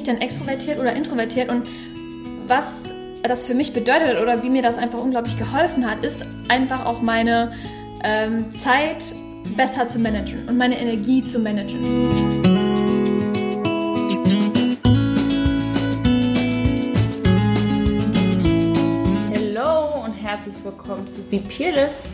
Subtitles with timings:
[0.00, 1.50] ich denn extrovertiert oder introvertiert?
[1.50, 1.68] Und
[2.46, 2.84] was
[3.22, 7.02] das für mich bedeutet oder wie mir das einfach unglaublich geholfen hat, ist einfach auch
[7.02, 7.52] meine
[8.02, 9.04] ähm, Zeit
[9.56, 12.08] besser zu managen und meine Energie zu managen.
[19.34, 22.08] Hallo und herzlich willkommen zu Be Peerless.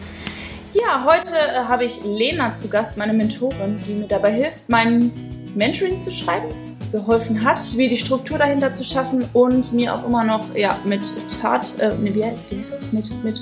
[0.74, 5.12] Ja, heute äh, habe ich Lena zu Gast, meine Mentorin, die mir dabei hilft, mein
[5.54, 10.24] Mentoring zu schreiben geholfen hat, mir die Struktur dahinter zu schaffen und mir auch immer
[10.24, 11.02] noch ja, mit
[11.40, 12.92] Tat, äh, wie, wie heißt das?
[12.92, 13.40] Mit, mit,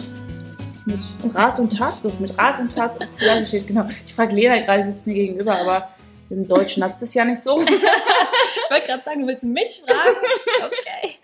[0.87, 3.67] mit Rat und Tat, so mit Rat und Tat zu Seite steht.
[3.67, 3.89] Genau.
[4.07, 5.89] Ich frage Lena, gerade sitzt mir gegenüber, aber
[6.31, 7.57] im Deutschen hat es ja nicht so.
[7.59, 10.17] ich wollte gerade sagen, du willst mich fragen?
[10.65, 11.17] Okay.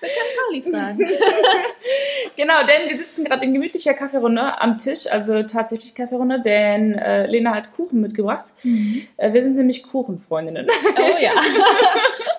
[0.00, 0.98] Wir können Pauli fragen.
[2.36, 7.26] genau, denn wir sitzen gerade in gemütlicher Kaffeerunde am Tisch, also tatsächlich Kaffeerunde, denn äh,
[7.26, 8.52] Lena hat Kuchen mitgebracht.
[8.62, 9.06] Mhm.
[9.16, 10.66] Äh, wir sind nämlich Kuchenfreundinnen.
[10.68, 11.32] Oh ja.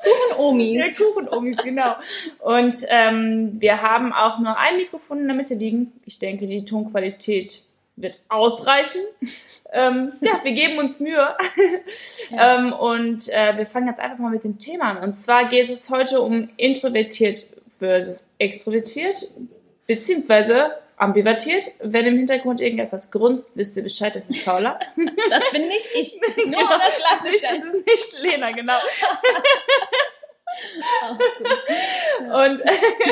[0.04, 1.00] Kuchenomis.
[1.00, 1.96] Ja, Kuchenomis, genau.
[2.40, 5.94] Und ähm, wir haben auch nur ein Mikrofon in der Mitte liegen.
[6.06, 7.64] Ich denke, die Tonqualität
[7.96, 9.02] wird ausreichen.
[9.74, 11.36] Ähm, ja, wir geben uns Mühe.
[12.30, 12.58] Ja.
[12.58, 14.98] ähm, und äh, wir fangen jetzt einfach mal mit dem Thema an.
[14.98, 17.46] Und zwar geht es heute um introvertiert
[17.80, 19.30] versus extrovertiert,
[19.88, 21.64] beziehungsweise ambivertiert.
[21.80, 24.80] Wenn im Hintergrund irgendetwas grunzt, wisst ihr Bescheid, das ist Paula.
[25.30, 26.22] Das bin nicht ich.
[26.38, 27.42] Nur genau, das lasse ich.
[27.42, 28.78] Das ist nicht Lena, genau.
[32.22, 32.62] und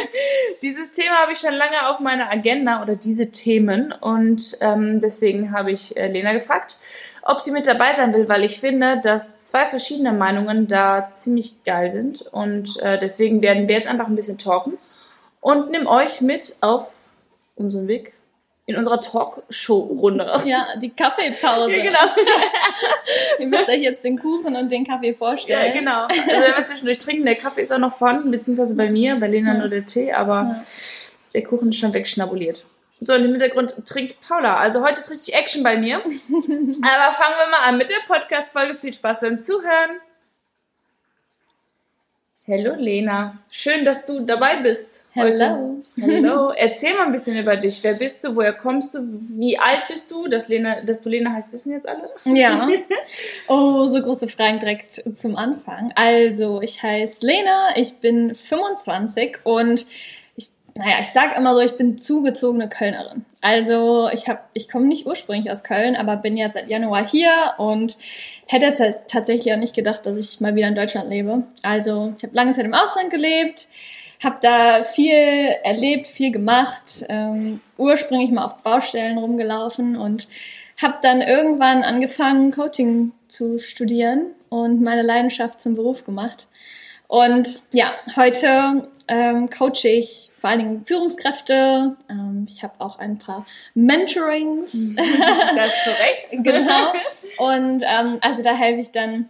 [0.61, 3.91] dieses Thema habe ich schon lange auf meiner Agenda oder diese Themen.
[3.91, 6.77] Und ähm, deswegen habe ich äh, Lena gefragt,
[7.21, 11.63] ob sie mit dabei sein will, weil ich finde, dass zwei verschiedene Meinungen da ziemlich
[11.63, 12.21] geil sind.
[12.21, 14.77] Und äh, deswegen werden wir jetzt einfach ein bisschen talken
[15.41, 16.93] und nimm euch mit auf
[17.55, 18.13] unseren Weg
[18.69, 20.41] in unserer Talkshow-Runde.
[20.45, 21.71] Ja, die Kaffeepause.
[21.71, 21.99] Ja, genau.
[23.39, 25.73] Ihr müsst euch jetzt den Kuchen und den Kaffee vorstellen.
[25.73, 26.03] Ja, genau.
[26.03, 29.27] Also wenn wir zwischendurch trinken, der Kaffee ist auch noch vorhanden, beziehungsweise bei mir, bei
[29.27, 30.63] Lena nur der Tee, aber ja.
[31.33, 32.67] der Kuchen ist schon wegschnabuliert.
[33.01, 34.57] So, und im Hintergrund trinkt Paula.
[34.57, 35.97] Also heute ist richtig Action bei mir.
[36.03, 38.75] aber fangen wir mal an mit der Podcast-Folge.
[38.75, 39.99] Viel Spaß beim Zuhören.
[42.51, 45.05] Hallo Lena, schön, dass du dabei bist.
[45.15, 45.83] Hallo.
[46.01, 46.49] Hallo.
[46.57, 47.83] Erzähl mal ein bisschen über dich.
[47.83, 48.35] Wer bist du?
[48.35, 49.01] Woher kommst du?
[49.37, 50.27] Wie alt bist du?
[50.27, 52.09] Dass, Lena, dass du Lena heißt, wissen jetzt alle.
[52.25, 52.67] Ja.
[53.47, 55.91] Oh, so große Fragen direkt zum Anfang.
[55.95, 59.85] Also, ich heiße Lena, ich bin 25 und
[60.35, 63.25] ich, naja, ich sag immer so, ich bin zugezogene Kölnerin.
[63.41, 67.53] Also, ich habe, ich komme nicht ursprünglich aus Köln, aber bin jetzt seit Januar hier
[67.57, 67.97] und
[68.47, 71.43] hätte tatsächlich auch nicht gedacht, dass ich mal wieder in Deutschland lebe.
[71.61, 73.67] Also ich habe lange Zeit im Ausland gelebt,
[74.23, 75.13] habe da viel
[75.63, 80.27] erlebt, viel gemacht, ähm, ursprünglich mal auf Baustellen rumgelaufen und
[80.81, 86.47] habe dann irgendwann angefangen, Coaching zu studieren und meine Leidenschaft zum Beruf gemacht.
[87.09, 91.97] Und ja, heute ähm, coache ich vor allen Dingen Führungskräfte.
[92.07, 94.73] Ähm, ich habe auch ein paar Mentorings.
[95.55, 96.43] Das ist korrekt.
[96.45, 96.93] genau.
[97.39, 99.27] Und ähm, also da helfe ich dann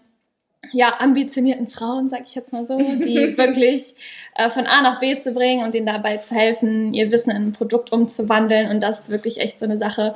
[0.74, 3.96] ja ambitionierten Frauen, sag ich jetzt mal so, die wirklich
[4.36, 7.48] äh, von A nach B zu bringen und denen dabei zu helfen, ihr Wissen in
[7.48, 8.70] ein Produkt umzuwandeln.
[8.70, 10.16] Und das ist wirklich echt so eine Sache,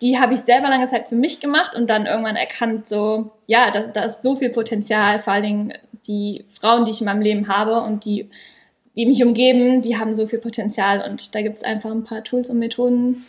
[0.00, 3.72] die habe ich selber lange Zeit für mich gemacht und dann irgendwann erkannt, so, ja,
[3.72, 5.74] da, da ist so viel Potenzial, vor allen Dingen
[6.06, 8.28] die Frauen, die ich in meinem Leben habe und die
[8.96, 12.24] die mich umgeben, die haben so viel Potenzial und da gibt es einfach ein paar
[12.24, 13.24] Tools und Methoden,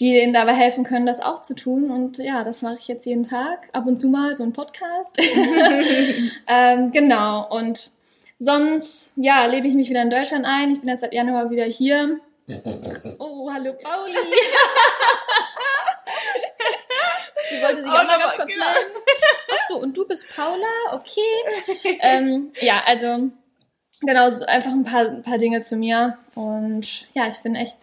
[0.00, 1.90] die denen dabei helfen können, das auch zu tun.
[1.90, 3.68] Und ja, das mache ich jetzt jeden Tag.
[3.72, 5.16] Ab und zu mal so ein Podcast.
[6.48, 7.46] ähm, genau.
[7.48, 7.90] Und
[8.38, 10.72] sonst, ja, lebe ich mich wieder in Deutschland ein.
[10.72, 12.20] Ich bin jetzt seit Januar wieder hier.
[13.18, 14.14] Oh, hallo Pauli.
[17.50, 18.64] Sie wollte sich auch mal ganz kurz genau.
[18.64, 19.00] melden.
[19.50, 20.66] Ach so, und du bist Paula?
[20.92, 21.98] Okay.
[22.00, 23.30] ähm, ja, also
[24.00, 26.18] genau, einfach ein paar, ein paar Dinge zu mir.
[26.34, 27.76] Und ja, ich bin echt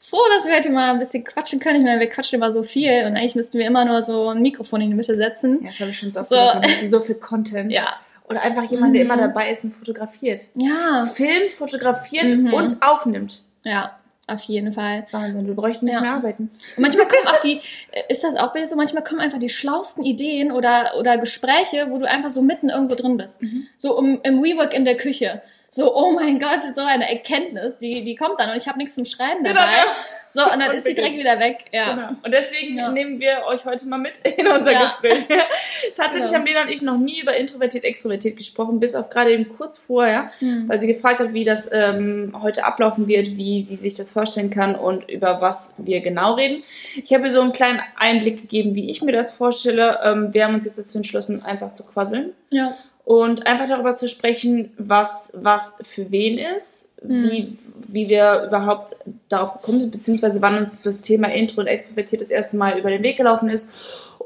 [0.00, 1.80] froh, dass wir heute mal ein bisschen quatschen können.
[1.80, 4.42] Ich meine, wir quatschen immer so viel und eigentlich müssten wir immer nur so ein
[4.42, 5.60] Mikrofon in die Mitte setzen.
[5.62, 6.36] Ja, das habe ich schon so oft so.
[6.36, 6.80] gesagt.
[6.84, 7.72] So viel Content.
[7.72, 7.94] Ja.
[8.28, 8.94] Oder einfach jemand, mhm.
[8.94, 10.48] der immer dabei ist und fotografiert.
[10.54, 11.06] Ja.
[11.06, 12.54] Filmt, fotografiert mhm.
[12.54, 13.44] und aufnimmt.
[13.64, 13.98] Ja.
[14.26, 15.06] Auf jeden Fall.
[15.10, 16.00] Wahnsinn, wir bräuchten nicht ja.
[16.00, 16.50] mehr arbeiten.
[16.76, 17.60] Und manchmal kommen auch die,
[18.08, 22.08] ist das auch so, manchmal kommen einfach die schlausten Ideen oder, oder Gespräche, wo du
[22.08, 23.42] einfach so mitten irgendwo drin bist.
[23.42, 23.66] Mhm.
[23.76, 25.42] So um, im WeWork in der Küche
[25.74, 28.94] so, oh mein Gott, so eine Erkenntnis, die, die kommt dann und ich habe nichts
[28.94, 29.72] zum Schreiben genau, dabei.
[29.72, 29.92] Genau.
[30.32, 31.64] So, und dann und ist sie direkt wieder weg.
[31.72, 31.94] Ja.
[31.94, 32.08] Genau.
[32.22, 32.90] Und deswegen ja.
[32.90, 34.82] nehmen wir euch heute mal mit in unser ja.
[34.82, 35.26] Gespräch.
[35.96, 36.38] Tatsächlich genau.
[36.38, 39.76] haben Lena und ich noch nie über Introvertiert, Extrovertiert gesprochen, bis auf gerade eben kurz
[39.76, 40.68] vorher, mhm.
[40.68, 44.50] weil sie gefragt hat, wie das ähm, heute ablaufen wird, wie sie sich das vorstellen
[44.50, 46.62] kann und über was wir genau reden.
[47.02, 50.00] Ich habe ihr so einen kleinen Einblick gegeben, wie ich mir das vorstelle.
[50.04, 52.32] Ähm, wir haben uns jetzt dazu entschlossen, einfach zu quasseln.
[52.50, 57.30] Ja und einfach darüber zu sprechen, was was für wen ist, Mhm.
[57.30, 57.58] wie,
[57.88, 58.96] wie wir überhaupt
[59.28, 62.88] darauf gekommen sind, beziehungsweise wann uns das Thema Intro und Extrovertiert das erste Mal über
[62.88, 63.74] den Weg gelaufen ist.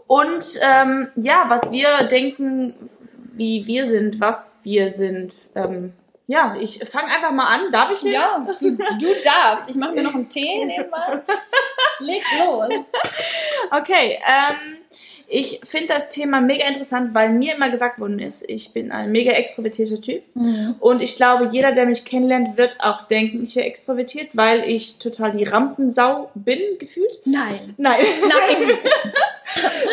[0.07, 2.75] Und ähm, ja, was wir denken,
[3.35, 5.33] wie wir sind, was wir sind.
[5.57, 5.93] Ähm,
[6.29, 7.73] ja, ich fange einfach mal an.
[7.73, 8.13] Darf ich den?
[8.13, 9.69] Ja, du, du darfst.
[9.69, 11.23] Ich mache mir noch einen Tee nebenbei.
[12.01, 12.69] Leg los.
[13.71, 14.77] Okay, ähm,
[15.31, 19.13] ich finde das Thema mega interessant, weil mir immer gesagt worden ist, ich bin ein
[19.13, 20.23] mega extrovertierter Typ.
[20.81, 24.99] Und ich glaube, jeder, der mich kennenlernt, wird auch denken, ich wäre extrovertiert, weil ich
[24.99, 27.21] total die Rampensau bin, gefühlt.
[27.25, 27.75] Nein.
[27.77, 28.05] Nein.
[28.23, 28.79] Nein.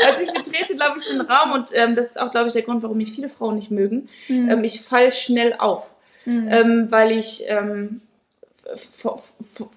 [0.06, 2.62] Also ich betrete, glaube ich, den Raum und ähm, das ist auch, glaube ich, der
[2.62, 4.10] Grund, warum mich viele Frauen nicht mögen.
[4.30, 5.90] Ähm, ich fall schnell auf,
[6.28, 8.02] ähm, weil ich ähm,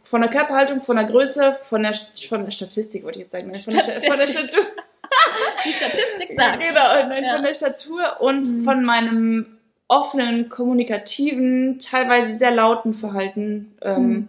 [0.05, 1.95] von der Körperhaltung, von der Größe, von der,
[2.29, 4.67] von der Statistik, wollte ich jetzt sagen, von der, Sta- von der Statur,
[5.65, 6.61] Die Statistik sagt.
[6.61, 7.35] genau, nein, Ja.
[7.35, 9.59] von der Statur und von meinem
[9.89, 14.29] offenen, kommunikativen, teilweise sehr lauten Verhalten ähm,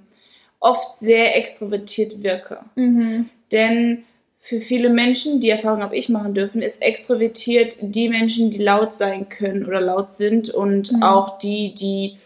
[0.60, 2.60] oft sehr extrovertiert wirke.
[2.76, 3.30] Mhm.
[3.52, 4.04] Denn
[4.38, 8.94] für viele Menschen, die Erfahrung habe ich machen dürfen, ist extrovertiert die Menschen, die laut
[8.94, 12.18] sein können oder laut sind und auch die, die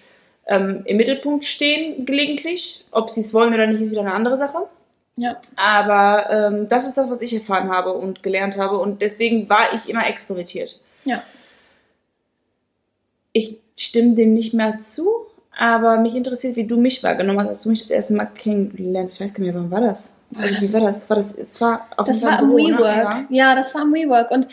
[0.45, 2.85] ähm, im Mittelpunkt stehen gelegentlich.
[2.91, 4.67] Ob sie es wollen oder nicht, ist wieder eine andere Sache.
[5.15, 5.37] Ja.
[5.55, 9.73] Aber ähm, das ist das, was ich erfahren habe und gelernt habe und deswegen war
[9.73, 10.79] ich immer extrovertiert.
[11.05, 11.21] Ja.
[13.31, 15.07] Ich stimme dem nicht mehr zu,
[15.57, 19.09] aber mich interessiert, wie du mich wahrgenommen hast, als du mich das erste Mal kennengelernt
[19.11, 19.15] hast.
[19.19, 20.15] Ich weiß gar nicht mehr, wann war das?
[20.35, 21.09] Also, wie das- war das?
[21.09, 22.55] War das, es war auf Das war im ne?
[22.55, 23.03] WeWork.
[23.03, 23.25] Ja.
[23.29, 23.55] Ja.
[23.55, 24.31] das war im WeWork.
[24.31, 24.47] Und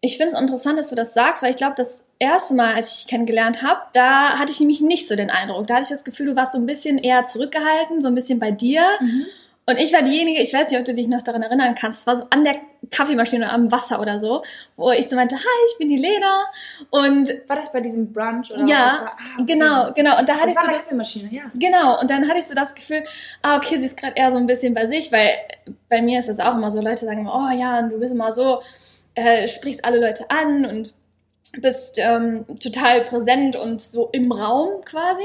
[0.00, 2.90] ich finde es interessant, dass du das sagst, weil ich glaube, das erste Mal, als
[2.90, 5.66] ich dich kennengelernt habe, da hatte ich nämlich nicht so den Eindruck.
[5.66, 8.38] Da hatte ich das Gefühl, du warst so ein bisschen eher zurückgehalten, so ein bisschen
[8.38, 8.82] bei dir.
[9.00, 9.26] Mhm.
[9.64, 12.06] Und ich war diejenige, ich weiß nicht, ob du dich noch daran erinnern kannst, es
[12.06, 12.56] war so an der
[12.90, 14.42] Kaffeemaschine oder am Wasser oder so,
[14.76, 16.46] wo ich so meinte, hi, ich bin die Lena.
[16.90, 19.16] Und War das bei diesem Brunch oder ja, was war?
[19.16, 19.44] Ah, okay.
[19.46, 20.18] genau, genau.
[20.18, 21.42] Und da hatte Das ich war so eine das, Kaffeemaschine, ja.
[21.54, 23.04] Genau, und dann hatte ich so das Gefühl,
[23.42, 25.30] ah, okay, sie ist gerade eher so ein bisschen bei sich, weil
[25.88, 28.12] bei mir ist das auch immer so, Leute sagen immer, oh ja, und du bist
[28.12, 28.62] immer so,
[29.14, 30.92] äh, sprichst alle Leute an und
[31.60, 35.22] bist ähm, total präsent und so im Raum quasi.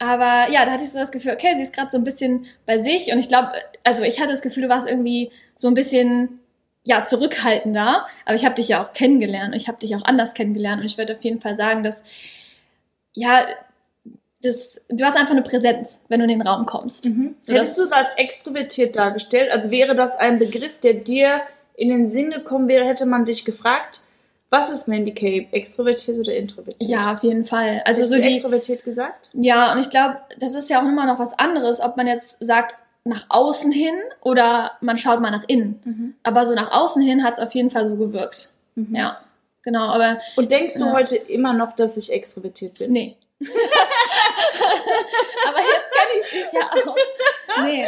[0.00, 2.46] Aber ja, da hatte ich so das Gefühl, okay, sie ist gerade so ein bisschen
[2.64, 3.52] bei sich und ich glaube,
[3.84, 6.40] also ich hatte das Gefühl, du warst irgendwie so ein bisschen
[6.84, 10.32] ja zurückhaltender, aber ich habe dich ja auch kennengelernt und ich habe dich auch anders
[10.32, 12.02] kennengelernt und ich würde auf jeden Fall sagen, dass
[13.12, 13.44] ja,
[14.42, 17.04] das, du hast einfach eine Präsenz, wenn du in den Raum kommst.
[17.42, 19.50] So, Hättest du es als extrovertiert dargestellt?
[19.50, 21.42] Also wäre das ein Begriff, der dir
[21.74, 24.02] in den Sinn gekommen wäre, hätte man dich gefragt,
[24.50, 26.82] was ist Mandy Cape, extrovertiert oder introvertiert?
[26.82, 27.82] Ja, auf jeden Fall.
[27.84, 29.30] Also Hättest so du die, extrovertiert gesagt?
[29.32, 32.36] ja, und ich glaube, das ist ja auch immer noch was anderes, ob man jetzt
[32.40, 32.74] sagt
[33.04, 36.16] nach außen hin oder man schaut mal nach innen.
[36.22, 38.50] Aber so nach außen hin hat es auf jeden Fall so gewirkt.
[38.74, 39.20] Ja,
[39.62, 39.86] genau.
[39.88, 40.92] Aber Und denkst du Ja.
[40.92, 42.92] heute immer noch, dass ich extrovertiert bin?
[42.92, 43.16] nee.
[45.48, 46.96] Aber jetzt kenne ich dich ja auch.
[47.64, 47.86] Nee.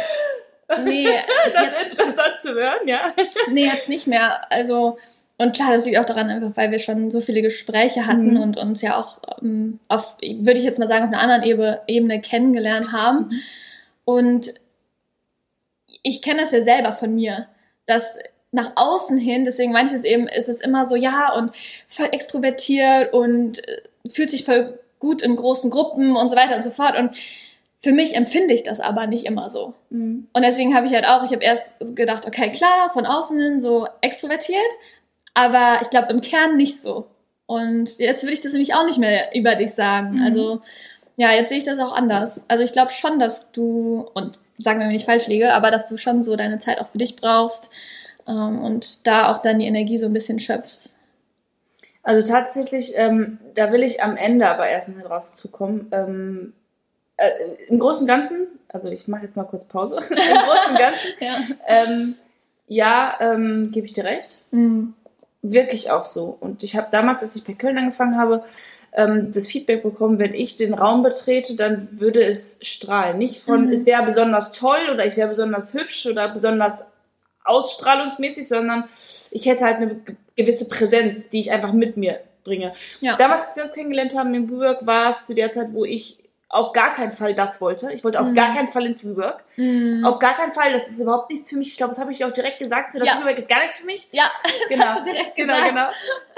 [0.83, 1.19] Nee,
[1.53, 3.13] Das ist interessant zu hören, ja.
[3.49, 4.49] nee, jetzt nicht mehr.
[4.51, 4.97] Also,
[5.37, 8.41] und klar, das liegt auch daran, einfach weil wir schon so viele Gespräche hatten Mhm.
[8.41, 11.81] und uns ja auch ähm, auf, würde ich jetzt mal sagen, auf einer anderen Ebene,
[11.87, 13.29] Ebene kennengelernt haben.
[13.29, 13.39] Mhm.
[14.05, 14.53] Und
[16.03, 17.47] ich kenne das ja selber von mir,
[17.85, 18.17] dass
[18.51, 21.51] nach außen hin, deswegen meine ich es eben, ist es immer so, ja, und
[21.87, 26.63] voll extrovertiert und äh, fühlt sich voll gut in großen Gruppen und so weiter und
[26.63, 26.95] so fort.
[26.97, 27.15] Und
[27.81, 29.73] für mich empfinde ich das aber nicht immer so.
[29.89, 30.27] Mhm.
[30.31, 33.59] Und deswegen habe ich halt auch, ich habe erst gedacht, okay, klar, von außen hin
[33.59, 34.59] so extrovertiert,
[35.33, 37.07] aber ich glaube im Kern nicht so.
[37.45, 40.17] Und jetzt würde ich das nämlich auch nicht mehr über dich sagen.
[40.17, 40.23] Mhm.
[40.23, 40.61] Also
[41.15, 42.45] ja, jetzt sehe ich das auch anders.
[42.47, 45.89] Also ich glaube schon, dass du, und sagen wir, wenn ich falsch liege, aber dass
[45.89, 47.69] du schon so deine Zeit auch für dich brauchst
[48.27, 50.95] ähm, und da auch dann die Energie so ein bisschen schöpfst.
[52.01, 55.87] Also tatsächlich, ähm, da will ich am Ende aber erst noch drauf zukommen.
[55.91, 56.53] Ähm,
[57.17, 57.29] äh,
[57.67, 59.97] Im Großen und Ganzen, also ich mache jetzt mal kurz Pause.
[60.09, 61.37] Im Großen und Ganzen, Ja.
[61.67, 62.15] ähm,
[62.67, 64.43] ja, ähm, gebe ich dir recht.
[64.51, 64.95] Mhm.
[65.45, 66.37] Wirklich auch so.
[66.39, 68.41] Und ich habe damals, als ich bei Köln angefangen habe,
[68.93, 73.17] ähm, das Feedback bekommen, wenn ich den Raum betrete, dann würde es strahlen.
[73.17, 73.71] Nicht von, Mhm.
[73.73, 76.85] es wäre besonders toll oder ich wäre besonders hübsch oder besonders
[77.43, 78.85] ausstrahlungsmäßig, sondern
[79.31, 82.73] ich hätte halt eine ge- gewisse Präsenz, die ich einfach mit mir bringe.
[83.01, 83.15] Ja.
[83.17, 86.17] Damals, als wir uns kennengelernt haben im WeWork, war es zu der Zeit, wo ich
[86.53, 87.91] auf gar keinen Fall das wollte.
[87.93, 88.35] Ich wollte auf Mhm.
[88.35, 89.43] gar keinen Fall ins WeWork.
[89.57, 90.05] Mhm.
[90.05, 91.69] Auf gar keinen Fall, das ist überhaupt nichts für mich.
[91.71, 92.93] Ich glaube, das habe ich dir auch direkt gesagt.
[92.93, 93.19] So, das Ja.
[93.21, 94.07] WeWork ist gar nichts für mich.
[94.11, 95.69] Ja, das Genau, hast du direkt genau, gesagt.
[95.69, 95.87] genau.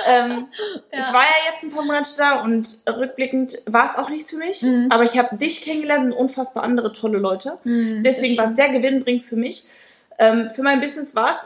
[0.07, 0.48] Ähm,
[0.91, 1.00] Ja.
[1.00, 4.38] Ich war ja jetzt ein paar Monate da und rückblickend war es auch nichts für
[4.38, 4.62] mich.
[4.62, 4.88] Mhm.
[4.89, 7.57] Aber ich habe dich kennengelernt und unfassbar andere tolle Leute.
[7.65, 9.65] Mhm, Deswegen war es sehr gewinnbringend für mich.
[10.17, 11.39] Ähm, für mein Business war es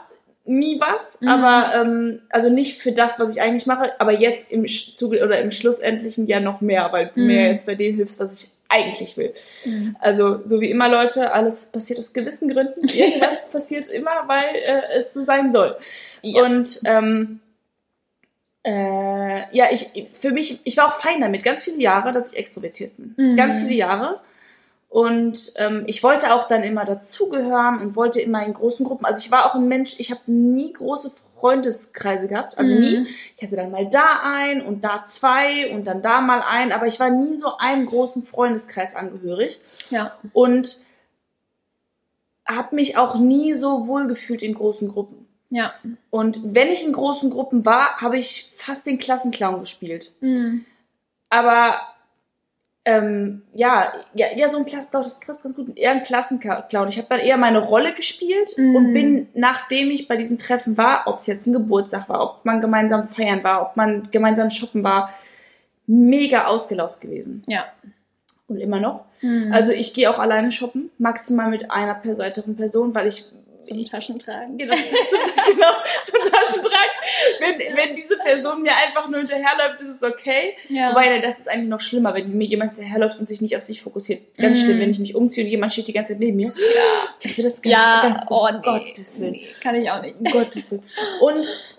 [0.44, 1.28] nie was, Mhm.
[1.28, 5.38] aber ähm, also nicht für das, was ich eigentlich mache, aber jetzt im Zuge oder
[5.40, 7.46] im Schlussendlichen ja noch mehr, weil du mir Mhm.
[7.50, 9.34] jetzt bei dem hilfst, was ich eigentlich will.
[9.66, 9.96] Mhm.
[10.00, 12.88] Also so wie immer Leute, alles passiert aus gewissen Gründen.
[12.88, 15.76] Irgendwas passiert immer, weil äh, es so sein soll.
[16.22, 16.44] Ja.
[16.44, 17.40] Und ähm,
[18.62, 22.38] äh, ja, ich für mich, ich war auch fein damit, ganz viele Jahre, dass ich
[22.38, 23.14] extrovertiert bin.
[23.16, 23.36] Mhm.
[23.36, 24.20] Ganz viele Jahre.
[24.88, 29.06] Und ähm, ich wollte auch dann immer dazugehören und wollte immer in großen Gruppen.
[29.06, 32.56] Also ich war auch ein Mensch, ich habe nie große Freundeskreise gehabt.
[32.58, 32.80] Also Mhm.
[32.80, 33.06] nie.
[33.36, 36.86] Ich hatte dann mal da ein und da zwei und dann da mal ein, aber
[36.86, 40.16] ich war nie so einem großen Freundeskreis angehörig Ja.
[40.32, 40.76] und
[42.46, 45.26] habe mich auch nie so wohl gefühlt in großen Gruppen.
[45.50, 45.72] Ja.
[46.10, 50.12] Und wenn ich in großen Gruppen war, habe ich fast den Klassenclown gespielt.
[50.20, 50.64] Mhm.
[51.28, 51.80] Aber
[52.84, 56.88] ähm, ja, ja, ja, so ein Klassen, doch, das trifft ganz gut, eher ein Klassenclown.
[56.88, 58.74] Ich habe dann eher meine Rolle gespielt Mhm.
[58.74, 62.44] und bin, nachdem ich bei diesen Treffen war, ob es jetzt ein Geburtstag war, ob
[62.44, 65.12] man gemeinsam feiern war, ob man gemeinsam shoppen war,
[65.86, 67.44] mega ausgelaugt gewesen.
[67.46, 67.64] Ja.
[68.48, 69.04] Und immer noch.
[69.20, 69.52] Mhm.
[69.52, 73.26] Also ich gehe auch alleine shoppen, maximal mit einer per weiteren Person, weil ich
[73.60, 74.56] zum Taschentragen.
[74.58, 75.18] Genau, zum,
[75.54, 76.90] genau, zum Taschentrag.
[77.38, 80.56] Wenn, wenn diese Person mir einfach nur hinterherläuft, ist es okay.
[80.68, 80.90] Ja.
[80.90, 83.80] Wobei, das ist eigentlich noch schlimmer, wenn mir jemand hinterherläuft und sich nicht auf sich
[83.82, 84.36] fokussiert.
[84.36, 84.64] Ganz Mhm.
[84.64, 86.52] schlimm, wenn ich mich umziehe und jemand steht die ganze Zeit neben mir.
[87.20, 88.60] Kennst du das ganz, ja, ganz oh nee.
[88.62, 89.32] Gottes Willen.
[89.32, 90.16] Nee, kann ich auch nicht.
[90.18, 90.82] Um Gottes Willen.
[91.20, 91.74] Und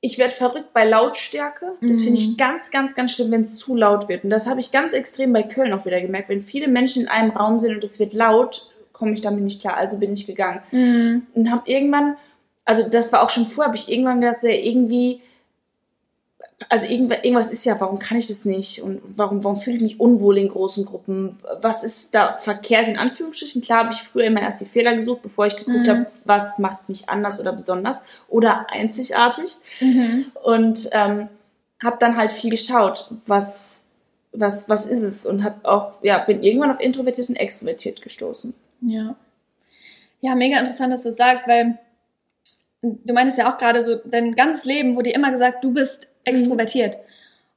[0.00, 1.72] ich werde verrückt bei Lautstärke.
[1.80, 2.36] Das finde ich Mhm.
[2.36, 4.24] ganz, ganz, ganz schlimm, wenn es zu laut wird.
[4.24, 6.28] Und das habe ich ganz extrem bei Köln auch wieder gemerkt.
[6.28, 9.60] Wenn viele Menschen in einem Raum sind und es wird laut, komme ich damit nicht
[9.60, 9.76] klar.
[9.76, 11.26] Also bin ich gegangen Mhm.
[11.34, 12.16] und habe irgendwann,
[12.64, 15.20] also das war auch schon vorher, habe ich irgendwann gedacht, so, ja, irgendwie,
[16.70, 19.82] also irgendwas, irgendwas ist ja, warum kann ich das nicht und warum, warum fühle ich
[19.82, 21.36] mich unwohl in großen Gruppen?
[21.60, 23.60] Was ist da verkehrt in Anführungsstrichen?
[23.60, 25.90] Klar habe ich früher immer erst die Fehler gesucht, bevor ich geguckt Mhm.
[25.90, 30.26] habe, was macht mich anders oder besonders oder einzigartig Mhm.
[30.42, 31.28] und ähm,
[31.82, 33.82] habe dann halt viel geschaut, was
[34.32, 38.54] was was ist es und habe auch ja bin irgendwann auf introvertiert und extrovertiert gestoßen.
[38.86, 39.16] Ja.
[40.20, 41.78] Ja, mega interessant, dass du das sagst, weil
[42.82, 46.08] du meinst ja auch gerade so, dein ganzes Leben wurde dir immer gesagt, du bist
[46.24, 46.98] extrovertiert.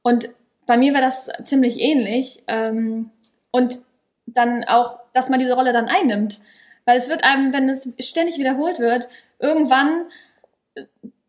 [0.02, 0.30] Und
[0.66, 2.42] bei mir war das ziemlich ähnlich.
[2.46, 3.10] Ähm,
[3.50, 3.78] und
[4.26, 6.40] dann auch, dass man diese Rolle dann einnimmt.
[6.84, 9.08] Weil es wird einem, wenn es ständig wiederholt wird,
[9.38, 10.06] irgendwann
[10.74, 10.84] äh,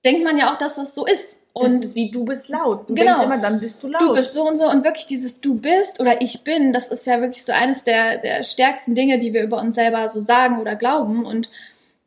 [0.05, 1.40] denkt man ja auch, dass das so ist.
[1.53, 2.89] Und das ist wie du bist laut.
[2.89, 3.12] Du Genau.
[3.12, 4.01] denkst immer, dann bist du laut.
[4.01, 7.05] du bist so und so und wirklich dieses du bist oder ich bin, das ist
[7.05, 10.60] ja wirklich so eines der, der stärksten Dinge, die wir über uns selber so sagen
[10.62, 11.50] oder glauben und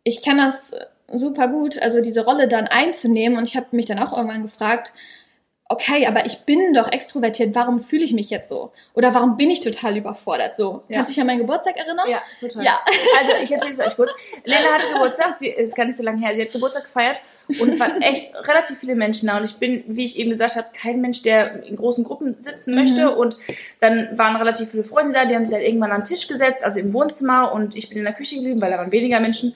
[0.02, 0.72] ich kann das
[1.08, 4.92] super gut, also diese Rolle dann einzunehmen und ich habe mich dann auch irgendwann gefragt,
[5.68, 8.70] okay, aber ich bin doch extrovertiert, warum fühle ich mich jetzt so?
[8.94, 10.82] Oder warum bin ich total überfordert so?
[10.88, 10.96] Ja.
[10.96, 12.08] Kannst du dich an meinen Geburtstag erinnern?
[12.08, 12.64] Ja, total.
[12.64, 12.80] Ja.
[13.20, 14.10] Also ich erzähle es euch kurz.
[14.44, 17.20] Lena hatte Geburtstag, sie ist gar nicht so lange her, sie hat Geburtstag gefeiert
[17.60, 20.56] und es waren echt relativ viele Menschen da und ich bin, wie ich eben gesagt
[20.56, 22.80] habe, kein Mensch, der in großen Gruppen sitzen Mhm.
[22.80, 23.36] möchte und
[23.80, 26.64] dann waren relativ viele Freunde da, die haben sich halt irgendwann an den Tisch gesetzt,
[26.64, 29.54] also im Wohnzimmer und ich bin in der Küche geblieben, weil da waren weniger Menschen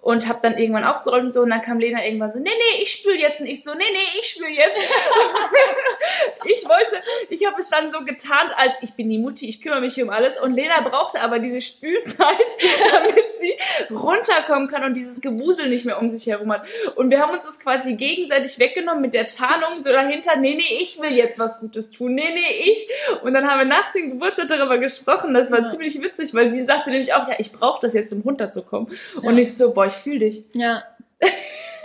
[0.00, 2.82] und habe dann irgendwann aufgeräumt und so und dann kam Lena irgendwann so, nee, nee,
[2.82, 4.80] ich spül jetzt und ich so, nee, nee, ich spül jetzt.
[6.44, 6.96] ich wollte,
[7.28, 10.04] ich habe es dann so getarnt, als ich bin die Mutti, ich kümmere mich hier
[10.04, 12.26] um alles und Lena brauchte aber diese Spülzeit,
[12.92, 13.54] damit sie
[13.92, 16.62] runterkommen kann und dieses Gewusel nicht mehr um sich herum hat.
[16.96, 20.78] Und wir haben uns das quasi gegenseitig weggenommen mit der Tarnung so dahinter, nee, nee,
[20.80, 22.88] ich will jetzt was Gutes tun, nee, nee, ich.
[23.22, 25.64] Und dann haben wir nach dem Geburtstag darüber gesprochen, das war Ja.
[25.66, 28.92] ziemlich witzig, weil sie sagte nämlich auch, ja, ich brauche das jetzt, um runterzukommen.
[29.22, 29.42] Und Ja.
[29.42, 30.44] ich so, boah, ich fühle dich.
[30.52, 30.82] Ja.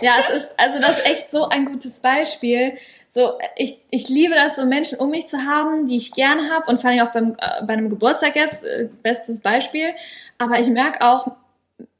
[0.00, 2.74] Ja, es ist, also das ist echt so ein gutes Beispiel.
[3.08, 6.70] So, ich, ich liebe das, so Menschen um mich zu haben, die ich gerne habe
[6.70, 9.94] und vor allem auch beim, äh, bei einem Geburtstag jetzt, äh, bestes Beispiel.
[10.38, 11.28] Aber ich merke auch,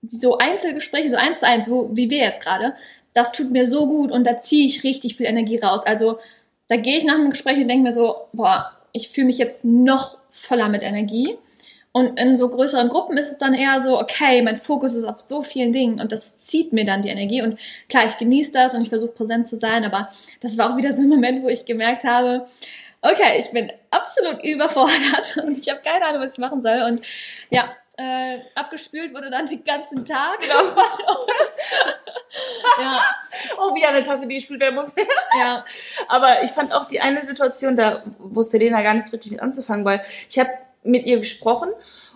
[0.06, 2.74] so Einzelgespräche, so eins zu eins, wo, wie wir jetzt gerade,
[3.14, 5.80] das tut mir so gut und da ziehe ich richtig viel Energie raus.
[5.86, 6.18] Also
[6.68, 9.64] da gehe ich nach einem Gespräch und denke mir so, boah, ich fühle mich jetzt
[9.64, 11.38] noch voller mit Energie.
[11.96, 15.18] Und in so größeren Gruppen ist es dann eher so, okay, mein Fokus ist auf
[15.18, 17.40] so vielen Dingen und das zieht mir dann die Energie.
[17.40, 20.10] Und klar, ich genieße das und ich versuche präsent zu sein, aber
[20.42, 22.46] das war auch wieder so ein Moment, wo ich gemerkt habe,
[23.00, 26.82] okay, ich bin absolut überfordert und ich habe keine Ahnung, was ich machen soll.
[26.82, 27.00] Und
[27.48, 30.40] ja, äh, abgespült wurde dann den ganzen Tag.
[32.78, 33.00] ja,
[33.56, 34.94] Oh, wie eine Tasse, die gespült werden muss.
[35.40, 35.64] ja,
[36.08, 39.86] Aber ich fand auch die eine Situation, da wusste Lena gar nicht richtig mit anzufangen,
[39.86, 40.50] weil ich habe
[40.86, 41.68] mit ihr gesprochen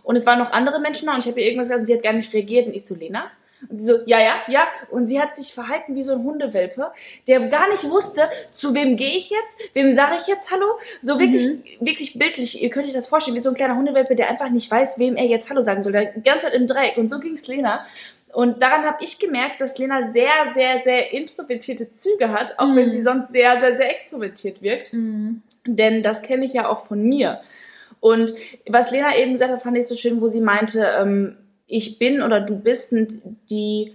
[0.02, 1.94] und es waren noch andere Menschen da und ich habe ihr irgendwas gesagt und sie
[1.94, 3.30] hat gar nicht reagiert und ich so, Lena?
[3.68, 4.68] Und sie so, ja, ja, ja.
[4.90, 6.92] Und sie hat sich verhalten wie so ein Hundewelpe,
[7.28, 10.66] der gar nicht wusste, zu wem gehe ich jetzt, wem sage ich jetzt Hallo.
[11.02, 14.30] So wirklich, wirklich bildlich, ihr könnt euch das vorstellen, wie so ein kleiner Hundewelpe, der
[14.30, 15.92] einfach nicht weiß, wem er jetzt Hallo sagen soll.
[15.92, 16.96] Der ganze Zeit im Dreieck.
[16.96, 17.84] Und so ging's Lena.
[18.32, 22.76] Und daran habe ich gemerkt, dass Lena sehr, sehr, sehr introvertierte Züge hat, auch mm.
[22.76, 24.92] wenn sie sonst sehr, sehr, sehr extrovertiert wirkt.
[24.92, 25.42] Mm.
[25.66, 27.40] Denn das kenne ich ja auch von mir.
[28.00, 28.34] Und
[28.68, 32.22] was Lena eben gesagt hat, fand ich so schön, wo sie meinte, ähm, ich bin
[32.22, 33.94] oder du bist sind die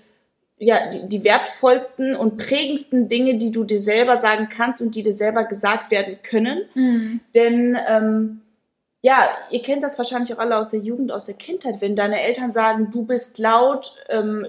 [0.57, 5.03] ja, die, die wertvollsten und prägendsten Dinge, die du dir selber sagen kannst und die
[5.03, 6.61] dir selber gesagt werden können.
[6.73, 7.19] Mhm.
[7.33, 8.41] Denn ähm,
[9.01, 12.21] ja, ihr kennt das wahrscheinlich auch alle aus der Jugend, aus der Kindheit, wenn deine
[12.21, 14.47] Eltern sagen, du bist laut, ähm,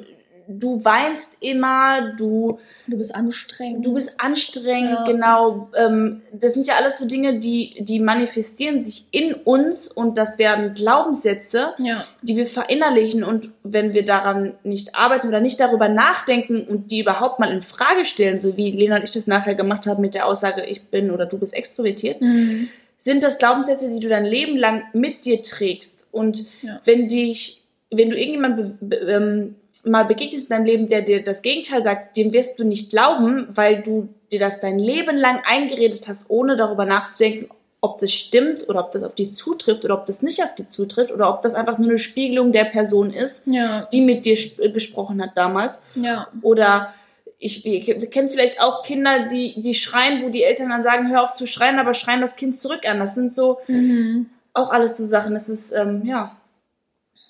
[0.48, 5.04] du weinst immer, du du bist anstrengend, du bist anstrengend, ja.
[5.04, 5.68] genau.
[5.76, 10.38] Ähm, das sind ja alles so Dinge, die die manifestieren sich in uns und das
[10.38, 12.04] werden Glaubenssätze, ja.
[12.22, 17.00] die wir verinnerlichen und wenn wir daran nicht arbeiten oder nicht darüber nachdenken und die
[17.00, 20.14] überhaupt mal in Frage stellen, so wie Lena und ich das nachher gemacht haben mit
[20.14, 22.20] der Aussage, ich bin oder du bist extrovertiert.
[22.20, 22.68] Mhm.
[22.98, 26.06] Sind das Glaubenssätze, die du dein Leben lang mit dir trägst?
[26.12, 26.80] Und ja.
[26.84, 31.82] wenn dich, wenn du irgendjemand ähm, mal begegnest in deinem Leben, der dir das Gegenteil
[31.82, 36.28] sagt, dem wirst du nicht glauben, weil du dir das dein Leben lang eingeredet hast,
[36.28, 37.48] ohne darüber nachzudenken,
[37.80, 40.66] ob das stimmt oder ob das auf dich zutrifft oder ob das nicht auf dich
[40.68, 43.88] zutrifft oder ob das einfach nur eine Spiegelung der Person ist, ja.
[43.92, 44.36] die mit dir
[44.72, 45.80] gesprochen hat damals.
[45.94, 46.28] Ja.
[46.42, 46.92] Oder
[47.38, 51.22] ich, wir kennen vielleicht auch Kinder, die, die schreien, wo die Eltern dann sagen, hör
[51.22, 52.98] auf zu schreien, aber schreien das Kind zurück an.
[52.98, 54.30] Das sind so mhm.
[54.54, 55.34] auch alles so Sachen.
[55.34, 56.36] Das ist, ähm, ja.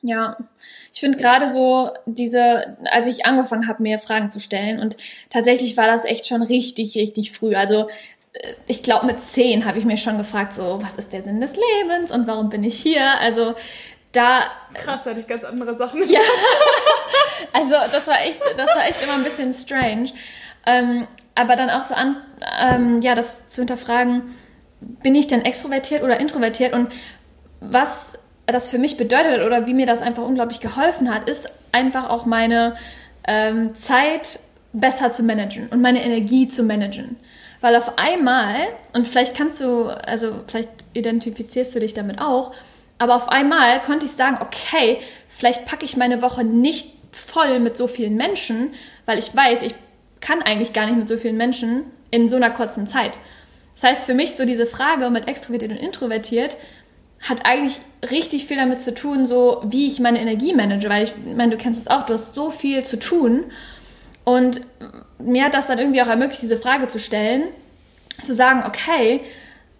[0.02, 0.36] Ja,
[0.96, 4.96] ich finde gerade so diese, als ich angefangen habe, mir Fragen zu stellen und
[5.28, 7.54] tatsächlich war das echt schon richtig, richtig früh.
[7.54, 7.88] Also
[8.32, 11.38] äh, ich glaube mit zehn habe ich mir schon gefragt, so was ist der Sinn
[11.38, 13.20] des Lebens und warum bin ich hier?
[13.20, 13.54] Also
[14.12, 16.08] da krass hatte ich ganz andere Sachen.
[16.08, 16.20] Ja,
[17.52, 20.12] also das war echt, das war echt immer ein bisschen strange.
[20.64, 22.16] Ähm, aber dann auch so an,
[22.58, 24.34] ähm, ja, das zu hinterfragen,
[24.80, 26.90] bin ich denn extrovertiert oder introvertiert und
[27.60, 28.14] was
[28.46, 32.26] das für mich bedeutet oder wie mir das einfach unglaublich geholfen hat, ist einfach auch
[32.26, 32.76] meine
[33.26, 34.38] ähm, Zeit
[34.72, 37.16] besser zu managen und meine Energie zu managen.
[37.60, 38.54] Weil auf einmal,
[38.92, 42.52] und vielleicht kannst du, also vielleicht identifizierst du dich damit auch,
[42.98, 47.76] aber auf einmal konnte ich sagen, okay, vielleicht packe ich meine Woche nicht voll mit
[47.76, 48.74] so vielen Menschen,
[49.06, 49.74] weil ich weiß, ich
[50.20, 53.18] kann eigentlich gar nicht mit so vielen Menschen in so einer kurzen Zeit.
[53.74, 56.56] Das heißt, für mich so diese Frage mit extrovertiert und introvertiert
[57.28, 61.14] hat eigentlich richtig viel damit zu tun, so wie ich meine Energie manage, weil ich
[61.36, 63.44] meine, du kennst es auch, du hast so viel zu tun
[64.24, 64.60] und
[65.18, 67.44] mir hat das dann irgendwie auch ermöglicht, diese Frage zu stellen,
[68.22, 69.20] zu sagen, okay,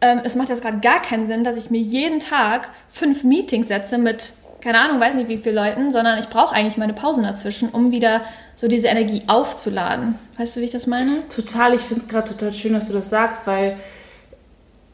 [0.01, 3.69] ähm, es macht jetzt gerade gar keinen Sinn, dass ich mir jeden Tag fünf Meetings
[3.69, 7.25] setze mit, keine Ahnung, weiß nicht wie viele Leuten, sondern ich brauche eigentlich meine Pausen
[7.25, 8.23] dazwischen, um wieder
[8.57, 10.17] so diese Energie aufzuladen.
[10.37, 11.27] Weißt du, wie ich das meine?
[11.29, 13.77] Total, ich finde es gerade total schön, dass du das sagst, weil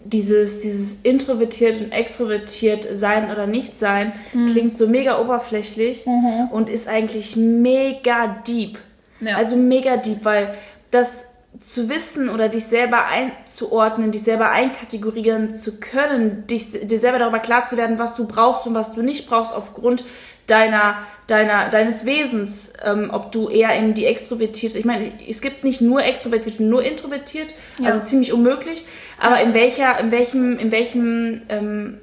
[0.04, 4.48] dieses, dieses introvertiert und extrovertiert sein oder nicht sein mhm.
[4.48, 6.48] klingt so mega oberflächlich mhm.
[6.50, 8.78] und ist eigentlich mega deep.
[9.20, 9.36] Ja.
[9.36, 10.54] Also mega deep, weil
[10.90, 11.26] das
[11.60, 17.38] zu wissen oder dich selber einzuordnen, dich selber einkategorieren zu können, dich, dir selber darüber
[17.38, 20.04] klar zu werden, was du brauchst und was du nicht brauchst aufgrund
[20.46, 20.96] deiner,
[21.32, 25.80] deiner, deines Wesens, ähm, ob du eher in die extrovertierte, ich meine, es gibt nicht
[25.80, 27.86] nur extrovertiert und nur introvertiert, ja.
[27.86, 28.84] also ziemlich unmöglich,
[29.18, 31.98] aber in welcher, in welchem, in welchem, ähm,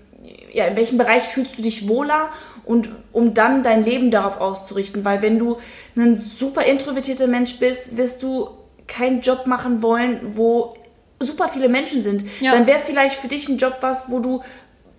[0.52, 2.30] ja, in welchem Bereich fühlst du dich wohler
[2.66, 5.58] und um dann dein Leben darauf auszurichten, weil wenn du
[5.96, 8.50] ein super introvertierter Mensch bist, wirst du
[8.88, 10.76] keinen Job machen wollen, wo
[11.20, 12.24] super viele Menschen sind.
[12.40, 12.54] Ja.
[12.54, 14.42] Dann wäre vielleicht für dich ein Job was, wo du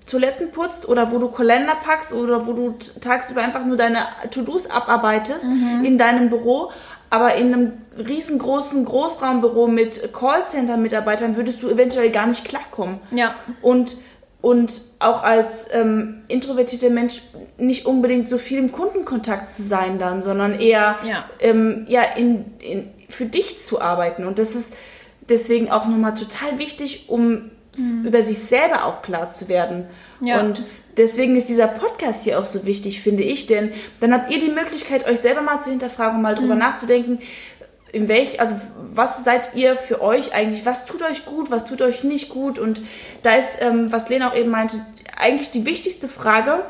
[0.07, 4.71] Toiletten putzt oder wo du Kalender packst oder wo du tagsüber einfach nur deine To-Dos
[4.71, 5.85] abarbeitest mhm.
[5.85, 6.71] in deinem Büro.
[7.11, 13.01] Aber in einem riesengroßen Großraumbüro mit Callcenter-Mitarbeitern würdest du eventuell gar nicht klarkommen.
[13.11, 13.35] Ja.
[13.63, 13.97] Und,
[14.41, 17.23] und auch als ähm, introvertierter Mensch
[17.59, 21.25] nicht unbedingt so viel im Kundenkontakt zu sein dann, sondern eher ja.
[21.41, 24.25] Ähm, ja, in, in, für dich zu arbeiten.
[24.25, 24.75] Und das ist
[25.29, 27.51] deswegen auch nochmal total wichtig, um
[27.81, 28.07] mhm.
[28.07, 29.87] über sich selber auch klar zu werden.
[30.21, 30.41] Ja.
[30.41, 30.63] Und
[30.97, 34.51] deswegen ist dieser Podcast hier auch so wichtig, finde ich, denn dann habt ihr die
[34.51, 36.61] Möglichkeit, euch selber mal zu hinterfragen und mal drüber mhm.
[36.61, 37.19] nachzudenken,
[37.93, 38.55] in welch, also
[38.95, 42.59] was seid ihr für euch eigentlich, was tut euch gut, was tut euch nicht gut
[42.59, 42.83] und
[43.23, 44.77] da ist, ähm, was Lena auch eben meinte,
[45.17, 46.65] eigentlich die wichtigste Frage,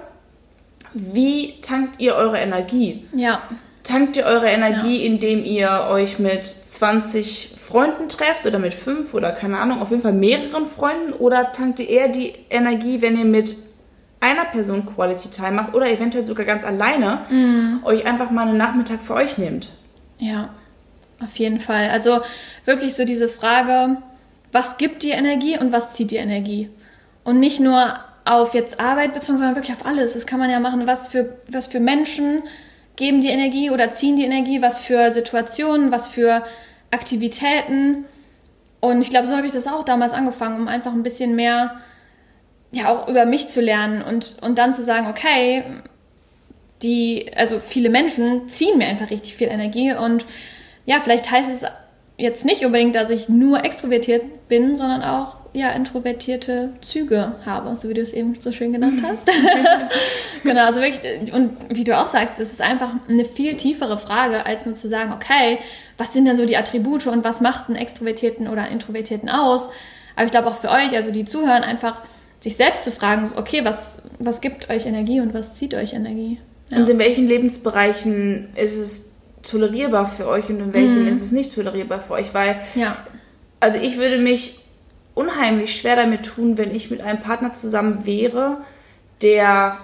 [0.95, 3.07] wie tankt ihr eure Energie?
[3.13, 3.43] Ja
[3.91, 5.07] tankt ihr eure Energie, ja.
[5.07, 10.03] indem ihr euch mit 20 Freunden trefft oder mit fünf oder keine Ahnung, auf jeden
[10.03, 13.57] Fall mehreren Freunden oder tankt ihr eher die Energie, wenn ihr mit
[14.19, 17.81] einer Person Quality Time macht oder eventuell sogar ganz alleine mhm.
[17.85, 19.69] euch einfach mal einen Nachmittag für euch nehmt?
[20.19, 20.51] Ja,
[21.23, 21.91] auf jeden Fall.
[21.91, 22.21] Also
[22.65, 23.99] wirklich so diese Frage,
[24.53, 26.71] was gibt dir Energie und was zieht dir Energie?
[27.23, 30.15] Und nicht nur auf jetzt Arbeit bezogen, sondern wirklich auf alles.
[30.15, 32.43] Das kann man ja machen, was für, was für Menschen
[32.97, 36.45] geben die Energie oder ziehen die Energie, was für Situationen, was für
[36.91, 38.05] Aktivitäten.
[38.81, 41.81] Und ich glaube, so habe ich das auch damals angefangen, um einfach ein bisschen mehr,
[42.73, 45.65] ja, auch über mich zu lernen und, und dann zu sagen, okay,
[46.83, 50.25] die, also viele Menschen ziehen mir einfach richtig viel Energie und
[50.87, 51.69] ja, vielleicht heißt es
[52.17, 57.89] jetzt nicht unbedingt, dass ich nur extrovertiert bin, sondern auch ja introvertierte Züge habe, so
[57.89, 59.29] wie du es eben so schön genannt hast.
[60.45, 64.47] genau, also wirklich und wie du auch sagst, es ist einfach eine viel tiefere Frage,
[64.47, 65.59] als nur zu sagen, okay,
[65.99, 69.69] was sind denn so die Attribute und was macht einen extrovertierten oder einen introvertierten aus?
[70.15, 72.01] Aber ich glaube auch für euch, also die zuhören, einfach
[72.39, 76.39] sich selbst zu fragen, okay, was was gibt euch Energie und was zieht euch Energie?
[76.71, 76.79] Ja.
[76.79, 81.09] Und in welchen Lebensbereichen ist es tolerierbar für euch und in welchen mhm.
[81.09, 82.33] ist es nicht tolerierbar für euch?
[82.35, 82.97] Weil, ja.
[83.59, 84.60] also ich würde mich
[85.21, 88.59] unheimlich schwer damit tun, wenn ich mit einem Partner zusammen wäre,
[89.23, 89.79] der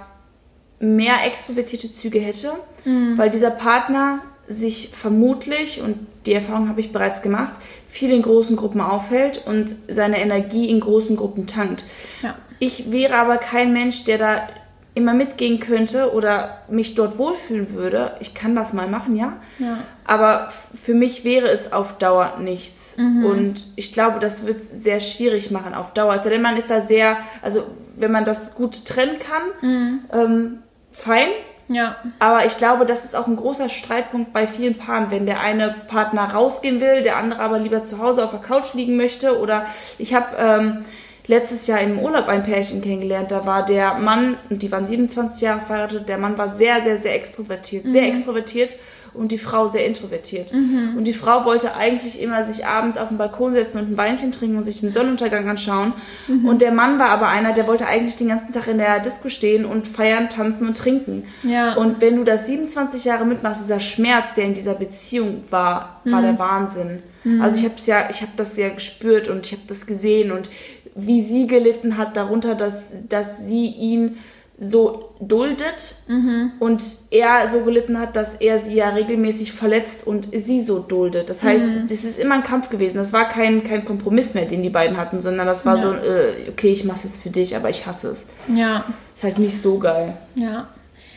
[0.79, 2.53] mehr extrovertierte Züge hätte,
[2.85, 3.19] mhm.
[3.19, 8.57] weil dieser Partner sich vermutlich, und die Erfahrung habe ich bereits gemacht, viel in großen
[8.57, 11.85] Gruppen aufhält und seine Energie in großen Gruppen tankt.
[12.23, 12.37] Ja.
[12.59, 14.49] Ich wäre aber kein Mensch, der da
[14.97, 19.35] immer mitgehen könnte oder mich dort wohlfühlen würde, ich kann das mal machen, ja.
[19.59, 19.81] ja.
[20.07, 22.97] Aber für mich wäre es auf Dauer nichts.
[22.97, 23.27] Mhm.
[23.27, 26.13] Und ich glaube, das wird es sehr schwierig machen auf Dauer.
[26.13, 27.63] Also, denn man ist da sehr, also
[27.97, 30.01] wenn man das gut trennen kann, mhm.
[30.13, 30.59] ähm,
[30.93, 31.29] fein.
[31.69, 31.97] Ja.
[32.19, 35.75] Aber ich glaube, das ist auch ein großer Streitpunkt bei vielen Paaren, wenn der eine
[35.89, 39.39] Partner rausgehen will, der andere aber lieber zu Hause auf der Couch liegen möchte.
[39.39, 39.67] Oder
[39.99, 40.85] ich habe ähm,
[41.27, 43.31] letztes Jahr im Urlaub ein Pärchen kennengelernt.
[43.31, 46.99] Da war der Mann, und die waren 27 Jahre verheiratet, der Mann war sehr, sehr,
[46.99, 47.85] sehr extrovertiert.
[47.85, 47.93] Mhm.
[47.93, 48.77] Sehr extrovertiert
[49.17, 50.53] und die Frau sehr introvertiert.
[50.53, 50.95] Mhm.
[50.97, 54.33] Und die Frau wollte eigentlich immer sich abends auf den Balkon setzen und ein Weinchen
[54.33, 55.93] trinken und sich den Sonnenuntergang anschauen.
[56.29, 56.47] Mhm.
[56.47, 59.29] Und der Mann war aber einer, der wollte eigentlich den ganzen Tag in der Disco
[59.29, 61.25] stehen und feiern, tanzen und trinken.
[61.43, 61.75] Ja.
[61.75, 66.21] Und wenn du das 27 Jahre mitmachst, dieser Schmerz, der in dieser Beziehung war, war
[66.21, 66.25] mhm.
[66.25, 67.03] der Wahnsinn.
[67.25, 67.41] Mhm.
[67.41, 70.49] Also ich habe ja, ich habe das ja gespürt und ich habe das gesehen und
[70.97, 74.17] wie sie gelitten hat darunter, dass, dass sie ihn
[74.59, 76.53] so duldet mhm.
[76.59, 81.29] und er so gelitten hat, dass er sie ja regelmäßig verletzt und sie so duldet.
[81.29, 81.89] Das heißt, mhm.
[81.89, 82.97] das ist immer ein Kampf gewesen.
[82.97, 85.83] Das war kein, kein Kompromiss mehr, den die beiden hatten, sondern das war ja.
[85.83, 88.29] so, äh, okay, ich mach's jetzt für dich, aber ich hasse es.
[88.55, 88.87] Ja.
[89.15, 90.17] Ist halt nicht so geil.
[90.37, 90.69] Ja.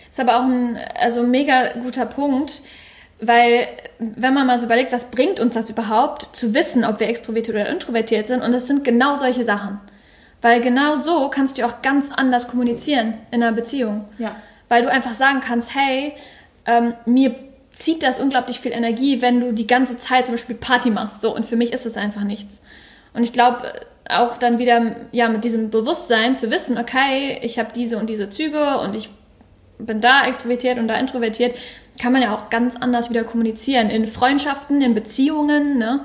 [0.10, 2.62] Ist aber auch ein also mega guter Punkt,
[3.22, 3.68] weil,
[4.00, 7.56] wenn man mal so überlegt, was bringt uns das überhaupt, zu wissen, ob wir extrovertiert
[7.56, 8.42] oder introvertiert sind?
[8.42, 9.80] Und das sind genau solche Sachen.
[10.42, 14.06] Weil genau so kannst du auch ganz anders kommunizieren in einer Beziehung.
[14.18, 14.36] Ja.
[14.70, 16.14] Weil du einfach sagen kannst, hey,
[16.66, 17.36] ähm, mir
[17.72, 21.22] zieht das unglaublich viel Energie, wenn du die ganze Zeit zum Beispiel Party machst.
[21.22, 22.62] So, und für mich ist es einfach nichts.
[23.14, 23.74] Und ich glaube,
[24.10, 28.30] auch dann wieder ja mit diesem Bewusstsein zu wissen, okay, ich habe diese und diese
[28.30, 29.10] Züge und ich
[29.78, 31.56] bin da extrovertiert und da introvertiert,
[32.00, 33.90] kann man ja auch ganz anders wieder kommunizieren.
[33.90, 36.02] In Freundschaften, in Beziehungen, ne?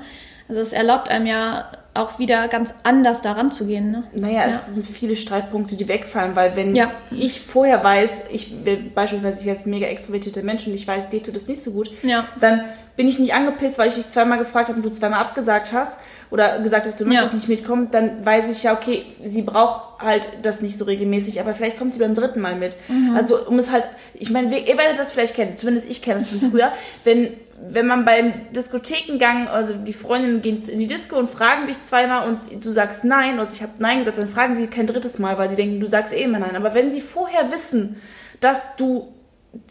[0.47, 3.89] Also es erlaubt einem ja auch wieder ganz anders daran zu gehen.
[3.89, 4.03] Ne?
[4.13, 4.45] Naja, ja.
[4.45, 6.91] es sind viele Streitpunkte, die wegfallen, weil wenn ja.
[7.09, 11.35] ich vorher weiß, ich bin beispielsweise jetzt mega extrovertierter Mensch und ich weiß, dir tut
[11.35, 12.25] das nicht so gut, ja.
[12.39, 15.73] dann bin ich nicht angepisst, weil ich dich zweimal gefragt habe und du zweimal abgesagt
[15.73, 15.99] hast
[16.31, 20.29] oder gesagt hast, du möchtest nicht mitkommen, dann weiß ich ja, okay, sie braucht halt
[20.41, 22.77] das nicht so regelmäßig, aber vielleicht kommt sie beim dritten Mal mit.
[22.87, 23.15] Mhm.
[23.15, 26.27] Also um es halt, ich meine, ihr werdet das vielleicht kennen, zumindest ich kenne das
[26.27, 26.71] von früher,
[27.03, 31.81] wenn wenn man beim Diskothekengang, also die Freundinnen gehen in die Disco und fragen dich
[31.83, 35.19] zweimal und du sagst nein und ich habe nein gesagt, dann fragen sie kein drittes
[35.19, 36.57] Mal, weil sie denken, du sagst eh immer nein.
[36.57, 37.95] Aber wenn sie vorher wissen,
[38.41, 39.14] dass du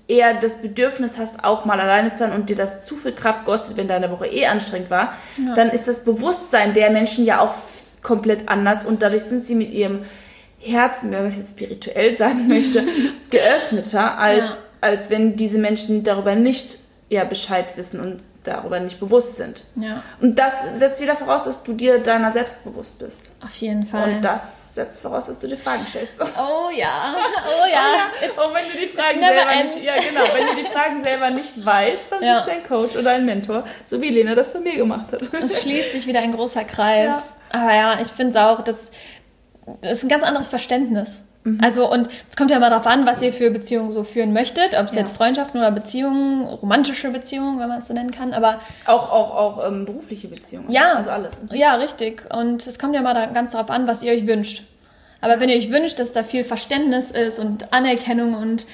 [0.07, 3.45] eher das Bedürfnis hast, auch mal alleine zu sein und dir das zu viel Kraft
[3.45, 5.55] kostet, wenn deine Woche eh anstrengend war, ja.
[5.55, 7.55] dann ist das Bewusstsein der Menschen ja auch
[8.03, 10.03] komplett anders und dadurch sind sie mit ihrem
[10.59, 12.83] Herzen, wenn man es jetzt spirituell sagen möchte,
[13.31, 14.59] geöffneter, als, ja.
[14.81, 19.65] als wenn diese Menschen darüber nicht ja Bescheid wissen und darüber nicht bewusst sind.
[19.75, 20.03] Ja.
[20.21, 23.33] Und das setzt wieder voraus, dass du dir deiner selbst bewusst bist.
[23.43, 24.15] Auf jeden Fall.
[24.15, 26.23] Und das setzt voraus, dass du dir Fragen stellst.
[26.37, 27.15] Oh ja,
[27.47, 28.45] oh ja.
[28.45, 29.75] Und wenn du die Fragen selber ends.
[29.75, 32.39] nicht, ja genau, wenn du die Fragen selber nicht weißt, dann ja.
[32.39, 35.23] such dir einen Coach oder einen Mentor, so wie Lena das bei mir gemacht hat.
[35.33, 37.35] Es schließt sich wieder ein großer Kreis.
[37.53, 37.61] Ja.
[37.61, 38.77] Aber ja, ich finde es auch, das,
[39.81, 41.23] das ist ein ganz anderes Verständnis.
[41.45, 41.61] Mhm.
[41.63, 44.75] Also, und es kommt ja immer darauf an, was ihr für Beziehungen so führen möchtet,
[44.75, 45.03] ob es ja.
[45.03, 48.61] jetzt Freundschaften oder Beziehungen, romantische Beziehungen, wenn man es so nennen kann, aber.
[48.87, 50.71] Auch, auch, auch ähm, berufliche Beziehungen.
[50.71, 50.95] Ja.
[50.95, 51.43] Also alles.
[51.53, 52.27] Ja, richtig.
[52.35, 54.65] Und es kommt ja mal da ganz darauf an, was ihr euch wünscht.
[55.21, 58.67] Aber wenn ihr euch wünscht, dass da viel Verständnis ist und Anerkennung und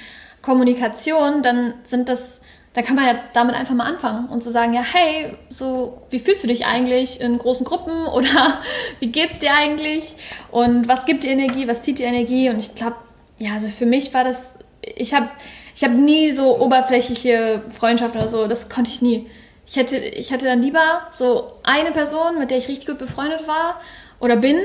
[0.42, 2.40] Kommunikation, dann sind das
[2.72, 6.02] da kann man ja damit einfach mal anfangen und zu so sagen, ja, hey, so,
[6.11, 8.06] wie fühlst du dich eigentlich in großen Gruppen?
[8.12, 8.61] Oder
[9.00, 10.14] wie geht's dir eigentlich?
[10.50, 12.48] Und was gibt dir Energie, was zieht dir Energie?
[12.48, 12.96] Und ich glaube,
[13.38, 15.28] ja, also für mich war das, ich habe,
[15.74, 19.26] ich habe nie so oberflächliche Freundschaften oder so, das konnte ich nie.
[19.66, 23.46] Ich hätte, ich hätte dann lieber so eine Person, mit der ich richtig gut befreundet
[23.46, 23.80] war
[24.18, 24.59] oder bin,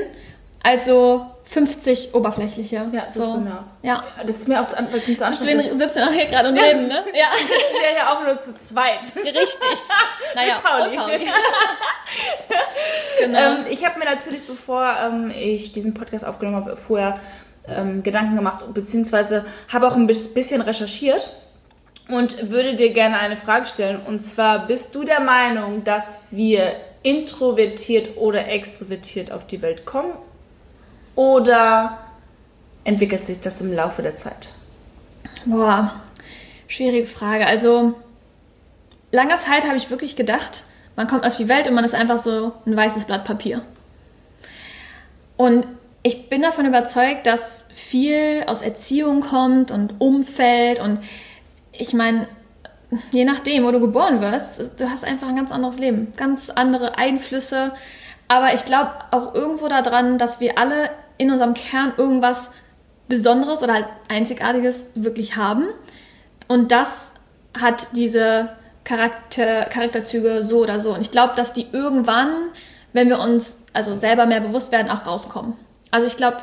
[0.62, 2.88] als so 50 oberflächliche.
[2.92, 3.20] Ja, das so.
[3.22, 3.84] ist bei mir auch.
[3.86, 4.04] Ja.
[4.26, 5.78] Das ist mir auch, zu weil es mir zu Deswegen anstrengend ist.
[5.78, 7.04] sitzen wir auch hier gerade und reden, ne?
[7.14, 7.26] Ja.
[7.38, 9.00] Sitzen wir ja auch nur zu zweit.
[9.16, 9.38] Richtig.
[10.34, 10.96] Naja, Mit Pauli.
[10.96, 11.26] Pauli.
[13.18, 13.38] genau.
[13.38, 17.18] Ähm, ich habe mir natürlich, bevor ähm, ich diesen Podcast aufgenommen habe, vorher
[17.68, 21.30] ähm, Gedanken gemacht, beziehungsweise habe auch ein bis- bisschen recherchiert
[22.08, 24.00] und würde dir gerne eine Frage stellen.
[24.04, 30.12] Und zwar, bist du der Meinung, dass wir introvertiert oder extrovertiert auf die Welt kommen?
[31.16, 31.98] Oder
[32.84, 34.48] entwickelt sich das im Laufe der Zeit?
[35.44, 36.00] Boah,
[36.68, 37.46] schwierige Frage.
[37.46, 37.94] Also,
[39.10, 42.18] lange Zeit habe ich wirklich gedacht, man kommt auf die Welt und man ist einfach
[42.18, 43.62] so ein weißes Blatt Papier.
[45.36, 45.66] Und
[46.02, 51.00] ich bin davon überzeugt, dass viel aus Erziehung kommt und Umfeld und
[51.72, 52.28] ich meine,
[53.10, 56.96] je nachdem, wo du geboren wirst, du hast einfach ein ganz anderes Leben, ganz andere
[56.96, 57.72] Einflüsse.
[58.28, 62.52] Aber ich glaube auch irgendwo daran, dass wir alle in unserem Kern irgendwas
[63.08, 65.66] Besonderes oder halt Einzigartiges wirklich haben.
[66.48, 67.10] Und das
[67.58, 68.50] hat diese
[68.84, 70.94] Charakter, Charakterzüge so oder so.
[70.94, 72.32] Und ich glaube, dass die irgendwann,
[72.92, 75.54] wenn wir uns also selber mehr bewusst werden, auch rauskommen.
[75.90, 76.38] Also ich glaube,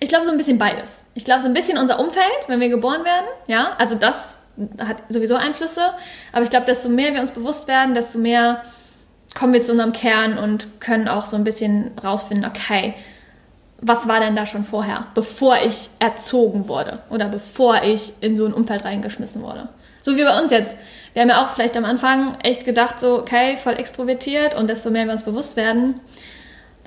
[0.00, 1.04] ich glaube so ein bisschen beides.
[1.14, 4.38] Ich glaube so ein bisschen unser Umfeld, wenn wir geboren werden, ja, also das
[4.78, 5.92] hat sowieso Einflüsse.
[6.32, 8.62] Aber ich glaube, desto mehr wir uns bewusst werden, desto mehr
[9.34, 12.94] kommen wir zu unserem Kern und können auch so ein bisschen rausfinden, okay,
[13.86, 18.46] was war denn da schon vorher, bevor ich erzogen wurde oder bevor ich in so
[18.46, 19.68] ein Umfeld reingeschmissen wurde.
[20.02, 20.76] So wie bei uns jetzt.
[21.12, 24.90] Wir haben ja auch vielleicht am Anfang echt gedacht, so, okay, voll extrovertiert und desto
[24.90, 26.00] mehr wir uns bewusst werden,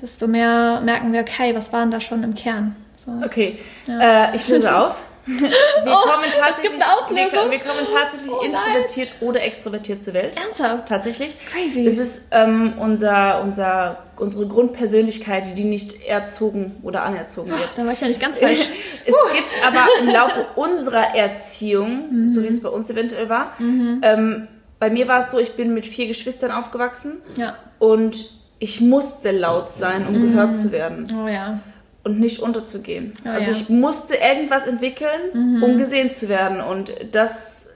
[0.02, 2.76] desto mehr merken wir, okay, was war denn da schon im Kern?
[2.96, 3.12] So.
[3.24, 3.58] Okay,
[3.88, 5.00] äh, ich löse auf.
[5.84, 7.50] Wir Oh, kommen es tatsächlich, gibt eine Auflösung?
[7.50, 10.36] Wir, wir kommen tatsächlich Oh introvertiert oder extrovertiert zur Welt.
[10.36, 10.88] Ernsthaft?
[10.88, 11.36] Tatsächlich.
[11.50, 11.84] Crazy.
[11.84, 17.76] Das ist ähm, unser, unser, unsere Grundpersönlichkeit, die nicht erzogen oder anerzogen wird.
[17.76, 18.60] Da war ich ja nicht ganz falsch.
[19.06, 24.48] Es gibt aber im Laufe unserer Erziehung, so wie es bei uns eventuell war, ähm,
[24.78, 27.56] bei mir war es so, ich bin mit vier Geschwistern aufgewachsen ja.
[27.78, 31.60] und ich musste laut sein, um gehört zu werden Oh ja.
[32.08, 33.12] Und nicht unterzugehen.
[33.24, 33.56] Oh, also ja.
[33.56, 33.62] Mhm.
[33.62, 37.68] ich musste irgendwas entwickeln, um gesehen zu werden und das,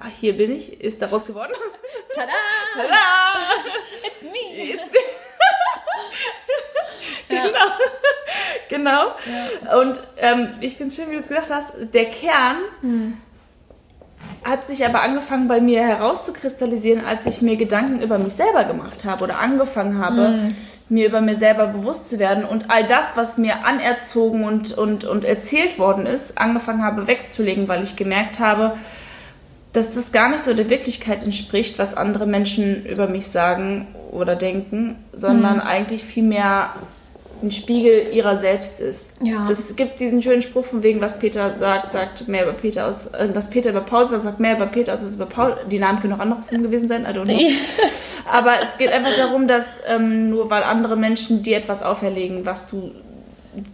[0.00, 1.52] ah, hier bin ich, ist daraus geworden.
[2.14, 2.32] Tada!
[2.74, 2.94] Tada!
[4.06, 4.64] It's me!
[4.64, 5.00] Jetzt bin-
[7.28, 7.58] genau.
[8.68, 9.80] Genau.
[9.80, 11.72] Und ähm, ich finde es schön, wie du es gesagt hast.
[11.94, 12.56] Der Kern
[14.44, 19.04] hat sich aber angefangen bei mir herauszukristallisieren, als ich mir Gedanken über mich selber gemacht
[19.04, 20.40] habe oder angefangen habe,
[20.88, 25.04] mir über mir selber bewusst zu werden und all das, was mir anerzogen und, und,
[25.04, 28.76] und erzählt worden ist, angefangen habe wegzulegen, weil ich gemerkt habe,
[29.72, 34.34] dass das gar nicht so der Wirklichkeit entspricht, was andere Menschen über mich sagen oder
[34.34, 36.70] denken, sondern eigentlich vielmehr
[37.42, 39.12] ein Spiegel ihrer selbst ist.
[39.22, 39.48] Ja.
[39.50, 43.06] Es gibt diesen schönen Spruch von wegen, was Peter sagt, sagt mehr über Peter aus,
[43.06, 45.56] äh, was Peter über Paul sagt, sagt mehr über Peter aus als über Paul.
[45.70, 47.50] Die Namen können auch anderes gewesen sein, I don't know.
[48.30, 52.68] Aber es geht einfach darum, dass ähm, nur weil andere Menschen dir etwas auferlegen, was
[52.68, 52.92] du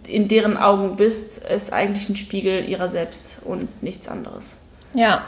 [0.07, 4.61] in deren Augen bist, ist eigentlich ein Spiegel ihrer selbst und nichts anderes.
[4.95, 5.25] Ja.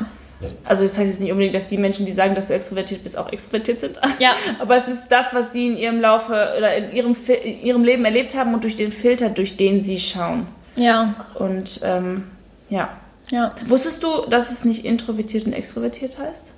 [0.64, 3.16] Also das heißt jetzt nicht unbedingt, dass die Menschen, die sagen, dass du extrovertiert bist,
[3.16, 3.99] auch extrovertiert sind.
[4.18, 4.33] Ja.
[4.59, 8.05] Aber es ist das, was sie in ihrem Laufe oder in ihrem, in ihrem Leben
[8.05, 10.46] erlebt haben und durch den Filter, durch den sie schauen.
[10.77, 11.27] Ja.
[11.35, 12.25] Und ähm,
[12.68, 12.90] ja.
[13.31, 13.55] Ja.
[13.66, 16.53] Wusstest du, dass es nicht introvertiert und extrovertiert heißt?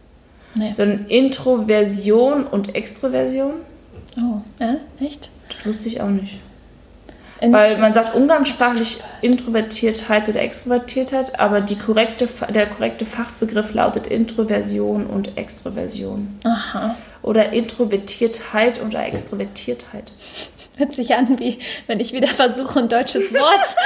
[0.55, 0.73] Nee.
[0.73, 3.53] Sondern Introversion und Extroversion?
[4.17, 4.77] Oh, ja?
[5.01, 5.31] Echt?
[5.55, 6.41] Das wusste ich auch nicht.
[7.41, 15.37] Weil man sagt umgangssprachlich Introvertiertheit oder Extrovertiertheit, aber korrekte, der korrekte Fachbegriff lautet Introversion und
[15.37, 16.41] Extroversion.
[16.45, 16.97] Aha.
[17.23, 20.13] Oder Introvertiertheit oder Extrovertiertheit.
[20.77, 23.77] Hört sich an, wie wenn ich wieder versuche, ein deutsches Wort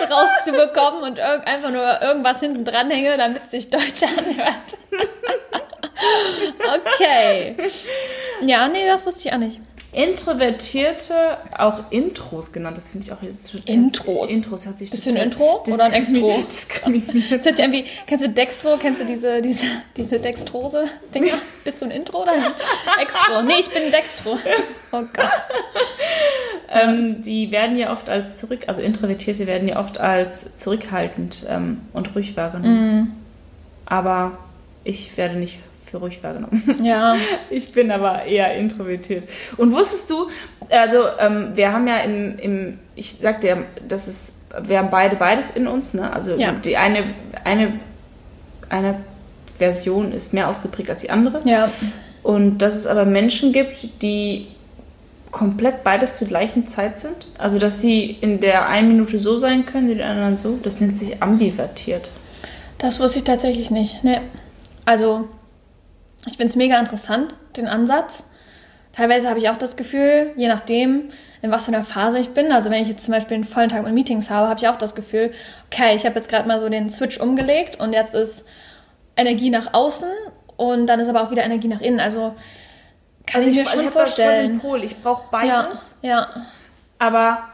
[0.10, 4.78] rauszubekommen und einfach nur irgendwas hinten dranhänge, damit sich Deutsch anhört.
[6.86, 7.56] okay.
[8.42, 9.60] Ja, nee, das wusste ich auch nicht.
[9.92, 13.54] Introvertierte, auch Intros genannt, das finde ich auch jetzt.
[13.66, 14.30] Intros?
[14.30, 16.42] Intros hört sich Bist du ein total Intro oder ein Extro?
[16.50, 17.32] Diskriminiert.
[17.32, 18.76] Das hört sich an wie, kennst du Dextro?
[18.78, 20.84] Kennst du diese, diese, diese Dextrose?
[21.12, 21.34] Dinger?
[21.64, 22.54] Bist du ein Intro oder ein
[23.02, 23.42] Extro?
[23.42, 24.38] Nee, ich bin ein Dextro.
[24.92, 25.46] Oh Gott.
[26.68, 31.80] Ähm, die werden ja oft als zurück, also Introvertierte werden ja oft als zurückhaltend ähm,
[31.92, 32.96] und ruhig wahrgenommen.
[32.96, 33.12] Mhm.
[33.86, 34.38] Aber
[34.84, 35.58] ich werde nicht
[35.90, 36.62] für ruhig wahrgenommen.
[36.82, 37.16] Ja.
[37.50, 39.28] Ich bin aber eher introvertiert.
[39.56, 40.28] Und wusstest du,
[40.70, 43.56] also ähm, wir haben ja im, im ich sagte ja,
[43.88, 46.12] das ist, wir haben beide beides in uns, ne?
[46.12, 46.52] Also Ja.
[46.52, 47.04] die eine,
[47.44, 47.72] eine
[48.68, 48.94] eine
[49.58, 51.42] Version ist mehr ausgeprägt als die andere.
[51.44, 51.68] Ja.
[52.22, 54.46] Und dass es aber Menschen gibt, die
[55.32, 57.26] komplett beides zur gleichen Zeit sind.
[57.38, 60.58] Also dass sie in der einen Minute so sein können, in der anderen so.
[60.62, 62.10] Das nennt sich ambivertiert.
[62.78, 64.02] Das wusste ich tatsächlich nicht.
[64.04, 64.20] Nee.
[64.86, 65.28] Also,
[66.26, 68.24] ich finde es mega interessant, den Ansatz.
[68.92, 71.10] Teilweise habe ich auch das Gefühl, je nachdem,
[71.42, 72.52] in was für einer Phase ich bin.
[72.52, 74.76] Also wenn ich jetzt zum Beispiel einen vollen Tag mit Meetings habe, habe ich auch
[74.76, 75.32] das Gefühl,
[75.70, 78.44] okay, ich habe jetzt gerade mal so den Switch umgelegt und jetzt ist
[79.16, 80.08] Energie nach außen
[80.56, 82.00] und dann ist aber auch wieder Energie nach innen.
[82.00, 82.34] Also
[83.26, 84.58] kann Also ich, mir ich, schon ich vorstellen.
[84.60, 84.82] Pol.
[84.84, 85.98] Ich brauche Ja, beides.
[86.02, 86.28] ja,
[86.98, 87.44] aber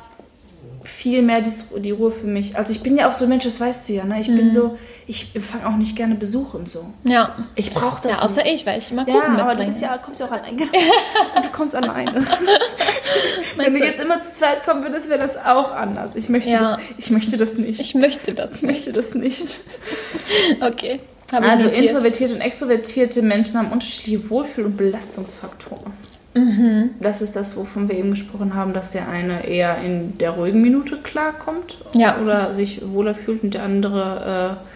[0.83, 2.57] viel mehr die, die Ruhe für mich.
[2.57, 4.20] Also ich bin ja auch so ein Mensch, das weißt du ja, ne?
[4.20, 4.37] Ich Mhm.
[4.37, 6.84] bin so, ich fange auch nicht gerne Besuch und so.
[7.04, 7.36] ja.
[7.54, 8.54] Ich brauche das Ja, außer nicht.
[8.62, 9.66] ich, weil ich immer Ja, Kuchen aber du mitbringe.
[9.70, 10.62] bist ja, kommst ja auch alleine.
[11.36, 12.26] und du kommst alleine.
[13.56, 16.16] Wenn wir jetzt immer zu zweit kommen würdest, wäre das auch anders.
[16.16, 16.58] Ich möchte, Ja.
[16.58, 17.80] das, ich möchte das nicht.
[17.80, 19.58] Ich möchte das Ich möchte das nicht.
[20.60, 21.00] Okay.
[21.32, 21.90] Also notiert.
[21.90, 25.92] introvertierte und extrovertierte Menschen haben unterschiedliche Wohlfühl- und Belastungsfaktoren.
[26.34, 26.90] Mhm.
[27.00, 30.62] Das ist das, wovon wir eben gesprochen haben, dass der eine eher in der ruhigen
[30.62, 32.18] Minute klarkommt Ja.
[32.20, 34.66] oder sich wohler fühlt und der andere äh,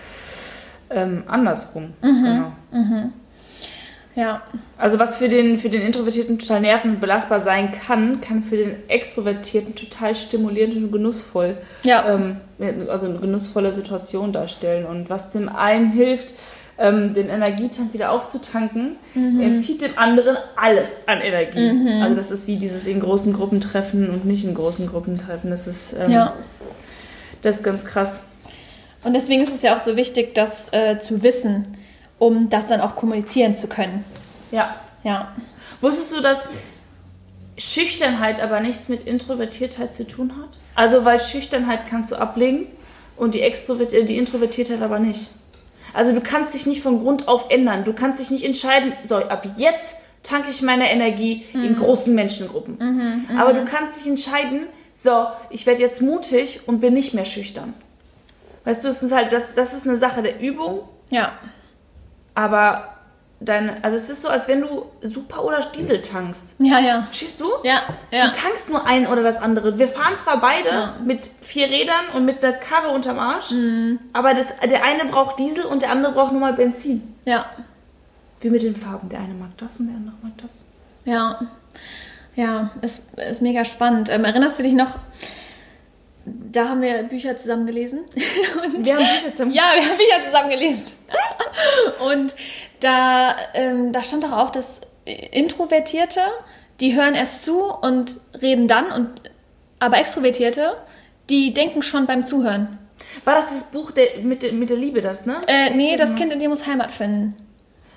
[0.90, 1.92] ähm, andersrum.
[2.02, 2.24] Mhm.
[2.24, 2.52] Genau.
[4.16, 4.42] Ja,
[4.76, 8.56] Also was für den, für den Introvertierten total nervend und belastbar sein kann, kann für
[8.56, 12.14] den Extrovertierten total stimulierend und genussvoll, Ja.
[12.14, 12.36] ähm,
[12.88, 14.84] also eine genussvolle Situation darstellen.
[14.84, 16.34] Und was dem einen hilft,
[16.76, 19.40] ähm, den Energietank wieder aufzutanken, Mhm.
[19.42, 22.00] entzieht dem anderen alles an Energie.
[22.02, 25.50] Also das ist wie dieses in großen Gruppen treffen und nicht in großen Gruppen treffen.
[25.50, 26.32] Das ist, ähm, ja.
[27.42, 28.24] das ist ganz krass.
[29.02, 31.76] Und deswegen ist es ja auch so wichtig, das äh, zu wissen,
[32.18, 34.04] um das dann auch kommunizieren zu können.
[34.50, 34.76] Ja.
[35.02, 35.32] Ja.
[35.80, 36.48] Wusstest du, dass
[37.56, 40.58] Schüchternheit aber nichts mit Introvertiertheit zu tun hat?
[40.74, 42.66] Also, weil Schüchternheit kannst du ablegen
[43.16, 45.28] und die, Extrovert äh, die Introvertiertheit aber nicht.
[45.94, 47.84] Also, du kannst dich nicht von Grund auf ändern.
[47.84, 53.26] Du kannst dich nicht entscheiden, so, ab jetzt tanke ich meine Energie in großen Menschengruppen.
[53.38, 57.72] aber du kannst dich entscheiden, so, ich werde jetzt mutig und bin nicht mehr schüchtern.
[58.70, 61.32] Weißt du, es ist halt, das, das ist eine Sache der Übung Ja.
[62.36, 62.94] aber
[63.40, 66.54] dein, also es ist so, als wenn du Super oder Diesel tankst.
[66.60, 67.08] Ja, ja.
[67.10, 67.46] Schießt du?
[67.64, 68.26] Ja, ja.
[68.26, 69.76] Du tankst nur ein oder das andere.
[69.78, 70.94] Wir fahren zwar beide Ja.
[71.04, 73.98] mit vier Rädern und mit einer Karre unterm Arsch, Mhm.
[74.12, 77.14] aber das, der eine braucht Diesel und der andere braucht nur mal Benzin.
[77.24, 77.46] Ja.
[78.40, 79.08] Wie mit den Farben.
[79.08, 80.62] Der eine mag das und der andere mag das.
[81.04, 81.40] Ja.
[82.36, 84.10] Ja, ist, ist mega spannend.
[84.10, 84.92] Ähm, erinnerst du dich noch,
[86.50, 88.00] da haben wir Bücher zusammen gelesen.
[88.64, 89.50] Und Wir haben Bücher zum...
[89.50, 90.86] Ja, wir haben Bücher zusammen gelesen.
[92.12, 92.34] Und
[92.80, 96.20] da, ähm, da stand doch auch, dass Introvertierte,
[96.80, 99.08] die hören erst zu und reden dann, und
[99.78, 100.76] aber Extrovertierte,
[101.28, 102.78] die denken schon beim Zuhören.
[103.24, 105.42] War das das Buch der, mit, der, mit der Liebe, das, ne?
[105.46, 107.34] Äh, nee, das Kind in dir muss Heimat finden.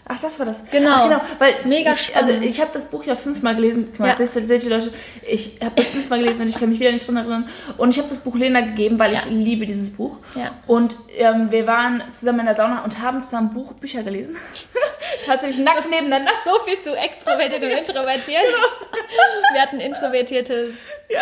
[0.06, 0.66] Ach, das war das.
[0.70, 0.90] Genau.
[0.92, 1.22] Ach, genau.
[1.40, 2.50] Weil Mega ich, Also spannend.
[2.50, 3.88] ich habe das Buch ja fünfmal gelesen.
[3.92, 4.16] Guck mal, Ja.
[4.18, 4.94] seht, seht ihr Leute,
[5.26, 7.48] ich habe das fünfmal gelesen und ich kann mich wieder nicht dran erinnern.
[7.78, 9.32] Und ich habe das Buch Lena gegeben, weil ich Ja.
[9.32, 10.18] liebe dieses Buch.
[10.36, 10.52] Ja.
[10.68, 14.36] Und ähm, wir waren zusammen in der Sauna und haben zusammen Buch, Bücher gelesen.
[15.26, 16.32] Tatsächlich nackt nebeneinander.
[16.44, 18.44] So viel zu extrovertiert und introvertiert.
[19.54, 20.74] Wir hatten introvertierte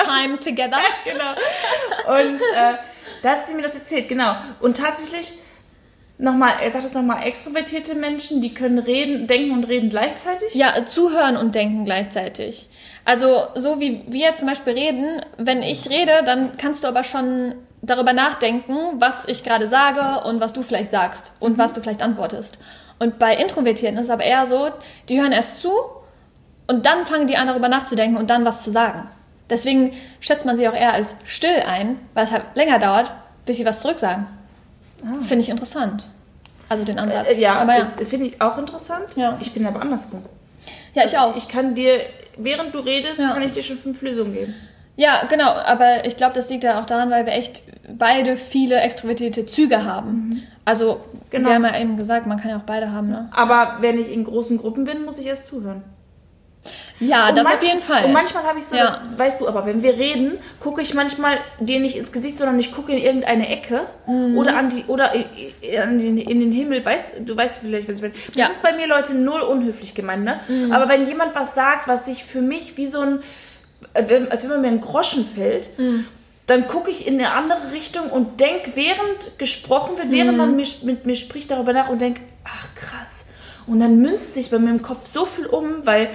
[0.05, 0.79] Time together.
[1.03, 1.31] genau.
[2.07, 2.77] Und äh,
[3.21, 4.35] da hat sie mir das erzählt, genau.
[4.59, 5.33] Und tatsächlich,
[6.21, 10.53] nochmal, er sagt es nochmal, extrovertierte Menschen, die können reden, denken und reden gleichzeitig.
[10.53, 12.69] Ja, zuhören und denken gleichzeitig.
[13.03, 17.55] Also so wie wir zum Beispiel reden, wenn ich rede, dann kannst du aber schon
[17.81, 22.03] darüber nachdenken, was ich gerade sage und was du vielleicht sagst und was du vielleicht
[22.03, 22.59] antwortest.
[22.99, 24.69] Und bei Introvertierten ist es aber eher so,
[25.09, 25.71] die hören erst zu
[26.67, 29.09] und dann fangen die an, darüber nachzudenken und dann was zu sagen.
[29.49, 33.11] Deswegen schätzt man sie auch eher als still ein, weil es halt länger dauert,
[33.47, 34.27] bis sie was zurücksagen.
[35.27, 36.07] Finde ich interessant.
[36.69, 37.27] Also den Ansatz.
[37.29, 37.85] Äh, ja, aber ja.
[37.85, 39.07] finde ich auch interessant.
[39.15, 39.37] Ja.
[39.41, 40.23] Ich bin aber andersrum.
[40.93, 41.35] ja, ich auch.
[41.35, 41.99] Ich kann dir,
[42.37, 43.31] während du redest, Ja.
[43.33, 44.53] kann ich dir schon fünf Lösungen geben.
[44.95, 47.63] Ja, genau, aber ich glaube, das liegt ja auch daran, weil wir echt
[47.97, 50.43] beide viele extrovertierte Züge haben.
[50.65, 51.47] Also, Genau.
[51.49, 53.29] wir haben ja eben gesagt, man kann ja auch beide haben, ne?
[53.31, 55.83] Aber wenn ich in großen Gruppen bin, muss ich erst zuhören.
[56.99, 58.05] Ja, Und das manch- auf jeden Fall.
[58.05, 58.85] Und manchmal habe ich so, Ja.
[58.85, 62.59] das weißt du, aber wenn wir reden, gucke ich manchmal dir nicht ins Gesicht, sondern
[62.59, 64.37] ich gucke in irgendeine Ecke Mhm.
[64.37, 66.85] oder an die oder in, den, in den Himmel.
[66.85, 68.13] Weißt du, weißt vielleicht, was ich meine.
[68.27, 68.45] Das Ja.
[68.45, 68.51] Mhm.
[68.51, 70.39] ist bei mir Leute null unhöflich gemeint, ne?
[70.71, 73.23] Aber wenn jemand was sagt, was sich für mich wie so ein,
[73.95, 75.77] äh, als wenn man mir ein Groschen fällt.
[75.79, 76.05] Mhm.
[76.47, 80.11] Dann gucke ich in eine andere Richtung und denke, während gesprochen wird, Mhm.
[80.11, 83.25] während man mich, mit mir spricht, darüber nach und denke, ach krass.
[83.67, 86.09] Und dann münzt sich bei mir im Kopf so viel um, weil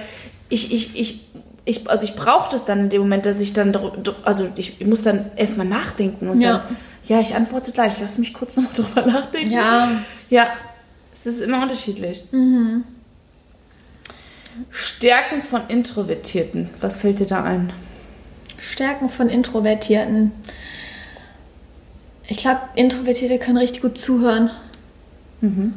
[0.49, 1.21] ich, ich, ich,
[1.65, 3.75] ich also ich brauche das dann in dem Moment, dass ich dann,
[4.23, 6.59] also ich, ich muss dann erstmal nachdenken und Ja.
[6.67, 6.77] dann,
[7.07, 9.51] ja, ich antworte gleich, lass mich kurz nochmal drüber nachdenken.
[9.53, 10.01] Ja.
[10.29, 10.47] Ja,
[11.13, 12.23] Es ist immer unterschiedlich.
[12.31, 12.83] Mhm.
[14.71, 16.69] Stärken von Introvertierten.
[16.81, 17.71] Was fällt dir da ein?
[18.59, 20.31] Stärken von Introvertierten.
[22.27, 24.49] Ich glaube, Introvertierte können richtig gut zuhören.
[25.41, 25.73] Mhm.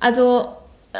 [0.00, 0.48] Also,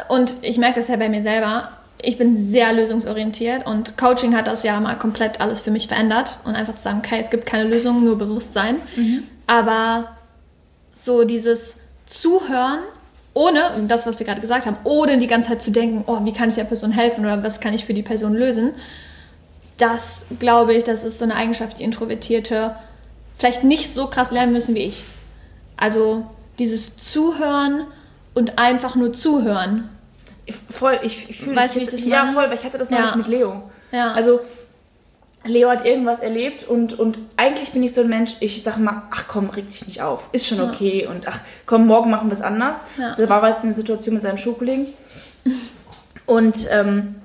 [0.09, 1.69] und ich merke das ja bei mir selber.
[2.03, 6.39] Ich bin sehr lösungsorientiert und Coaching hat das ja mal komplett alles für mich verändert
[6.45, 8.77] und einfach zu sagen, okay, es gibt keine Lösung, nur Bewusstsein.
[8.97, 9.23] Mhm.
[9.47, 10.17] Aber
[10.95, 11.77] so dieses
[12.07, 12.81] Zuhören
[13.37, 16.33] ohne, das, was wir gerade gesagt haben, ohne die ganze Zeit zu denken, oh, wie
[16.33, 18.73] kann ich der Person helfen oder was kann ich für die Person lösen,
[19.77, 22.77] das glaube ich, das ist so eine Eigenschaft, die Introvertierte
[23.37, 25.05] vielleicht nicht so krass lernen müssen wie ich.
[25.77, 26.25] Also
[26.59, 27.85] dieses Zuhören
[28.33, 29.91] und einfach nur zuhören.
[30.71, 33.01] Voll, ich, ich fühle weißt, wie ich das Ja, voll, weil ich hatte das ja.
[33.01, 33.71] neulich mit Leo.
[33.91, 34.13] Ja.
[34.13, 34.41] Also
[35.45, 39.03] Leo hat irgendwas erlebt und, und eigentlich bin ich so ein Mensch, ich sag mal,
[39.11, 41.11] ach komm, reg dich nicht auf, ist schon okay ja.
[41.11, 42.85] und ach komm, morgen machen wir es anders.
[42.99, 43.15] Ja.
[43.17, 44.89] Da war jetzt eine Situation mit seinem Schulkollegen
[46.27, 47.17] und ähm,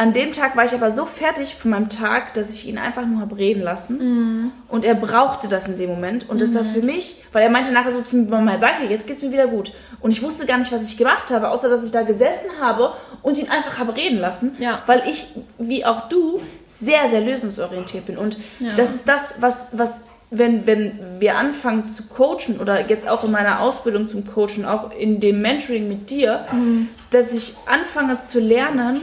[0.00, 3.04] an dem Tag war ich aber so fertig von meinem Tag, dass ich ihn einfach
[3.04, 4.44] nur habe reden lassen.
[4.44, 4.52] Mm.
[4.68, 6.30] Und er brauchte das in dem Moment.
[6.30, 6.38] Und mm.
[6.38, 6.72] das war mhm.
[6.72, 9.48] für mich, weil er meinte nachher so zu mir, Mama, danke, jetzt geht's mir wieder
[9.48, 9.72] gut.
[10.00, 12.92] Und ich wusste gar nicht, was ich gemacht habe, außer dass ich da gesessen habe
[13.22, 14.54] und ihn einfach habe reden lassen.
[14.60, 14.84] Ja.
[14.86, 15.26] Weil ich,
[15.58, 18.18] wie auch du, sehr, sehr lösungsorientiert bin.
[18.18, 18.70] Und ja.
[18.76, 23.32] das ist das, was, was wenn, wenn wir anfangen zu coachen oder jetzt auch in
[23.32, 26.82] meiner Ausbildung zum Coachen, auch in dem Mentoring mit dir, mm.
[27.10, 29.00] dass ich anfange zu lernen,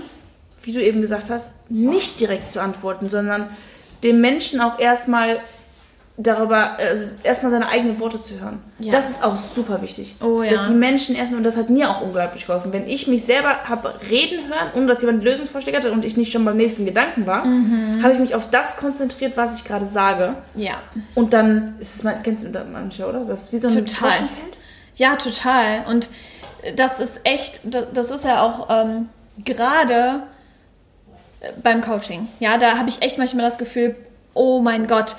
[0.66, 3.50] wie du eben gesagt hast, nicht direkt zu antworten, sondern
[4.04, 5.40] dem Menschen auch erstmal
[6.18, 8.60] darüber, also erstmal seine eigenen Worte zu hören.
[8.80, 8.92] Ja.
[8.92, 10.16] Das ist auch super wichtig.
[10.22, 10.52] Oh, ja.
[10.52, 13.64] Dass die Menschen erstmal, und das hat mir auch unglaublich geholfen, wenn ich mich selber
[13.66, 16.86] habe reden hören, ohne dass jemand einen Lösungsvorschlag hatte und ich nicht schon beim nächsten
[16.86, 18.02] Gedanken war, mhm.
[18.02, 20.36] habe ich mich auf das konzentriert, was ich gerade sage.
[20.56, 20.76] Ja.
[21.16, 23.26] Und dann ist es mal, kennst du das manchmal, oder?
[23.26, 24.14] Das ist wie so ein total.
[24.96, 25.84] Ja, total.
[25.90, 26.08] Und
[26.78, 27.62] das ist echt,
[27.94, 29.10] das ist ja auch ähm,
[29.44, 30.24] gerade
[31.62, 32.28] beim Coaching.
[32.40, 33.96] Ja, da habe ich echt manchmal das Gefühl,
[34.34, 35.16] oh mein Gott,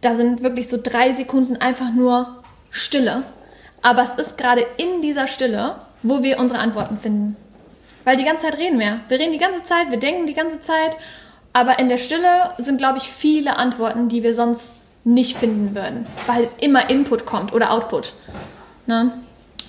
[0.00, 3.22] da sind wirklich so drei Sekunden einfach nur Stille.
[3.82, 7.36] Aber es ist gerade in dieser Stille, wo wir unsere Antworten finden.
[8.04, 9.00] Weil die ganze Zeit reden wir.
[9.08, 10.96] Wir reden die ganze Zeit, wir denken die ganze Zeit.
[11.52, 16.06] Aber in der Stille sind, glaube ich, viele Antworten, die wir sonst nicht finden würden.
[16.26, 18.12] Weil immer Input kommt oder Output.
[18.86, 19.12] Ne?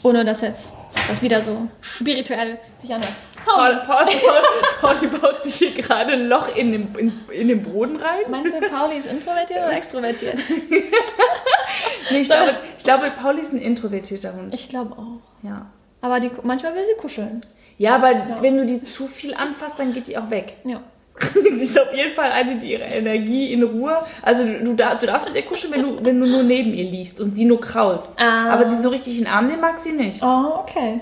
[0.03, 0.75] Ohne dass jetzt
[1.07, 3.13] das wieder so spirituell sich anhört.
[3.45, 4.41] Paul, Paul, Paul,
[4.81, 8.21] Pauli baut sich hier gerade ein Loch in den, in, in den Boden rein.
[8.29, 10.35] Meinst du, Pauli ist introvertiert oder extrovertiert?
[12.11, 14.53] nee, ich glaube, ich glaube, Pauli ist ein introvertierter Hund.
[14.53, 15.47] Ich glaube auch.
[15.47, 15.67] Ja.
[16.01, 17.41] Aber die, manchmal will sie kuscheln.
[17.77, 18.41] Ja, aber ja.
[18.41, 20.57] wenn du die zu viel anfasst, dann geht die auch weg.
[20.63, 20.81] Ja.
[21.33, 23.97] sie ist auf jeden Fall eine, die ihre Energie in Ruhe.
[24.21, 26.89] Also du, du, du darfst mit ihr kuscheln, wenn du, wenn du nur neben ihr
[26.89, 28.13] liegst und sie nur kraulst.
[28.17, 28.49] Ah.
[28.49, 30.21] Aber sie so richtig in den Arm nehmen mag sie nicht.
[30.23, 31.01] Oh, okay.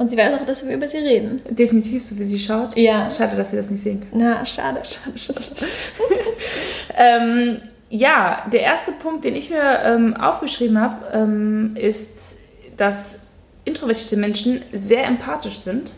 [0.00, 1.42] Und sie weiß auch, dass wir über sie reden.
[1.50, 2.74] Definitiv, so wie sie schaut.
[2.74, 3.10] Ja.
[3.10, 4.22] Schade, dass wir das nicht sehen können.
[4.24, 5.70] Na, schade, schade, schade.
[6.96, 12.38] ähm, ja, der erste Punkt, den ich mir ähm, aufgeschrieben habe, ähm, ist,
[12.78, 13.26] dass
[13.66, 15.92] introvertierte Menschen sehr empathisch sind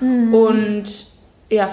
[0.00, 0.32] mhm.
[0.32, 0.84] und
[1.50, 1.68] ja,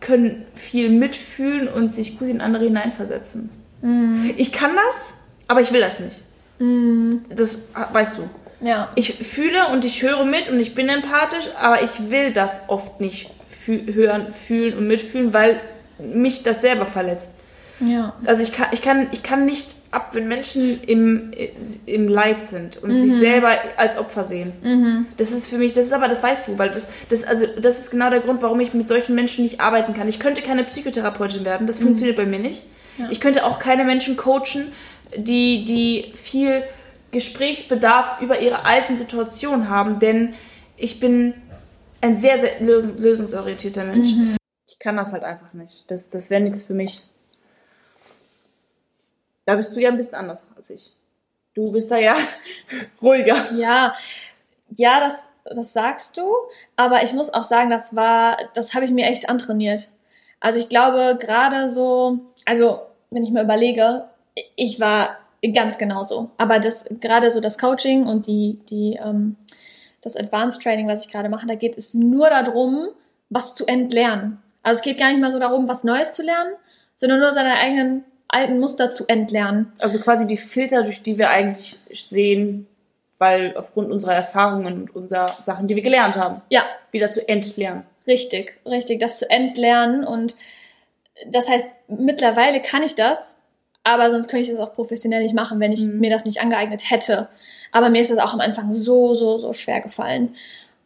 [0.00, 3.50] können viel mitfühlen und sich gut in andere hineinversetzen.
[3.82, 4.32] Mhm.
[4.38, 5.12] Ich kann das,
[5.48, 6.22] aber ich will das nicht.
[6.58, 7.24] Mhm.
[7.28, 8.22] Das weißt du.
[8.60, 8.90] Ja.
[8.94, 13.00] Ich fühle und ich höre mit und ich bin empathisch, aber ich will das oft
[13.00, 15.60] nicht fü hören, fühlen und mitfühlen, weil
[15.98, 17.28] mich das selber verletzt.
[17.80, 18.14] Ja.
[18.24, 21.30] Also ich kann, ich kann, ich kann nicht ab, wenn Menschen im,
[21.86, 22.98] im Leid sind und mhm.
[22.98, 24.52] sich selber als Opfer sehen.
[24.62, 25.06] Mhm.
[25.16, 27.78] Das ist für mich, das ist aber, das weißt du, weil das, das, also, das
[27.78, 30.08] ist genau der Grund, warum ich mit solchen Menschen nicht arbeiten kann.
[30.08, 31.84] Ich könnte keine Psychotherapeutin werden, das mhm.
[31.84, 32.64] funktioniert bei mir nicht.
[32.98, 33.06] Ja.
[33.10, 34.72] Ich könnte auch keine Menschen coachen,
[35.16, 36.64] die, die viel
[37.10, 40.34] Gesprächsbedarf über ihre alten Situationen haben, denn
[40.76, 41.34] ich bin
[42.00, 44.12] ein sehr, sehr lösungsorientierter Mensch.
[44.12, 44.36] Mhm.
[44.66, 45.84] Ich kann das halt einfach nicht.
[45.88, 47.02] Das, das wäre nichts für mich.
[49.44, 50.92] Da bist du ja ein bisschen anders als ich.
[51.54, 52.14] Du bist da ja
[53.02, 53.52] ruhiger.
[53.54, 53.94] Ja,
[54.76, 56.34] ja, das, das sagst du.
[56.76, 59.88] Aber ich muss auch sagen, das war, das habe ich mir echt antrainiert.
[60.40, 64.04] Also ich glaube, gerade so, also wenn ich mir überlege,
[64.54, 65.16] ich war
[65.54, 66.30] Ganz genau so.
[66.36, 69.36] Aber das gerade so das Coaching und die, die, ähm,
[70.00, 72.88] das Advanced Training, was ich gerade mache, da geht es nur darum,
[73.30, 74.38] was zu entlernen.
[74.62, 76.54] Also es geht gar nicht mal so darum, was Neues zu lernen,
[76.96, 79.72] sondern nur seine eigenen alten Muster zu entlernen.
[79.80, 82.66] Also quasi die Filter, durch die wir eigentlich sehen,
[83.18, 87.84] weil aufgrund unserer Erfahrungen und unserer Sachen, die wir gelernt haben, ja, wieder zu entlernen.
[88.06, 90.36] Richtig, richtig, das zu entlernen und
[91.26, 93.37] das heißt, mittlerweile kann ich das,
[93.84, 96.00] aber sonst könnte ich das auch professionell nicht machen, wenn ich mhm.
[96.00, 97.28] mir das nicht angeeignet hätte.
[97.72, 100.34] Aber mir ist das auch am Anfang so, so, so schwer gefallen.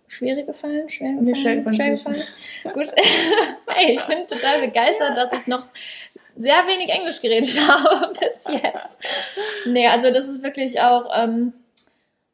[0.09, 0.88] Schwierig gefallen?
[0.90, 1.74] Schwer Mir gefallen?
[1.74, 2.16] schwer gefallen.
[2.16, 2.74] gefallen?
[2.74, 2.88] Gut.
[3.68, 5.68] hey, ich bin total begeistert, dass ich noch
[6.36, 9.03] sehr wenig Englisch geredet habe bis jetzt.
[9.66, 11.55] Nee, also das ist wirklich auch, ähm,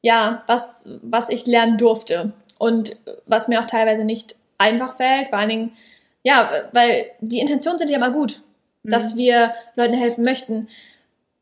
[0.03, 2.33] ja, was, was ich lernen durfte.
[2.59, 2.97] Und
[3.27, 5.77] was mir auch teilweise nicht einfach fällt, vor allen Dingen,
[6.25, 8.43] ja, weil die Intentionen sind ja immer gut,
[8.83, 10.69] dass wir Leuten helfen möchten.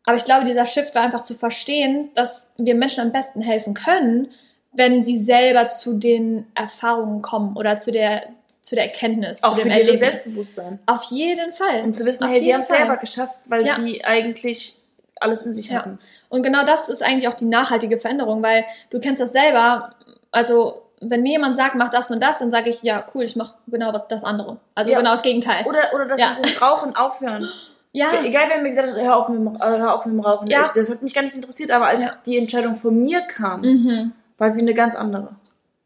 [0.04, 3.74] Aber ich glaube, dieser Shift war einfach zu verstehen, dass wir Menschen am besten helfen
[3.74, 4.28] können,
[4.72, 8.24] wenn sie selber zu den Erfahrungen kommen oder zu der,
[8.62, 9.98] zu der Erkenntnis, Auch zu für deren.
[9.98, 10.78] Selbstbewusstsein.
[10.86, 11.82] Auf jeden Fall.
[11.82, 13.74] Um zu wissen, Auf hey, sie haben es selber geschafft, weil Ja.
[13.74, 14.76] sie eigentlich
[15.18, 15.78] alles in sich Ja.
[15.78, 15.98] hatten.
[16.28, 19.94] Und genau das ist eigentlich auch die nachhaltige Veränderung, weil du kennst das selber.
[20.30, 23.36] Also, wenn mir jemand sagt, mach das und das, dann sage ich, ja, cool, ich
[23.36, 24.56] mache genau das andere.
[24.74, 24.98] Also Ja.
[24.98, 25.64] genau das Gegenteil.
[25.66, 26.34] Oder, oder das Ja.
[26.40, 27.48] mit dem Rauchen aufhören.
[27.92, 30.20] ja, Egal, wer mir gesagt hat, hör auf mit dem, äh, hör auf mit dem
[30.20, 30.46] Rauchen.
[30.48, 30.70] Ja.
[30.74, 32.12] Das hat mich gar nicht interessiert, aber als Ja.
[32.26, 34.12] die Entscheidung von mir kam, mhm.
[34.38, 35.28] war sie eine ganz andere.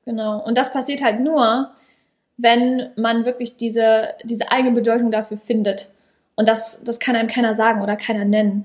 [0.04, 0.38] genau.
[0.44, 1.70] Und das passiert halt nur,
[2.36, 5.90] wenn man wirklich diese, diese eigene Bedeutung dafür findet.
[6.36, 8.64] Und das, das kann einem keiner sagen oder keiner nennen.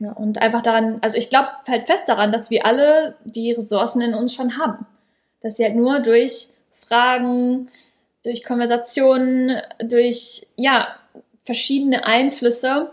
[0.00, 0.12] Ja.
[0.12, 4.14] Und einfach daran, also ich glaube halt fest daran, dass wir alle die Ressourcen in
[4.14, 4.84] uns schon haben.
[5.44, 7.68] Dass sie halt nur durch Fragen,
[8.24, 10.88] durch Konversationen, durch, ja,
[11.44, 12.90] verschiedene Einflüsse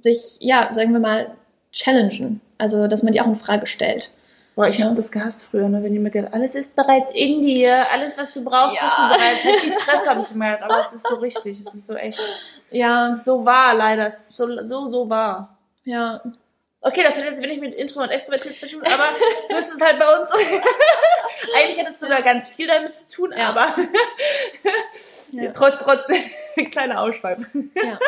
[0.00, 1.32] sich, ja, sagen wir mal,
[1.72, 2.40] challengen.
[2.58, 4.12] Also, dass man die auch in Frage stellt.
[4.54, 4.86] Boah, ich Ja.
[4.86, 5.82] habe das gehasst früher, ne?
[5.82, 8.82] wenn die mir gesagt alles ist bereits in dir, alles, was du brauchst, Ja.
[8.82, 9.44] hast du bereits.
[9.44, 11.94] Halt die Fresse, habe ich immer gedacht, aber es ist so richtig, es ist so
[11.94, 12.22] echt.
[12.70, 15.56] Ja, Es ist so wahr, leider, es ist so, so, so wahr.
[15.84, 16.20] ja.
[16.82, 19.10] Okay, das hat jetzt wenig mit Intro und Extrovertiert zu tun, aber
[19.48, 20.30] so ist es halt bei uns.
[21.54, 23.50] Eigentlich hat es sogar ganz viel damit zu tun, Ja.
[23.50, 23.74] aber
[25.32, 25.52] Ja.
[25.52, 26.22] trotz, trotzdem,
[26.70, 27.38] kleiner Ausschweif,
[27.74, 27.98] ja,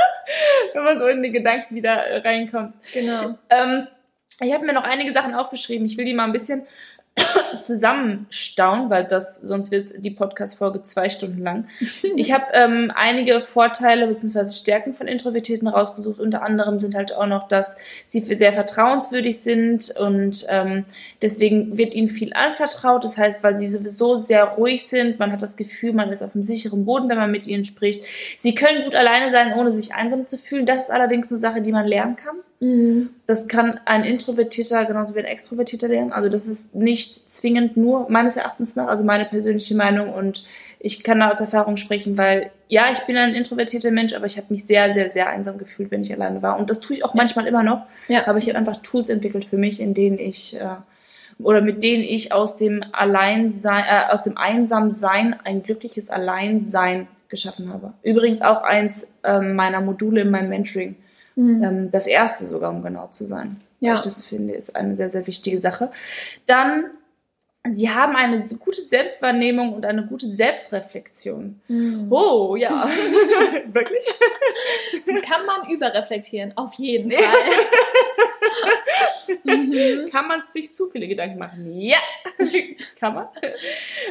[0.72, 2.74] wenn man so in die Gedanken wieder reinkommt.
[2.92, 3.38] genau.
[3.50, 3.86] Ähm,
[4.40, 5.86] ich habe mir noch einige Sachen aufgeschrieben.
[5.86, 6.66] Ich will die mal ein bisschen
[7.58, 11.66] zusammenstauen, weil das sonst wird die Podcast-Folge zwei Stunden lang.
[12.16, 14.54] Ich habe ähm, einige Vorteile bzw.
[14.54, 16.20] Stärken von Introvertierten rausgesucht.
[16.20, 20.84] Unter anderem sind halt auch noch, dass sie sehr vertrauenswürdig sind und ähm,
[21.22, 23.04] deswegen wird ihnen viel anvertraut.
[23.04, 26.34] Das heißt, weil sie sowieso sehr ruhig sind, man hat das Gefühl, man ist auf
[26.34, 28.04] einem sicheren Boden, wenn man mit ihnen spricht.
[28.36, 30.66] Sie können gut alleine sein, ohne sich einsam zu fühlen.
[30.66, 32.36] Das ist allerdings eine Sache, die man lernen kann.
[32.62, 33.10] Mhm.
[33.26, 36.12] Das kann ein Introvertierter genauso wie ein Extrovertierter lernen.
[36.12, 40.46] Also das ist nicht zwingend nur meines Erachtens nach, also meine persönliche Meinung und
[40.78, 44.36] ich kann da aus Erfahrung sprechen, weil ja, ich bin ein introvertierter Mensch, aber ich
[44.36, 46.56] habe mich sehr, sehr, sehr einsam gefühlt, wenn ich alleine war.
[46.56, 47.84] Und das tue ich auch manchmal immer noch.
[48.06, 48.28] Ja.
[48.28, 50.76] Aber ich habe einfach Tools entwickelt für mich, in denen ich äh,
[51.42, 57.72] oder mit denen ich aus dem Alleinsein, äh, aus dem Einsamsein ein glückliches Alleinsein geschaffen
[57.72, 57.94] habe.
[58.02, 60.96] Übrigens auch eins ähm, meiner Module in meinem Mentoring.
[61.36, 61.64] Mhm.
[61.64, 63.60] Ähm, das erste sogar, um genau zu sein.
[63.80, 63.94] Ja.
[63.94, 65.90] Ich das finde, ist eine sehr, sehr wichtige Sache.
[66.46, 66.86] Dann,
[67.68, 71.60] sie haben eine gute Selbstwahrnehmung und eine gute Selbstreflexion.
[71.68, 72.06] Mhm.
[72.10, 72.88] Oh, ja.
[73.66, 74.04] Wirklich?
[75.28, 77.22] Kann man überreflektieren, auf jeden Fall.
[79.44, 80.10] mhm.
[80.10, 81.72] Kann man sich zu viele Gedanken machen?
[81.80, 81.98] Ja.
[83.00, 83.28] Kann man.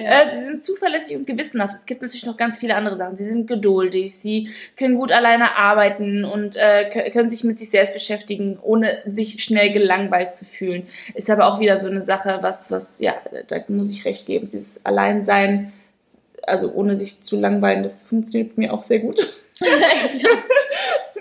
[0.01, 0.23] Ja.
[0.23, 1.75] Äh, sie sind zuverlässig und gewissenhaft.
[1.77, 3.15] Es gibt natürlich noch ganz viele andere Sachen.
[3.15, 7.69] Sie sind geduldig, sie können gut alleine arbeiten und äh, kö- können sich mit sich
[7.69, 10.87] selbst beschäftigen, ohne sich schnell gelangweilt zu fühlen.
[11.13, 13.15] Ist aber auch wieder so eine Sache, was, was, ja,
[13.47, 14.49] da muss ich recht geben.
[14.51, 15.73] Dieses Alleinsein,
[16.43, 19.19] also ohne sich zu langweilen, das funktioniert mir auch sehr gut.
[19.61, 20.29] ja.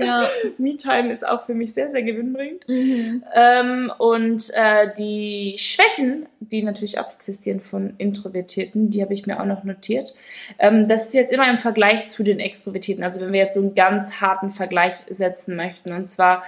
[0.59, 2.69] Me-Time ist auch für mich sehr, sehr gewinnbringend.
[2.69, 3.25] Mhm.
[3.35, 9.41] Ähm, und äh, die Schwächen, die natürlich auch existieren von Introvertierten, die habe ich mir
[9.41, 10.15] auch noch notiert.
[10.59, 13.05] Ähm, das ist jetzt immer im Vergleich zu den Extrovertierten.
[13.05, 15.93] Also wenn wir jetzt so einen ganz harten Vergleich setzen möchten.
[15.93, 16.43] Und zwar,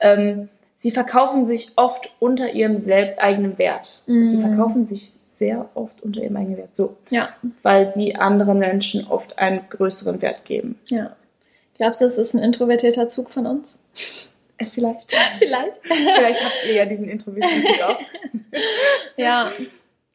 [0.00, 4.02] ähm, sie verkaufen sich oft unter ihrem selbst eigenen Wert.
[4.06, 4.28] Mhm.
[4.28, 6.74] Sie verkaufen sich sehr oft unter ihrem eigenen Wert.
[6.76, 7.30] So, Ja.
[7.62, 10.78] weil sie anderen Menschen oft einen größeren Wert geben.
[10.88, 11.16] Ja.
[11.76, 13.78] Glaubst du, das ist ein introvertierter Zug von uns?
[14.56, 15.10] Äh, vielleicht.
[15.38, 15.80] Vielleicht.
[15.82, 18.00] vielleicht habt ihr ja diesen introvertierten Zug auch.
[19.16, 19.50] Ja.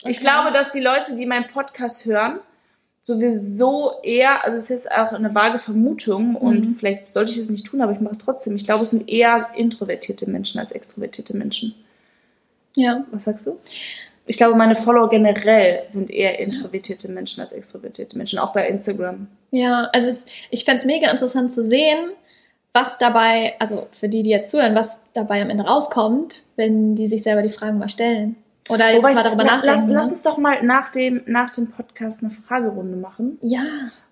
[0.05, 2.39] Ich glaube, dass die Leute, die meinen Podcast hören,
[3.01, 6.76] sowieso eher, also es ist jetzt auch eine vage Vermutung und Mhm.
[6.76, 8.55] vielleicht sollte ich es nicht tun, aber ich mache es trotzdem.
[8.55, 11.76] Ich glaube, es sind eher introvertierte Menschen als extrovertierte Menschen.
[12.78, 13.03] Ja.
[13.12, 13.60] Was sagst du?
[14.30, 19.25] Ich glaube, meine Follower generell sind eher introvertierte Menschen als extrovertierte Menschen, auch bei Instagram.
[19.49, 22.11] Ja, also es, ich fänd's mega interessant zu sehen,
[22.71, 27.07] was dabei, also für die, die jetzt zuhören, was dabei am Ende rauskommt, wenn die
[27.07, 28.36] sich selber die Fragen mal stellen.
[28.69, 29.67] Oder jetzt Wobei, mal darüber la- nachdenken.
[29.71, 29.93] lass, ne?
[29.95, 33.39] lass uns doch mal nach dem, nach dem Podcast eine Fragerunde machen.
[33.41, 33.63] ja,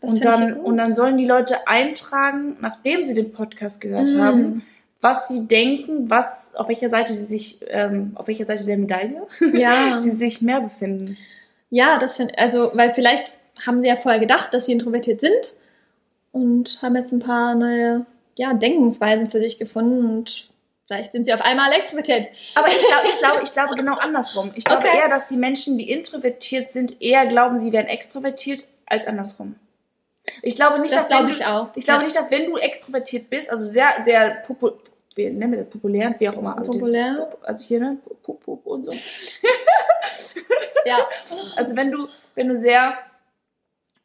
[0.02, 0.66] das Und ich dann, ja gut.
[0.66, 4.20] und dann sollen die Leute eintragen, nachdem sie den Podcast gehört Mm.
[4.20, 4.64] haben,
[5.02, 9.28] was sie denken, was, auf welcher Seite sie sich, ähm, auf welcher Seite der Medaille
[9.54, 11.18] ja, sie sich mehr befinden.
[11.70, 15.54] Ja, das finde also, weil vielleicht haben sie ja vorher gedacht, dass sie introvertiert sind
[16.32, 20.50] und haben jetzt ein paar neue ja, Denkensweisen für sich gefunden und
[20.86, 22.28] vielleicht sind sie auf einmal extrovertiert.
[22.56, 24.52] Aber ich glaube, ich glaube, ich glaube genau andersrum.
[24.56, 24.98] Ich glaube Okay.
[24.98, 29.56] eher, dass die Menschen, die introvertiert sind, eher glauben, sie wären extrovertiert als andersrum.
[30.42, 31.68] Ich glaube nicht, Das dass wenn glaube du, ich auch.
[31.76, 32.04] Ich glaube Ja.
[32.06, 34.72] nicht, dass wenn du extrovertiert bist, also sehr, sehr popu
[35.16, 36.56] wie nennen wir das, populär, wie auch immer.
[36.58, 37.30] Also dieses- Populär.
[37.42, 37.98] Also hier, ne?
[38.22, 38.92] Pup, pup und so.
[40.86, 41.08] Ja.
[41.56, 42.98] Also wenn du, wenn du sehr,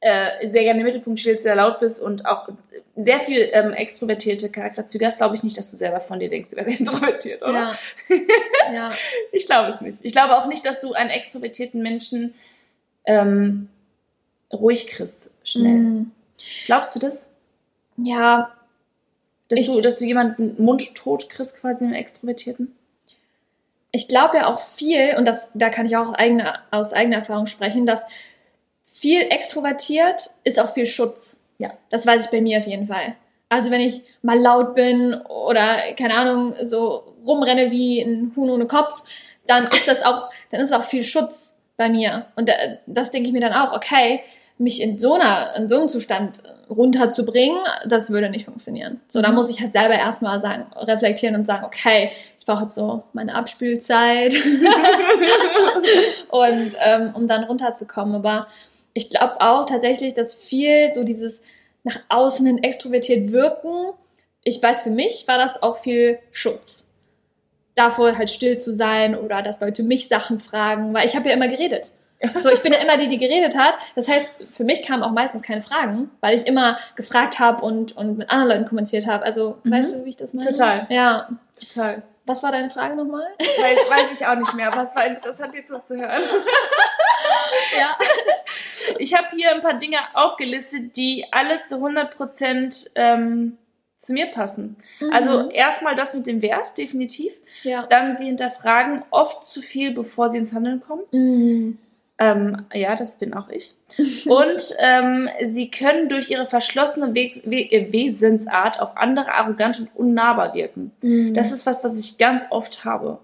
[0.00, 2.48] äh, sehr gerne im Mittelpunkt stehst, sehr laut bist und auch
[2.96, 6.50] sehr viel ähm, extrovertierte Charakterzüge hast, glaube ich nicht, dass du selber von dir denkst,
[6.50, 7.76] du wärst introvertiert, oder?
[8.08, 8.14] Ja.
[8.72, 8.92] ja.
[9.32, 9.98] Ich glaube es nicht.
[10.02, 12.34] Ich glaube auch nicht, dass du einen extrovertierten Menschen
[13.04, 13.68] ähm,
[14.52, 15.74] ruhig kriegst, schnell.
[15.78, 16.12] Mm.
[16.66, 17.30] Glaubst du das?
[17.96, 18.52] Ja,
[19.48, 22.74] Dass, Ich- du, dass du jemanden mundtot kriegst, quasi einen Extrovertierten?
[23.94, 27.18] ich glaube ja auch viel, und das, da kann ich auch aus eigener, aus eigener
[27.18, 28.06] Erfahrung sprechen, dass
[28.82, 31.38] viel extrovertiert ist auch viel Schutz.
[31.58, 31.74] Ja.
[31.90, 33.16] Das weiß ich bei mir auf jeden Fall.
[33.50, 38.66] Also wenn ich mal laut bin oder, keine Ahnung, so rumrenne wie ein Huhn ohne
[38.66, 39.02] Kopf,
[39.46, 42.26] dann ist das auch, dann ist auch viel Schutz bei mir.
[42.36, 42.54] Und da,
[42.86, 44.22] das denke ich mir dann auch, okay,
[44.58, 49.00] mich in so einer, in so einem Zustand runterzubringen, das würde nicht funktionieren.
[49.08, 49.34] So, da Mhm.
[49.34, 53.34] muss ich halt selber erstmal sagen, reflektieren und sagen, okay, ich brauche jetzt so meine
[53.34, 54.34] Abspülzeit
[56.30, 58.14] und ähm, um dann runterzukommen.
[58.14, 58.46] Aber
[58.94, 61.42] ich glaube auch tatsächlich, dass viel so dieses
[61.84, 63.92] nach außen hin extrovertiert wirken,
[64.44, 66.88] ich weiß für mich war das auch viel Schutz.
[67.74, 71.34] Davor halt still zu sein oder dass Leute mich Sachen fragen, weil ich habe ja
[71.34, 71.92] immer geredet.
[72.40, 73.74] So, ich bin ja immer die, die geredet hat.
[73.96, 77.96] Das heißt, für mich kamen auch meistens keine Fragen, weil ich immer gefragt habe und,
[77.96, 79.24] und mit anderen Leuten kommuniziert habe.
[79.24, 79.70] Also, Mhm.
[79.72, 80.50] weißt du, wie ich das meine?
[80.52, 80.86] Total.
[80.88, 81.28] Ja.
[81.58, 82.02] Total.
[82.24, 83.26] Was war deine Frage nochmal?
[83.38, 86.22] Weiß, weiß ich auch nicht mehr, aber es war interessant, dir zuzuhören.
[87.78, 87.96] ja.
[88.98, 93.58] Ich habe hier ein paar Dinge aufgelistet, die alle zu 100% ähm,
[93.96, 94.76] zu mir passen.
[95.12, 97.32] Also erstmal das mit dem Wert, definitiv.
[97.64, 97.86] ja.
[97.86, 101.02] Dann sie hinterfragen oft zu viel, bevor sie ins Handeln kommen.
[101.12, 101.78] Mhm.
[102.22, 103.74] Ähm, ja, das bin auch ich.
[104.26, 110.54] Und ähm, sie können durch ihre verschlossene Weg We Wesensart auf andere arrogant und unnahbar
[110.54, 110.92] wirken.
[111.02, 111.34] Mhm.
[111.34, 113.18] Das ist was, was ich ganz oft habe.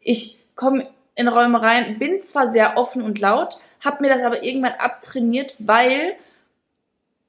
[0.00, 0.86] Ich komme
[1.16, 5.54] in Räume rein, bin zwar sehr offen und laut, habe mir das aber irgendwann abtrainiert,
[5.58, 6.14] weil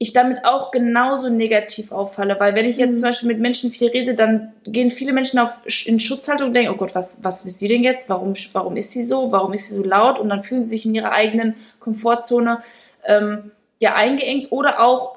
[0.00, 2.38] ich damit auch genauso negativ auffalle.
[2.38, 3.00] Weil wenn ich jetzt Mhm.
[3.00, 6.72] zum Beispiel mit Menschen viel rede, dann gehen viele Menschen auf, in Schutzhaltung und denken,
[6.72, 8.08] oh Gott, was, was ist sie denn jetzt?
[8.08, 9.32] Warum, warum ist sie so?
[9.32, 10.20] Warum ist sie so laut?
[10.20, 12.62] Und dann fühlen sie sich in ihrer eigenen Komfortzone
[13.04, 15.16] ähm, ja eingeengt oder auch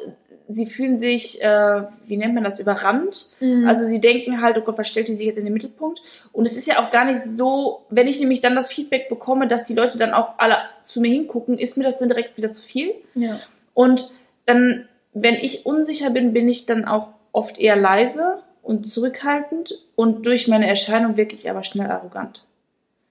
[0.54, 3.36] sie fühlen sich, äh, wie nennt man das, überrannt.
[3.40, 3.68] Mhm.
[3.68, 6.02] Also sie denken halt, oh Gott, was stellt die sich jetzt in den Mittelpunkt?
[6.34, 9.48] Und es ist ja auch gar nicht so, wenn ich nämlich dann das Feedback bekomme,
[9.48, 12.52] dass die Leute dann auch alle zu mir hingucken, ist mir das dann direkt wieder
[12.52, 12.96] zu viel.
[13.16, 13.40] ja.
[13.74, 14.12] Und
[14.54, 20.26] dann, wenn ich unsicher bin, bin ich dann auch oft eher leise und zurückhaltend und
[20.26, 22.46] durch meine Erscheinung wirklich aber schnell arrogant.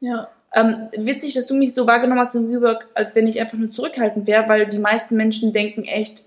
[0.01, 0.29] Ja.
[0.55, 3.71] Ähm, witzig, dass du mich so wahrgenommen hast im Rework, als wenn ich einfach nur
[3.71, 6.25] zurückhaltend wäre, weil die meisten Menschen denken echt,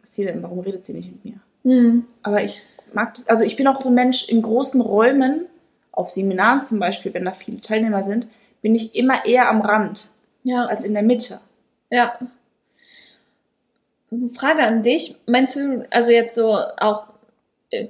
[0.00, 1.40] was ist sie denn, warum redet sie nicht mit mir?
[1.62, 2.06] Mhm.
[2.22, 2.60] Aber ich
[2.92, 5.46] mag das, also ich bin auch so ein Mensch in großen Räumen,
[5.92, 8.26] auf Seminaren zum Beispiel, wenn da viele Teilnehmer sind,
[8.62, 10.10] bin ich immer eher am Rand
[10.44, 10.66] Ja.
[10.66, 11.40] als in der Mitte.
[11.90, 12.18] Ja.
[14.32, 15.16] Frage an dich.
[15.26, 17.04] Meinst du, also jetzt so auch
[17.70, 17.88] äh,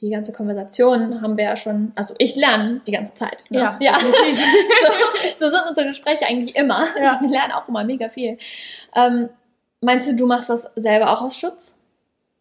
[0.00, 3.44] die ganze Konversation haben wir ja schon, also ich lerne die ganze Zeit.
[3.50, 3.58] Ne?
[3.58, 3.98] Ja, ja.
[5.38, 6.86] so, so sind unsere Gespräche eigentlich immer.
[6.98, 7.20] Ja.
[7.22, 8.38] Ich lerne auch immer mega viel.
[8.94, 9.28] Ähm,
[9.82, 11.76] meinst du, du machst das selber auch aus Schutz?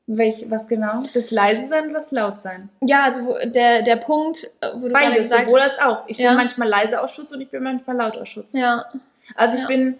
[0.07, 1.03] Welch, was genau?
[1.13, 2.69] Das leise sein oder das laut sein?
[2.81, 6.03] Ja, also der, der Punkt, äh, wo du Beides, gesagt sowohl als auch.
[6.07, 6.29] Ich Ja.
[6.29, 8.53] bin manchmal leise aus Schutz und ich bin manchmal laut aus Schutz.
[8.53, 8.85] Ja.
[9.35, 9.99] Also ich bin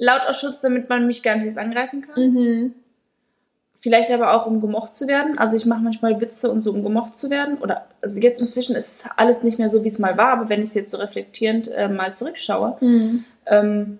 [0.00, 2.32] laut aus Schutz, damit man mich gar nicht erst angreifen kann.
[2.32, 2.74] Mhm.
[3.74, 5.38] Vielleicht aber auch, um gemocht zu werden.
[5.38, 7.58] Also ich mache manchmal Witze und so, um gemocht zu werden.
[7.58, 10.60] Oder also jetzt inzwischen ist alles nicht mehr so, wie es mal war, aber wenn
[10.62, 13.24] ich es jetzt so reflektierend äh, mal zurückschaue, Mhm.
[13.46, 13.98] ähm,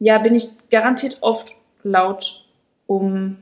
[0.00, 2.44] ja, bin ich garantiert oft laut,
[2.86, 3.38] um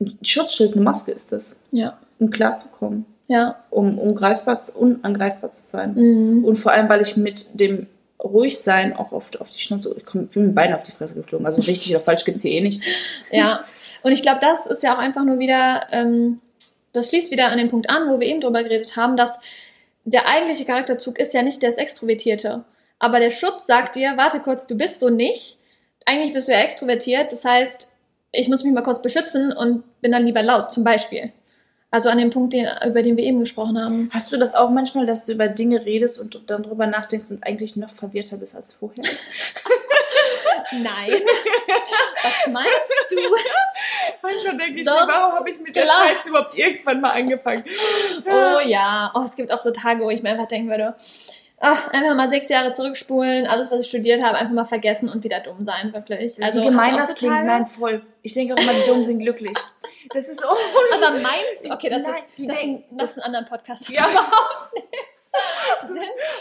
[0.00, 1.98] ein Schutzschild, eine Maske ist das, Ja.
[2.18, 3.56] um klarzukommen, Ja.
[3.70, 5.94] um, um greifbar, unangreifbar zu sein.
[5.94, 6.44] Mhm.
[6.44, 7.86] Und vor allem, weil ich mit dem
[8.22, 11.46] Ruhigsein auch oft auf die Schnauze, ich bin mit beiden auf die Fresse geflogen.
[11.46, 12.82] Also richtig oder falsch gibt's hier eh nicht.
[13.30, 13.64] Ja,
[14.02, 16.40] und ich glaube, das ist ja auch einfach nur wieder, ähm,
[16.92, 19.38] das schließt wieder an den Punkt an, wo wir eben drüber geredet haben, dass
[20.04, 22.64] der eigentliche Charakterzug ist ja nicht das Extrovertierte.
[22.98, 25.58] Aber der Schutz sagt dir, warte kurz, du bist so nicht.
[26.06, 27.30] Eigentlich bist du ja extrovertiert.
[27.32, 27.90] Das heißt,
[28.32, 31.32] ich muss mich mal kurz beschützen und bin dann lieber laut, zum Beispiel.
[31.90, 34.10] Also an dem Punkt, den, über den wir eben gesprochen haben.
[34.12, 37.44] Hast du das auch manchmal, dass du über Dinge redest und dann drüber nachdenkst und
[37.44, 39.04] eigentlich noch verwirrter bist als vorher?
[40.72, 41.22] Nein.
[42.22, 42.72] Was meinst
[43.10, 43.16] du?
[44.20, 46.08] Manchmal denke ich Doch, mir, warum habe ich mit der klar.
[46.08, 47.64] Scheiße überhaupt irgendwann mal angefangen?
[48.26, 49.10] Oh ja.
[49.14, 50.94] Oh, es gibt auch so Tage, wo ich mir einfach denken würde,
[51.60, 55.24] ach, einfach mal sechs Jahre zurückspulen, alles, was ich studiert habe, einfach mal vergessen und
[55.24, 56.42] wieder dumm sein, wirklich.
[56.42, 58.02] Also, wie gemein das klingt, nein, voll.
[58.22, 59.56] Ich denke auch immer, die Dummen sind glücklich.
[60.14, 63.24] Das ist oh, Aber meinst du, okay, das Nein, ist, das, ist, das ist ein
[63.24, 63.88] anderen Podcast.
[63.90, 64.06] Ja.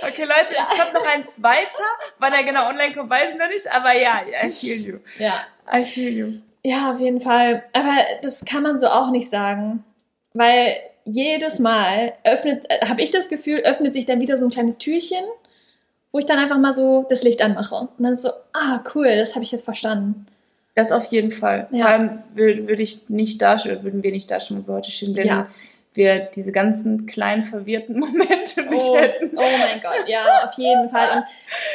[0.02, 1.84] Okay, Leute, es kommt noch ein zweiter.
[2.20, 3.72] Wann er genau online kommt, weiß ich noch nicht.
[3.72, 4.98] Aber ja, I feel you.
[5.20, 5.46] Ja.
[5.72, 6.34] I feel you.
[6.64, 7.64] Ja, auf jeden Fall.
[7.74, 9.84] Aber das kann man so auch nicht sagen.
[10.34, 14.52] Weil jedes Mal öffnet, äh, habe ich das Gefühl, öffnet sich dann wieder so ein
[14.52, 15.24] kleines Türchen,
[16.12, 17.76] wo ich dann einfach mal so das Licht anmache.
[17.76, 20.26] Und dann ist so, ah, cool, das habe ich jetzt verstanden.
[20.78, 21.68] Das auf jeden Fall.
[21.72, 21.80] Ja.
[21.80, 25.16] Vor allem würde, würde ich nicht dastehen, würden wir nicht dastehen, wo wir heute stehen,
[25.16, 25.48] wenn Ja.
[25.96, 29.32] wir diese ganzen kleinen verwirrten Momente nicht Oh, hätten.
[29.36, 31.10] oh mein Gott, ja, auf jeden Fall.
[31.18, 31.24] Und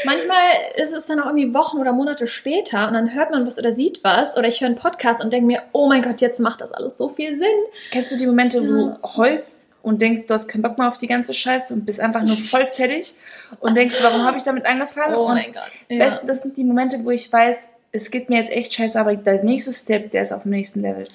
[0.04, 0.38] manchmal
[0.76, 3.72] ist es dann auch irgendwie Wochen oder Monate später und dann hört man was oder
[3.72, 6.60] sieht was oder ich höre einen Podcast und denke mir, oh mein Gott, jetzt macht
[6.60, 7.48] das alles so viel Sinn.
[7.90, 8.98] Kennst du die Momente, wo Ja.
[9.02, 11.98] du heulst und denkst, du hast keinen Bock mehr auf die ganze Scheiße und bist
[11.98, 13.14] einfach nur voll fertig
[13.58, 15.16] und denkst, warum habe ich damit angefangen?
[15.16, 15.64] Oh mein Gott.
[15.88, 16.04] Ja.
[16.04, 18.98] Weißt du, das sind die Momente, wo ich weiß, es geht mir jetzt echt scheiße,
[18.98, 21.06] aber der nächste Step, der ist auf dem nächsten Level.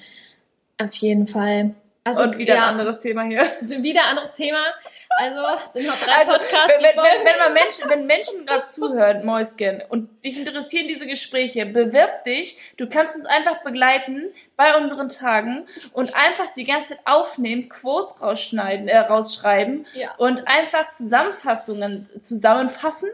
[0.78, 1.74] Auf jeden Fall.
[2.04, 3.44] Also, und wieder ja, ein anderes Thema hier.
[3.62, 4.64] so Wieder ein anderes Thema.
[5.10, 8.46] Also, es sind noch drei Also, Podcasts, wenn, wenn, wenn, wenn, man Menschen, wenn Menschen
[8.46, 12.58] gerade zuhören, Mäuschen, und dich interessieren diese Gespräche, bewirb dich.
[12.78, 14.22] Du kannst uns einfach begleiten
[14.56, 20.14] bei unseren Tagen und einfach die ganze Zeit aufnehmen, Quotes rausschneiden, äh, rausschreiben Ja.
[20.16, 23.10] und einfach Zusammenfassungen zusammenfassen.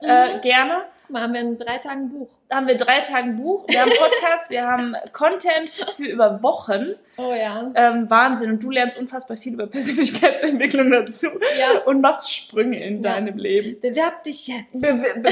[0.00, 0.84] Äh, gerne.
[1.06, 2.28] Guck mal, haben wir in drei Tagen Buch.
[2.48, 6.42] Da haben wir drei Tage ein Buch, wir haben Podcast, wir haben Content für über
[6.42, 6.84] Wochen.
[7.16, 7.70] Oh ja.
[7.76, 8.50] Ähm, Wahnsinn.
[8.50, 11.28] Und du lernst unfassbar viel über Persönlichkeitsentwicklung dazu.
[11.58, 11.80] Ja.
[11.86, 13.12] Und machst Sprünge in Ja.
[13.14, 13.80] deinem Leben.
[13.80, 14.72] Bewerb dich jetzt.
[14.72, 15.30] Be be be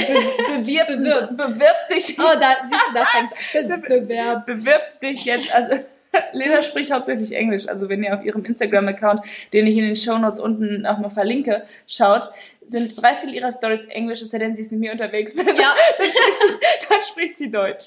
[0.49, 1.37] bewirb, Bewirb.
[1.37, 2.17] bewirb dich.
[2.21, 4.47] Oh, da siehst du, da fängst Be Bewerb.
[4.47, 5.53] Bewirb dich jetzt.
[5.53, 5.81] Also,
[6.33, 7.69] Lena spricht hauptsächlich Englisch.
[7.69, 9.21] Also, wenn ihr auf ihrem Instagram-Account,
[9.53, 12.31] den ich in den Shownotes unten auch mal verlinke, schaut,
[12.67, 15.35] sind drei, vier ihrer Stories Englisch, es sei denn, sie ist mit mir unterwegs.
[15.45, 15.75] Ja.
[15.99, 17.87] dann, spricht sie, dann spricht sie Deutsch.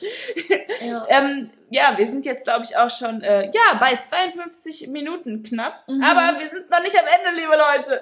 [0.88, 1.06] Ja.
[1.10, 5.84] Ähm, ja, wir sind jetzt, glaube ich, auch schon äh, ja bei 52 Minuten knapp.
[5.88, 6.04] Mhm.
[6.04, 8.02] Aber wir sind noch nicht am Ende, liebe Leute.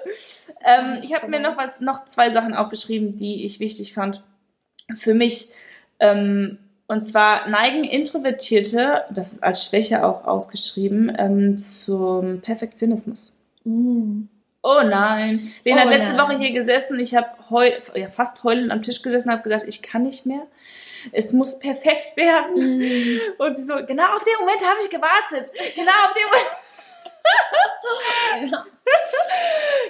[0.64, 4.22] Ähm, ich habe mir noch was, noch zwei Sachen aufgeschrieben, die ich wichtig fand
[4.94, 5.52] für mich.
[5.98, 6.58] Ähm,
[6.88, 13.36] und zwar neigen Introvertierte, das ist als Schwäche auch ausgeschrieben, ähm, zum Perfektionismus.
[13.64, 14.24] Mm.
[14.62, 15.52] Oh nein.
[15.64, 16.26] Lena Oh hat letzte nein.
[16.26, 16.98] Woche hier gesessen.
[16.98, 20.26] Ich habe heu ja, fast heulend am Tisch gesessen und habe gesagt, ich kann nicht
[20.26, 20.42] mehr.
[21.12, 22.78] Es muss perfekt werden.
[22.78, 23.20] Mm.
[23.38, 25.52] Und sie so, genau auf den Moment habe ich gewartet.
[25.74, 26.46] Genau auf den Moment.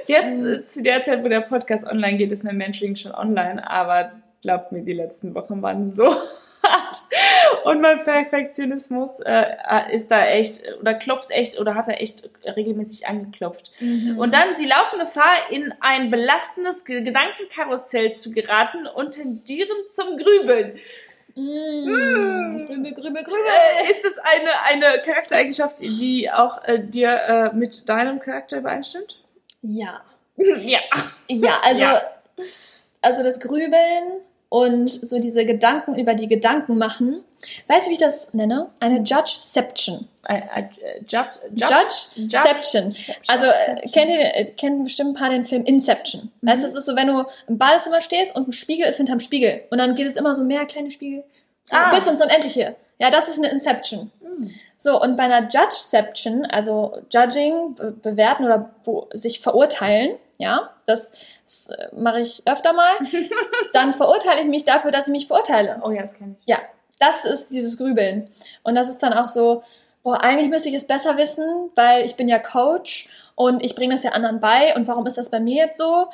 [0.07, 3.69] Jetzt, äh, zu der Zeit, wo der Podcast online geht, ist mein Mentoring schon online.
[3.69, 6.15] Aber glaubt mir, die letzten Wochen waren so
[6.71, 6.97] hart.
[7.65, 9.47] Und mein Perfektionismus äh,
[9.93, 13.71] ist da echt, oder klopft echt, oder hat er echt regelmäßig angeklopft.
[13.81, 14.19] Mhm.
[14.19, 20.17] Und dann, sie laufen Gefahr, in ein belastendes Ge- Gedankenkarussell zu geraten und tendieren zum
[20.17, 20.79] Grübeln.
[21.39, 22.67] Mm.
[22.67, 23.41] Grübel, grübel, grübel.
[23.87, 27.11] Äh, ist das eine, eine Charaktereigenschaft, die auch äh, dir
[27.53, 29.19] äh, mit deinem Charakter übereinstimmt?
[29.61, 30.01] Ja.
[30.37, 30.79] ja.
[31.29, 32.03] Ja, also, Ja.
[33.03, 37.23] also das Grübeln und so diese Gedanken über die Gedanken machen.
[37.69, 38.71] Weißt du, wie ich das nenne?
[38.81, 40.09] Eine Judgeception.
[40.25, 40.41] Äh,
[41.07, 42.95] Judge, Judgeception.
[43.29, 46.33] Also äh, kennt ihr, äh, kennen bestimmt ein paar den Film Inception.
[46.43, 49.21] Weißt du, das ist so, wenn du im Badezimmer stehst und ein Spiegel ist hinterm
[49.21, 49.63] Spiegel.
[49.71, 51.25] Und dann geht es immer so mehr kleine Spiegel.
[51.63, 51.93] So, Ah.
[51.95, 52.77] Bis ins Unendliche.
[52.99, 54.11] Ja, das ist eine Inception.
[54.79, 58.71] So, und bei einer Judgeception, also Judging, be bewerten oder
[59.13, 61.13] sich verurteilen, ja, das,
[61.45, 62.95] das äh, mache ich öfter mal,
[63.73, 65.81] dann verurteile ich mich dafür, dass ich mich verurteile.
[65.85, 66.47] Oh ja, das kenne ich.
[66.47, 66.59] Ja,
[66.99, 68.31] das ist dieses Grübeln.
[68.63, 69.63] Und das ist dann auch so,
[70.03, 73.95] boah, eigentlich müsste ich es besser wissen, weil ich bin ja Coach und ich bringe
[73.95, 76.09] das ja anderen bei und warum ist das bei mir jetzt so?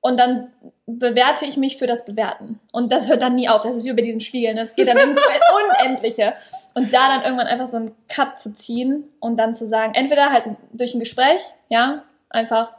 [0.00, 0.52] Und dann
[0.86, 2.60] bewerte ich mich für das Bewerten.
[2.70, 3.64] Und das hört dann nie auf.
[3.64, 4.56] Das ist wie bei diesen Spiegeln.
[4.56, 5.18] Das geht dann ins
[5.80, 6.34] Unendliche.
[6.74, 10.30] Und da dann irgendwann einfach so einen Cut zu ziehen und dann zu sagen, entweder
[10.30, 12.70] halt durch ein Gespräch, ja, einfach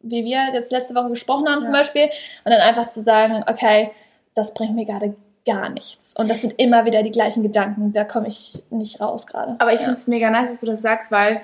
[0.00, 1.80] wie wir jetzt letzte Woche gesprochen haben zum Ja.
[1.80, 2.04] Beispiel,
[2.44, 3.90] und dann einfach zu sagen, okay,
[4.34, 5.14] das bringt mir gerade
[5.46, 6.14] gar nichts.
[6.18, 7.92] Und das sind immer wieder die gleichen Gedanken.
[7.92, 9.56] Da komme ich nicht raus gerade.
[9.58, 9.84] Aber ich ja.
[9.86, 11.40] finde es mega nice, dass du das sagst, weil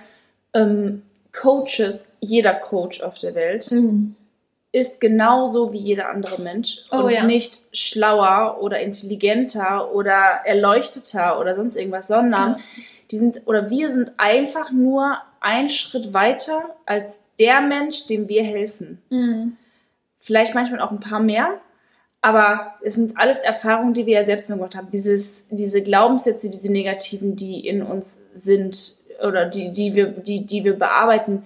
[0.52, 1.02] ähm,
[1.32, 4.14] Coaches, jeder Coach auf der Welt, Mhm.
[4.72, 7.24] ist genauso wie jeder andere Mensch Oh und ja.
[7.24, 12.58] nicht schlauer oder intelligenter oder erleuchteter oder sonst irgendwas, sondern Ja.
[13.14, 18.42] Die sind oder wir sind einfach nur ein Schritt weiter als der Mensch, dem wir
[18.42, 19.00] helfen.
[19.08, 19.56] Mhm.
[20.18, 21.60] Vielleicht manchmal auch ein paar mehr,
[22.22, 24.88] Aber es sind alles Erfahrungen, die wir ja selbst gemacht haben.
[24.90, 30.64] Dieses, diese Glaubenssätze, diese negativen, die in uns sind oder die, die, wir, die, die
[30.64, 31.44] wir bearbeiten.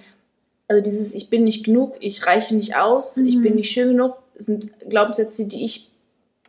[0.68, 3.26] Also dieses Ich bin nicht genug, ich reiche nicht aus, Mhm.
[3.26, 5.90] ich bin nicht schön genug, sind Glaubenssätze, die ich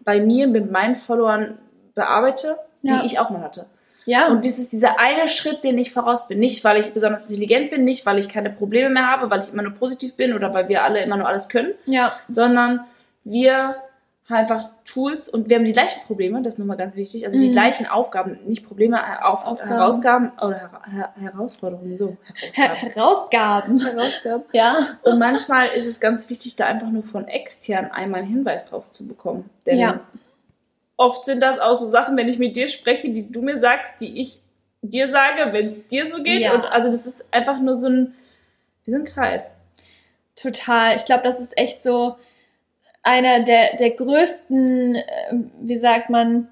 [0.05, 1.57] bei mir mit meinen Followern
[1.95, 2.99] bearbeite, Ja.
[3.01, 3.65] die ich auch mal hatte.
[4.09, 4.27] Ja.
[4.27, 6.39] Und das ist dieser eine Schritt, den ich voraus bin.
[6.39, 9.53] Nicht, weil ich besonders intelligent bin, nicht, weil ich keine Probleme mehr habe, weil ich
[9.53, 12.13] immer nur positiv bin oder weil wir alle immer nur alles können, ja.
[12.27, 12.81] sondern
[13.23, 13.75] wir
[14.27, 17.39] haben einfach Tools und wir haben die gleichen Probleme, das ist nochmal ganz wichtig, also
[17.39, 17.51] die Mhm.
[17.51, 19.69] gleichen Aufgaben, nicht Probleme, äh, auf, Aufgaben.
[19.71, 22.15] Herausgaben oder Her Her Herausforderungen, so.
[22.53, 23.79] Her Herausgaben.
[23.79, 23.79] Herausgaben.
[23.79, 24.43] Herausgaben.
[24.53, 24.75] Ja.
[25.03, 28.89] Und manchmal ist es ganz wichtig, da einfach nur von extern einmal einen Hinweis drauf
[28.91, 29.49] zu bekommen.
[29.65, 29.99] Denn Ja.
[30.99, 34.01] Oft sind das auch so Sachen, wenn ich mit dir spreche, die du mir sagst,
[34.01, 34.41] die ich
[34.81, 36.43] dir sage, wenn es dir so geht.
[36.43, 36.53] Ja.
[36.53, 38.15] Und also das ist einfach nur so ein,
[38.83, 39.55] wie so ein Kreis.
[40.35, 40.95] Total.
[40.95, 42.17] Ich glaube, das ist echt so
[43.01, 45.03] einer der, der größten, äh,
[45.61, 46.49] wie sagt man,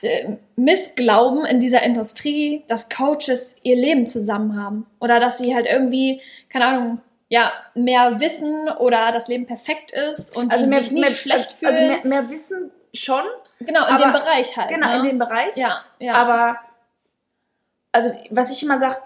[0.00, 4.86] äh, Missglauben in dieser Industrie, dass Coaches ihr Leben zusammen haben.
[4.98, 10.34] Oder dass sie halt irgendwie, keine Ahnung, ja, mehr wissen oder das Leben perfekt ist
[10.34, 11.74] und Also die mehr, sich nicht mehr, schlecht fühlen.
[11.74, 13.22] also mehr, mehr Wissen schon,
[13.60, 14.68] genau, in aber- dem Bereich halt.
[14.68, 14.96] genau, ne?
[14.98, 15.56] in dem Bereich.
[15.56, 16.14] Ja, ja.
[16.14, 16.58] Aber,
[17.92, 18.96] also, was ich immer sage,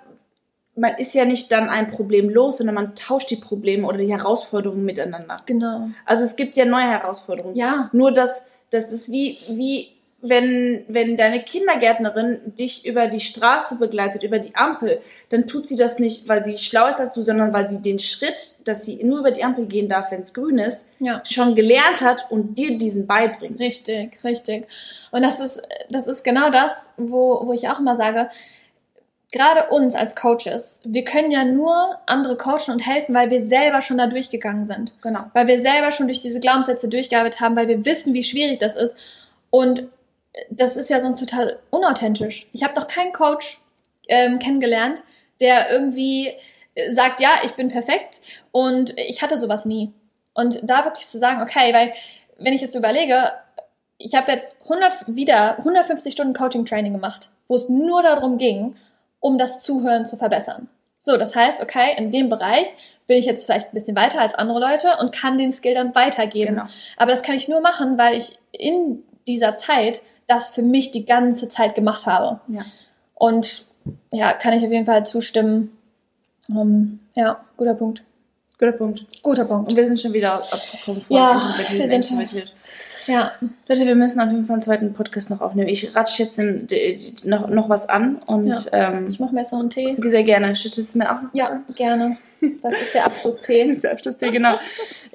[0.77, 4.11] man ist ja nicht dann ein Problem los, sondern man tauscht die Probleme oder die
[4.13, 5.37] Herausforderungen miteinander.
[5.47, 5.89] genau.
[6.05, 7.55] Also es gibt ja neue Herausforderungen.
[7.57, 7.89] Ja.
[7.93, 9.93] Nur, dass das ist wie, wie
[10.27, 15.77] wenn, wenn deine Kindergärtnerin dich über die Straße begleitet, über die Ampel, dann tut sie
[15.77, 19.19] das nicht, weil sie schlau ist dazu, sondern weil sie den Schritt, dass sie nur
[19.19, 21.21] über die Ampel gehen darf, wenn es grün ist, Ja.
[21.25, 23.61] schon gelernt hat und dir diesen beibringt.
[23.61, 24.67] Richtig, richtig.
[25.13, 25.61] Und das ist,
[25.91, 28.31] das ist genau das, wo, wo ich auch immer sage,
[29.31, 33.83] gerade uns als Coaches, wir können ja nur andere coachen und helfen, weil wir selber
[33.83, 34.95] schon da durchgegangen sind.
[35.03, 35.25] Genau.
[35.35, 38.77] Weil wir selber schon durch diese Glaubenssätze durchgearbeitet haben, weil wir wissen, wie schwierig das
[38.77, 38.97] ist.
[39.51, 39.89] Und
[40.51, 42.47] das ist ja sonst total unauthentisch.
[42.53, 43.61] Ich habe noch keinen Coach
[44.09, 45.03] ähm, kennengelernt,
[45.41, 46.33] der irgendwie
[46.75, 48.21] äh, sagt, ja, ich bin perfekt
[48.53, 49.93] und ich hatte sowas nie.
[50.35, 51.93] Und da wirklich zu sagen, okay, weil
[52.39, 53.33] wenn ich jetzt überlege,
[53.99, 58.77] ich habe jetzt 100, wieder 150 Stunden Coaching-Training gemacht, wo es nur darum ging,
[59.21, 60.69] um das Zuhören zu verbessern.
[61.01, 62.73] So, das heißt, okay, in dem Bereich
[63.07, 65.95] bin ich jetzt vielleicht ein bisschen weiter als andere Leute und kann den Skill dann
[65.95, 66.57] weitergeben.
[66.57, 66.67] Genau.
[66.97, 71.05] Aber das kann ich nur machen, weil ich in dieser Zeit das für mich die
[71.05, 72.41] ganze Zeit gemacht habe.
[72.49, 72.65] Ja.
[73.15, 73.67] Und
[74.11, 75.77] ja, kann ich auf jeden Fall zustimmen.
[76.49, 78.03] Ähm, ja, guter Punkt.
[78.59, 79.05] Guter Punkt.
[79.23, 79.71] Guter Punkt.
[79.71, 82.25] Und wir sind schon wieder abgekommen von Ja, wir sind schon-.
[83.07, 83.33] Ja,
[83.69, 85.69] Leute, wir müssen auf jeden Fall einen zweiten Podcast noch aufnehmen.
[85.69, 89.41] Ich ratsche jetzt den, die, die, noch, noch was an und ähm, ich mache mir
[89.41, 89.95] jetzt noch einen Tee.
[89.99, 90.55] sehr gerne.
[90.57, 91.65] Schüttest du mir auch noch Ja, an?
[91.75, 92.17] gerne.
[92.63, 93.67] Das ist der Abschlusstee.
[93.67, 94.55] Das ist der Abschlusstee, genau.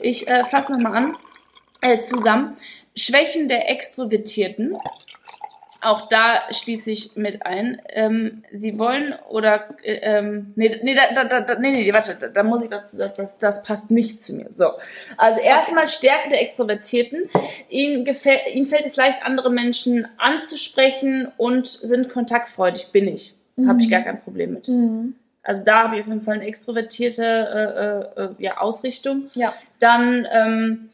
[0.01, 1.11] Ich äh, fasse nochmal an.
[1.81, 2.55] Äh, zusammen.
[2.95, 4.77] Schwächen der Extrovertierten.
[5.81, 7.81] Auch da schließe ich mit ein.
[7.89, 12.27] Ähm, sie wollen oder äh, ähm, nee, nee, da, da, da, nee, nee, warte, da,
[12.27, 14.51] da muss ich dazu sagen, das, das passt nicht zu mir.
[14.51, 14.71] So.
[15.15, 17.23] Also erstmal Stärke der Extrovertierten.
[17.69, 23.33] Ihnen, gefällt, ihnen fällt es leicht, andere Menschen anzusprechen und sind kontaktfreudig, bin ich.
[23.65, 24.67] Habe ich gar kein Problem mit.
[24.67, 25.15] Mhm.
[25.43, 29.29] Also da habe ich auf jeden Fall eine extrovertierte äh, äh, äh, ja, Ausrichtung.
[29.33, 29.53] Ja.
[29.79, 30.89] Dann, ähm,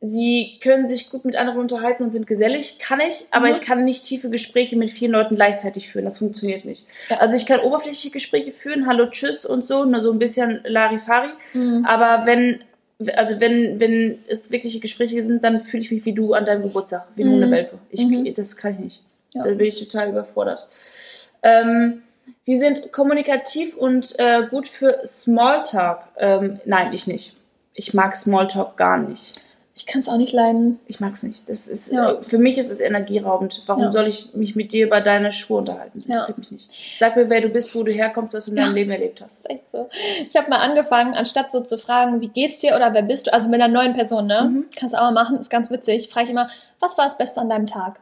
[0.00, 2.78] sie können sich gut mit anderen unterhalten und sind gesellig.
[2.78, 3.52] Kann ich, aber Mhm.
[3.52, 6.04] ich kann nicht tiefe Gespräche mit vielen Leuten gleichzeitig führen.
[6.04, 6.86] Das funktioniert nicht.
[7.10, 7.18] Ja.
[7.18, 11.30] Also ich kann oberflächliche Gespräche führen, hallo, tschüss und so, nur so ein bisschen Larifari.
[11.52, 11.84] Mhm.
[11.84, 12.60] Aber wenn,
[13.16, 16.62] also wenn, wenn es wirkliche Gespräche sind, dann fühle ich mich wie du an deinem
[16.62, 17.32] Geburtstag, wie Mhm.
[17.32, 17.78] Hundewelpe.
[17.90, 18.32] Ich, Mhm.
[18.34, 19.02] Das kann ich nicht.
[19.34, 19.42] Ja.
[19.44, 20.68] Da bin ich total überfordert.
[21.42, 22.02] Ähm,
[22.42, 26.00] sie sind kommunikativ und äh, gut für Smalltalk.
[26.18, 27.34] Ähm, nein, ich nicht.
[27.74, 29.40] Ich mag Smalltalk gar nicht.
[29.78, 30.80] Ich kann es auch nicht leiden.
[30.88, 31.48] Ich mag's nicht.
[31.48, 32.12] Das ist Ja.
[32.14, 33.62] äh, für mich ist es energieraubend.
[33.66, 33.92] Warum Ja.
[33.92, 36.00] soll ich mich mit dir über deine Schuhe unterhalten?
[36.06, 36.14] Ja.
[36.14, 36.70] Interessiert mich nicht.
[36.98, 38.74] Sag mir, wer du bist, wo du herkommst, was du in deinem.
[38.74, 39.44] Leben erlebt hast.
[39.44, 39.88] Das ist echt so.
[40.26, 43.32] Ich habe mal angefangen, anstatt so zu fragen, wie geht's dir oder wer bist du,
[43.32, 44.42] also mit einer neuen Person, ne?
[44.50, 44.64] Mhm.
[44.76, 46.10] Kannst du auch mal machen, ist ganz witzig.
[46.10, 46.48] Frage ich immer,
[46.80, 48.00] was war das Beste an deinem Tag?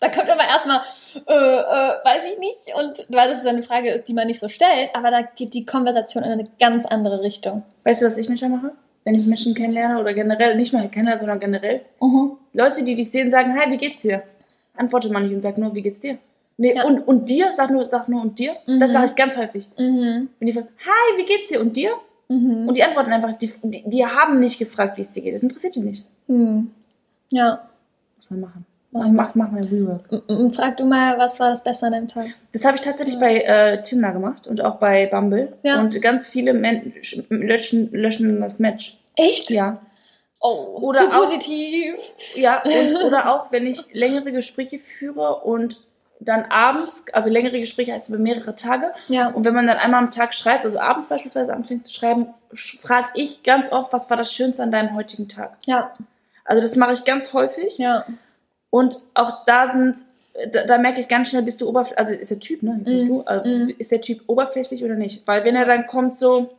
[0.00, 0.80] Da kommt aber erstmal,
[1.26, 2.74] äh, äh, weiß ich nicht.
[2.76, 5.64] Und weil das eine Frage ist, die man nicht so stellt, aber da geht die
[5.66, 7.62] Konversation in eine ganz andere Richtung.
[7.84, 8.72] Weißt du, was ich manchmal mache?
[9.08, 11.80] Wenn ich Menschen kennenlerne oder generell, nicht nur kennenlerne, sondern generell.
[11.98, 12.32] Mhm.
[12.52, 14.22] Leute, die dich sehen, sagen, hi, wie geht's dir?
[14.76, 16.18] Antworte man nicht und sag nur, wie geht's dir?
[16.58, 16.84] Nee, Ja.
[16.84, 17.50] und, und dir?
[17.54, 18.54] Sag nur, sag nur, und dir?
[18.66, 18.78] Mhm.
[18.80, 19.70] Das sage ich ganz häufig.
[19.78, 20.28] Mhm.
[20.38, 21.58] Wenn die fragen, hi, wie geht's dir?
[21.62, 21.92] Und dir?
[22.28, 22.68] Mhm.
[22.68, 25.32] Und die antworten einfach, die, die, die haben nicht gefragt, wie es dir geht.
[25.32, 26.04] Das interessiert die nicht.
[26.26, 26.70] Mhm.
[27.30, 27.66] Ja.
[28.18, 28.66] Soll man machen?
[29.12, 30.54] Mach, mach, mal Rework.
[30.54, 32.26] Frag du mal, was war das Beste an deinem Tag?
[32.52, 35.52] Das habe ich tatsächlich bei äh, Tinder gemacht und auch bei Bumble.
[35.62, 35.80] Ja.
[35.80, 36.92] Und ganz viele Men
[37.28, 38.98] löschen, löschen das Match.
[39.16, 39.50] Echt?
[39.50, 39.80] Ja.
[40.40, 41.94] Oh, Oder zu auch- positiv.
[42.34, 45.80] Ja, und, oder auch, wenn ich längere Gespräche führe und
[46.20, 49.28] dann abends, also längere Gespräche heißt über mehrere Tage, Ja.
[49.28, 53.06] und wenn man dann einmal am Tag schreibt, also abends beispielsweise anfängt zu schreiben, frage
[53.14, 55.56] ich ganz oft, was war das Schönste an deinem heutigen Tag?
[55.66, 55.92] Ja.
[56.44, 57.78] Also das mache ich ganz häufig.
[57.78, 58.04] Ja.
[58.70, 59.96] Und auch da sind,
[60.52, 62.80] da, da merke ich ganz schnell, bist du oberflächlich, also ist der Typ, ne?
[62.84, 63.06] Mhm.
[63.06, 63.74] du, also Mhm.
[63.78, 65.26] ist der Typ oberflächlich oder nicht?
[65.26, 66.50] Weil wenn er dann kommt so,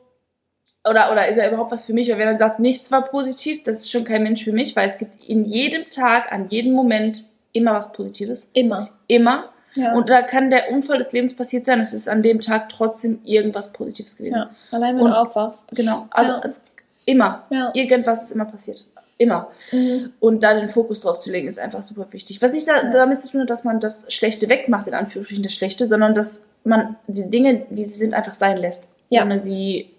[0.90, 2.10] oder, oder ist er überhaupt was für mich?
[2.10, 4.88] Weil wenn er sagt, nichts war positiv, das ist schon kein Mensch für mich, weil
[4.88, 8.50] es gibt in jedem Tag, an jedem Moment immer was Positives.
[8.54, 8.90] Immer.
[9.08, 9.50] Immer.
[9.76, 9.94] Ja.
[9.96, 13.20] Und da kann der Unfall des Lebens passiert sein, es ist an dem Tag trotzdem
[13.24, 14.36] irgendwas Positives gewesen.
[14.36, 14.50] ja.
[14.72, 15.68] Allein wenn Und- du aufwachst.
[15.76, 16.08] Genau.
[16.12, 16.42] Also Ja.
[16.44, 16.64] es,
[17.06, 17.44] immer.
[17.50, 17.72] Ja.
[17.74, 18.84] Irgendwas ist immer passiert.
[19.20, 19.50] Immer.
[19.74, 20.14] Mhm.
[20.22, 22.42] Und da den Fokus drauf zu legen, ist einfach super wichtig.
[22.42, 22.90] Was nicht da, Ja.
[22.90, 26.48] damit zu tun hat, dass man das Schlechte wegmacht, in Anführungsstrichen das Schlechte, sondern dass
[26.64, 28.88] man die Dinge, wie sie sind, einfach sein lässt.
[29.10, 29.24] Ja.
[29.24, 29.92] Ohne sie,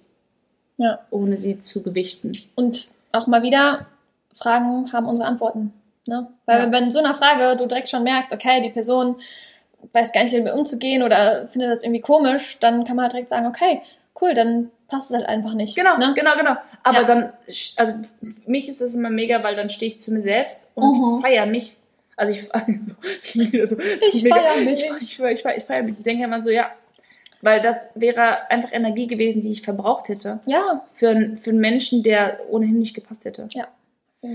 [0.78, 1.00] Ja.
[1.10, 2.32] ohne sie zu gewichten.
[2.54, 3.86] Und auch mal wieder,
[4.34, 5.74] Fragen haben unsere Antworten.
[6.06, 6.26] Ne?
[6.46, 6.72] Weil Ja.
[6.72, 9.16] wenn so einer Frage du direkt schon merkst, okay, die Person
[9.92, 13.28] weiß gar nicht, damit umzugehen oder findet das irgendwie komisch, dann kann man halt direkt
[13.28, 13.82] sagen, okay,
[14.20, 15.74] cool, dann passt es halt einfach nicht.
[15.76, 16.12] Genau, Ne?
[16.14, 16.56] genau, genau.
[16.82, 17.04] Aber Ja.
[17.04, 17.32] dann,
[17.76, 17.94] also
[18.46, 21.22] mich ist das immer mega, weil dann stehe ich zu mir selbst und Mhm.
[21.22, 21.76] feiere mich.
[22.16, 22.92] Also ich, also,
[23.34, 23.76] wieder so,
[24.12, 24.84] Ich feier mich.
[25.00, 25.96] Ich, ich, ich, ich feiere mich.
[25.98, 26.70] Ich denke immer so, ja,
[27.42, 30.40] weil das wäre einfach Energie gewesen, die ich verbraucht hätte.
[30.44, 33.48] Ja, Für, einen- für einen Menschen, der ohnehin nicht gepasst hätte.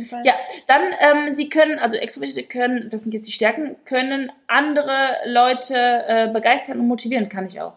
[0.10, 0.24] Fall.
[0.26, 0.34] Ja,
[0.66, 5.76] dann, ähm, sie können, also Extrovertierte können, das sind jetzt die Stärken, können andere Leute
[6.08, 7.74] äh, begeistern und motivieren, kann ich auch.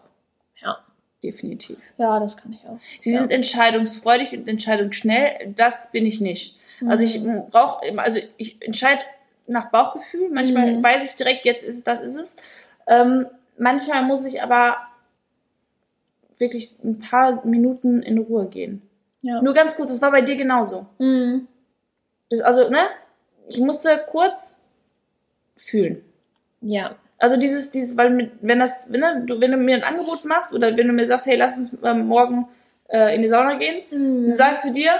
[1.23, 1.77] Definitiv.
[1.97, 2.79] Ja, das kann ich auch.
[2.99, 3.19] Sie Ja.
[3.19, 6.57] sind entscheidungsfreudig und entscheidungsschnell, das bin ich nicht.
[6.87, 7.43] Also ich Mhm.
[7.49, 9.01] brauche, also ich entscheide
[9.47, 10.83] nach Bauchgefühl, manchmal Mhm.
[10.83, 12.37] weiß ich direkt, jetzt ist es, das ist es.
[12.87, 14.77] Ähm, manchmal muss ich aber
[16.37, 18.81] wirklich ein paar Minuten in Ruhe gehen.
[19.21, 19.41] Ja.
[19.41, 20.85] Nur ganz kurz, das war bei dir genauso.
[20.99, 21.47] Mhm.
[22.29, 22.83] Das, also, ne?
[23.49, 24.61] Ich musste kurz
[25.57, 26.01] fühlen.
[26.61, 26.95] Ja.
[27.19, 30.53] Also dieses, dieses, weil mit, wenn das, wenn du, wenn du mir ein Angebot machst
[30.53, 32.47] oder wenn du mir sagst, hey, lass uns ähm, morgen
[32.89, 34.27] äh, in die Sauna gehen, Mhm.
[34.29, 34.91] dann sagst du dir,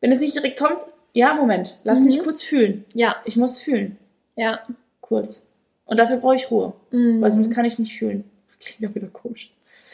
[0.00, 0.80] wenn es nicht direkt kommt,
[1.12, 2.06] ja, Moment, lass Mhm.
[2.06, 2.84] mich kurz fühlen.
[2.94, 3.16] Ja.
[3.24, 3.98] Ich muss fühlen.
[4.36, 4.60] Ja.
[5.00, 5.46] Kurz.
[5.84, 6.72] Und dafür brauche ich Ruhe.
[6.90, 7.20] Mhm.
[7.20, 8.24] Weil sonst kann ich nicht fühlen.
[8.58, 9.50] Klingt auch wieder komisch.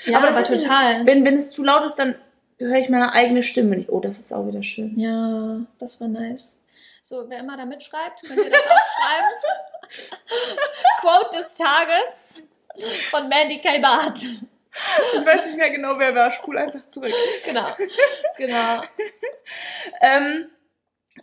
[0.06, 1.00] ja, aber aber, das ist total.
[1.00, 2.14] Es, wenn, wenn es zu laut ist, dann
[2.58, 3.88] höre ich meine eigene Stimme nicht.
[3.90, 4.96] Oh, das ist auch wieder schön.
[4.98, 6.60] Ja, das war nice.
[7.02, 9.28] So, wer immer da mitschreibt, könnt ihr das aufschreiben.
[11.00, 12.42] Quote des Tages
[13.10, 13.78] von Mandy K.
[13.78, 14.22] Barth.
[14.22, 16.30] Ich weiß nicht mehr genau, wer war.
[16.30, 17.12] Spul einfach zurück.
[17.44, 17.76] Genau.
[18.36, 18.82] Genau.
[20.00, 20.48] Ähm,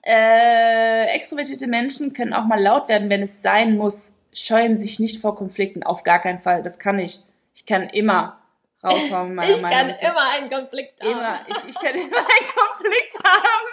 [0.04, 4.16] äh, extrovertierte Menschen können auch mal laut werden, wenn es sein muss.
[4.34, 5.84] Scheuen sich nicht vor Konflikten.
[5.84, 6.62] Auf gar keinen Fall.
[6.62, 7.22] Das kann ich.
[7.56, 8.40] Ich kann immer
[8.84, 11.12] raushauen, meiner Ich Meinung kann immer einen Konflikt haben.
[11.12, 11.40] Immer.
[11.48, 13.68] Ich, ich kann immer einen Konflikt haben.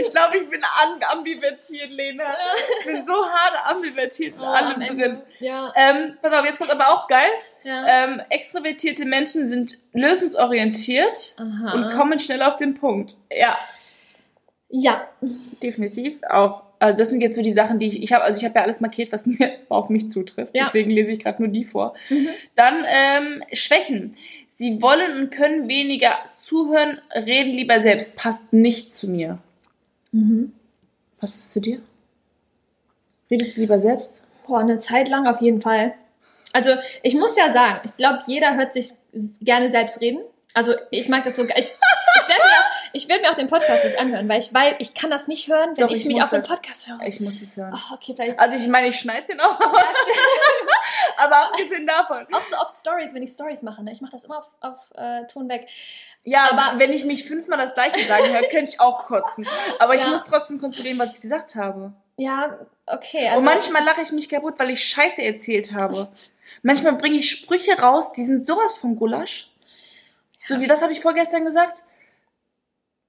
[0.00, 0.60] Ich glaube, ich bin
[1.10, 2.34] ambivertiert, Lena.
[2.80, 5.22] Ich bin so hart ambivertiert in Oh, allem drin.
[5.40, 5.72] Ja.
[5.76, 7.30] Ähm, pass auf, jetzt kommt aber auch geil.
[7.64, 8.04] ja.
[8.04, 11.72] Ähm, extrovertierte Menschen sind lösungsorientiert Aha.
[11.72, 13.14] und kommen schnell auf den Punkt.
[13.32, 13.58] Ja,
[14.68, 15.08] ja.
[15.62, 16.62] definitiv auch.
[16.80, 18.62] Also das sind jetzt so die Sachen, die ich, ich habe, also ich habe ja
[18.62, 20.54] alles markiert, was mir auf mich zutrifft.
[20.54, 20.64] Ja.
[20.64, 21.94] Deswegen lese ich gerade nur die vor.
[22.08, 22.28] Mhm.
[22.54, 24.16] Dann ähm, Schwächen.
[24.60, 28.16] Sie wollen und können weniger zuhören, reden lieber selbst.
[28.16, 29.38] Passt nicht zu mir.
[30.10, 30.52] Mhm.
[31.20, 31.80] Passt es zu dir?
[33.30, 34.24] Redest du lieber selbst?
[34.48, 35.94] Boah, eine Zeit lang auf jeden Fall.
[36.52, 36.70] Also,
[37.04, 38.90] ich muss ja sagen, ich glaube, jeder hört sich
[39.40, 40.22] gerne selbst reden.
[40.54, 41.44] Also, ich mag das so.
[41.44, 42.64] Ich, ich werde mir,
[42.98, 45.48] ich werd mir auch den Podcast nicht anhören, weil ich weiß, ich kann das nicht
[45.48, 46.48] hören, wenn Doch, ich, ich mich auf den das.
[46.48, 47.00] Podcast höre.
[47.06, 47.72] Ich muss es hören.
[47.74, 48.38] Oh, okay, vielleicht.
[48.38, 49.68] Also ich meine, ich schneide den auch, Ja,
[51.16, 52.26] aber abgesehen davon.
[52.32, 53.82] auch so auf Stories, wenn ich Stories mache.
[53.82, 53.92] Ne?
[53.92, 55.66] Ich mache das immer auf, auf äh, Ton weg.
[56.24, 59.46] Ja, aber wenn ich mich fünfmal das gleiche sagen höre, könnte ich auch kotzen.
[59.78, 60.08] Aber ich Ja.
[60.08, 61.92] muss trotzdem kontrollieren, was ich gesagt habe.
[62.16, 63.28] Ja, okay.
[63.28, 66.08] Also, Und manchmal lache ich mich kaputt, weil ich Scheiße erzählt habe.
[66.62, 69.50] Manchmal bringe ich Sprüche raus, die sind sowas von Gulasch.
[70.46, 71.82] So wie, was habe ich vorgestern gesagt?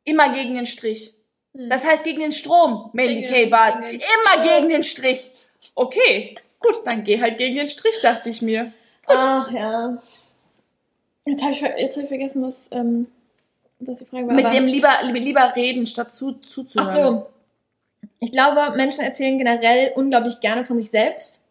[0.09, 1.13] Immer gegen den Strich.
[1.55, 1.69] Hm.
[1.69, 3.45] Das heißt gegen den Strom, Mandy Gegen- K.
[3.47, 3.77] Bart.
[3.77, 5.29] Immer gegen den Strich.
[5.75, 8.71] Okay, gut, dann geh halt gegen den Strich, dachte ich mir.
[9.07, 9.97] Ach ja.
[11.25, 13.07] Jetzt habe ich, jetzt hab ich vergessen, was, ähm,
[13.79, 14.33] was die Frage war.
[14.33, 17.17] Mit dem lieber, lieber reden, statt zu, Ach zuzuhören.
[17.17, 17.29] so.
[18.19, 21.41] Ich glaube, Menschen erzählen generell unglaublich gerne von sich selbst.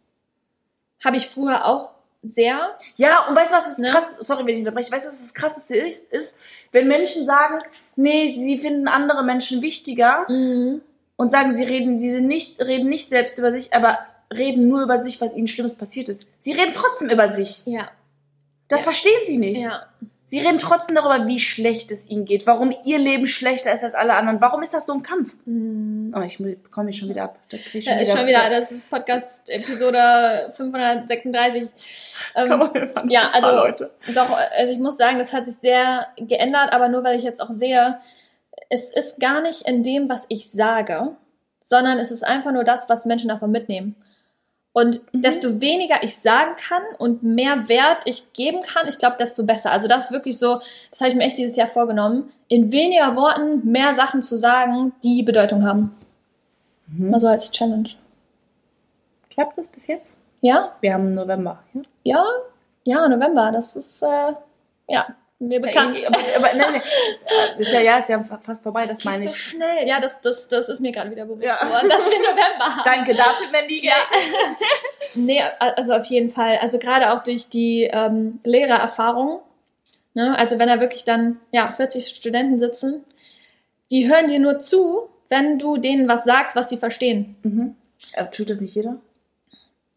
[1.04, 1.92] Habe ich früher auch
[2.22, 2.76] sehr.
[2.96, 3.90] Ja, und weißt du, was das Ne?
[3.90, 6.36] krass, sorry, wenn ich unterbreche, weißt du, was das krasseste ist, ist,
[6.72, 7.58] wenn Menschen sagen,
[7.96, 10.80] nee, sie finden andere Menschen wichtiger Mhm.
[11.16, 13.98] und sagen, sie reden, sie sind nicht, reden nicht selbst über sich, aber
[14.32, 16.26] reden nur über sich, was ihnen Schlimmes passiert ist.
[16.38, 17.62] Sie reden trotzdem über sich.
[17.66, 17.90] Ja.
[18.68, 18.84] Das Ja.
[18.84, 19.62] verstehen sie nicht.
[19.62, 19.86] Ja.
[20.30, 23.94] Sie reden trotzdem darüber, wie schlecht es ihnen geht, warum ihr Leben schlechter ist als
[23.94, 24.42] alle anderen.
[24.42, 25.34] Warum ist das so ein Kampf?
[26.14, 27.38] Oh, ich bekomme mich schon wieder ab.
[27.48, 31.70] Da krieg ich Da ist schon wieder, das ist Podcast Episode 536.
[32.34, 33.90] Das Ähm, kann ja, also Leute.
[34.14, 37.40] doch, also ich muss sagen, das hat sich sehr geändert, aber nur weil ich jetzt
[37.40, 37.98] auch sehe,
[38.68, 41.16] es ist gar nicht in dem, was ich sage,
[41.62, 43.96] sondern es ist einfach nur das, was Menschen davon mitnehmen.
[44.78, 45.22] Und Mhm.
[45.22, 49.72] desto weniger ich sagen kann und mehr Wert ich geben kann, ich glaube, desto besser.
[49.72, 50.60] Also das ist wirklich so,
[50.90, 54.92] das habe ich mir echt dieses Jahr vorgenommen, in weniger Worten mehr Sachen zu sagen,
[55.02, 55.96] die Bedeutung haben.
[56.86, 57.12] Mhm.
[57.12, 57.88] Also als Challenge.
[59.30, 60.16] Klappt das bis jetzt?
[60.42, 61.58] Ja, Wir haben November.
[61.74, 61.82] Ja?
[62.04, 62.24] ja,
[62.84, 64.32] ja, November, das ist, äh,
[64.88, 65.08] ja,
[65.40, 66.04] mir bekannt.
[66.06, 66.82] Aber, aber nein, nein.
[67.58, 69.40] Ist ja, ja, ist ja fast vorbei, das, geht meine so ich.
[69.40, 69.86] schnell.
[69.86, 71.56] Ja, das, das, das ist mir gerade wieder bewusst Ja.
[71.56, 72.82] geworden, dass wir November haben.
[72.84, 73.84] Danke dafür, Mandy.
[73.86, 73.94] Ja.
[75.14, 76.58] Nee, also auf jeden Fall.
[76.60, 79.40] Also gerade auch durch die ähm, Lehrererfahrung.
[80.12, 80.36] Ne?
[80.36, 83.04] Also wenn da wirklich dann ja 40 Studenten sitzen,
[83.90, 87.36] die hören dir nur zu, wenn du denen was sagst, was sie verstehen.
[87.42, 87.74] Mhm.
[88.16, 88.96] Aber tut das nicht jeder?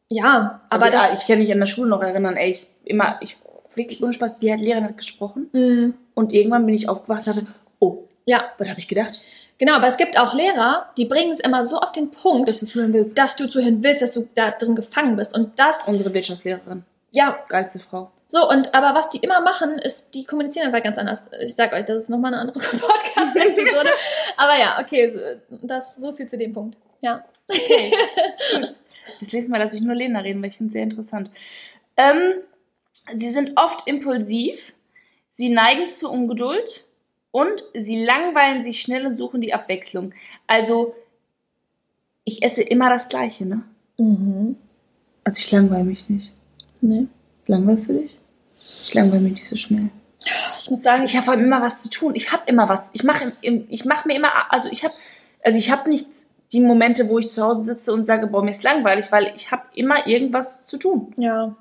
[0.07, 1.21] Ja, aber also, ja, das.
[1.21, 3.37] ich kann mich an der Schule noch erinnern, ey, ich immer, ich
[3.75, 7.47] wirklich ohne Spaß, die Lehrerin hat gesprochen Mm, und irgendwann bin ich aufgewacht und dachte,
[7.79, 9.19] oh, ja, was habe ich gedacht?
[9.57, 9.75] genau.
[9.75, 12.65] Aber es gibt auch Lehrer, die bringen es immer so auf den Punkt, Dass du
[12.65, 13.17] zuhören willst.
[13.17, 15.35] dass du zuhören willst, dass du da drin gefangen bist.
[15.35, 18.11] Und das, Unsere Wirtschaftslehrerin, ja, geilste Frau.
[18.27, 21.23] So, und aber was die immer machen, ist, die kommunizieren einfach ganz anders.
[21.41, 22.59] Ich sag euch, das ist nochmal eine andere
[23.15, 23.89] Podcast-Episode.
[24.37, 25.19] aber ja, okay, so,
[25.61, 26.77] das so viel zu dem Punkt.
[27.01, 27.25] Ja.
[27.49, 27.91] Okay,
[28.55, 28.75] gut.
[29.19, 31.29] Das nächste Mal lasse ich nur Lena reden, weil ich finde es sehr interessant.
[31.97, 32.35] Ähm,
[33.15, 34.73] sie sind oft impulsiv,
[35.29, 36.85] sie neigen zu Ungeduld
[37.31, 40.13] und sie langweilen sich schnell und suchen die Abwechslung.
[40.47, 40.95] Also,
[42.23, 43.63] ich esse immer das Gleiche, ne?
[43.97, 44.55] Mhm.
[45.23, 46.31] Also, ich langweile mich nicht.
[46.81, 47.07] Nee.
[47.47, 48.17] Langweilst du dich?
[48.83, 49.89] Ich langweile mich nicht so schnell.
[50.59, 52.13] Ich muss sagen, Ich habe vor allem immer was zu tun.
[52.15, 52.91] Ich habe immer was.
[52.93, 54.93] Ich mache ich mach mir immer, also ich habe,
[55.43, 56.07] also ich habe nicht
[56.53, 59.51] die Momente, wo ich zu Hause sitze und sage, boah, mir ist langweilig, weil ich
[59.51, 61.13] habe immer irgendwas zu tun.
[61.17, 61.55] ja.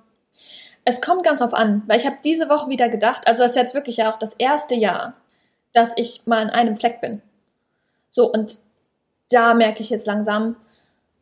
[0.85, 3.57] Es kommt ganz drauf an, weil ich habe diese Woche wieder gedacht, also das ist
[3.57, 5.15] jetzt wirklich ja auch das erste Jahr,
[5.73, 7.23] dass ich mal an einem Fleck bin.
[8.09, 8.59] So, und
[9.31, 10.57] da merke ich jetzt langsam,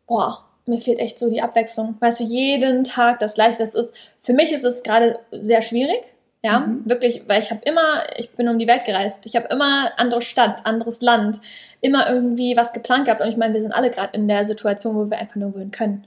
[0.06, 1.96] boah, mir fehlt echt so die Abwechslung.
[2.00, 3.58] Weißt du, jeden Tag das gleiche.
[3.58, 6.14] Das ist, für mich ist es gerade sehr schwierig.
[6.42, 6.88] Ja, Mhm.
[6.88, 9.26] wirklich, weil ich habe immer, ich bin um die Welt gereist.
[9.26, 11.40] Ich habe immer andere Stadt, anderes Land,
[11.80, 13.20] immer irgendwie was geplant gehabt.
[13.20, 15.72] Und ich meine, wir sind alle gerade in der Situation, wo wir einfach nur wohin
[15.72, 16.04] können.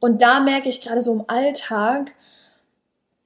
[0.00, 2.12] Und da merke ich gerade so im Alltag,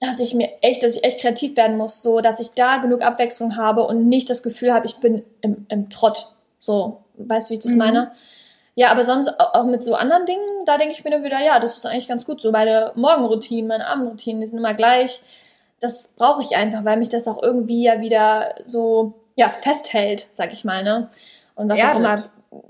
[0.03, 3.03] dass ich mir echt, dass ich echt kreativ werden muss, so, dass ich da genug
[3.03, 6.28] Abwechslung habe und nicht das Gefühl habe, ich bin im, im Trott.
[6.59, 7.78] So, weißt du, wie ich das Mhm.
[7.78, 8.12] meine?
[8.74, 11.40] Ja, aber sonst au- auch mit so anderen Dingen, da denke ich mir dann wieder,
[11.40, 12.40] ja, das ist eigentlich ganz gut.
[12.40, 15.20] So meine Morgenroutinen, meine Abendroutinen, die sind immer gleich.
[15.80, 20.53] Das brauche ich einfach, weil mich das auch irgendwie ja wieder so, ja, festhält, sag
[20.53, 21.11] ich mal, ne?
[21.55, 21.96] Und was auch Erdet.
[21.98, 22.22] immer.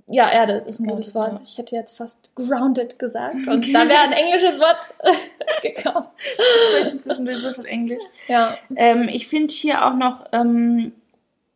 [0.06, 1.40] Ja, Erde ist ein gutes Wort.
[1.42, 3.34] Ich hätte jetzt fast grounded gesagt.
[3.48, 4.94] Und da wäre ein englisches Wort
[5.62, 6.06] gekommen.
[7.00, 8.02] Zwischendurch so viel Englisch.
[8.28, 8.56] Ja.
[8.76, 10.92] Ähm, ich finde hier auch noch ähm,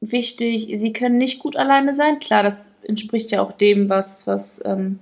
[0.00, 2.18] wichtig, sie können nicht gut alleine sein.
[2.18, 4.98] Klar, das entspricht ja auch dem, was, was ähm,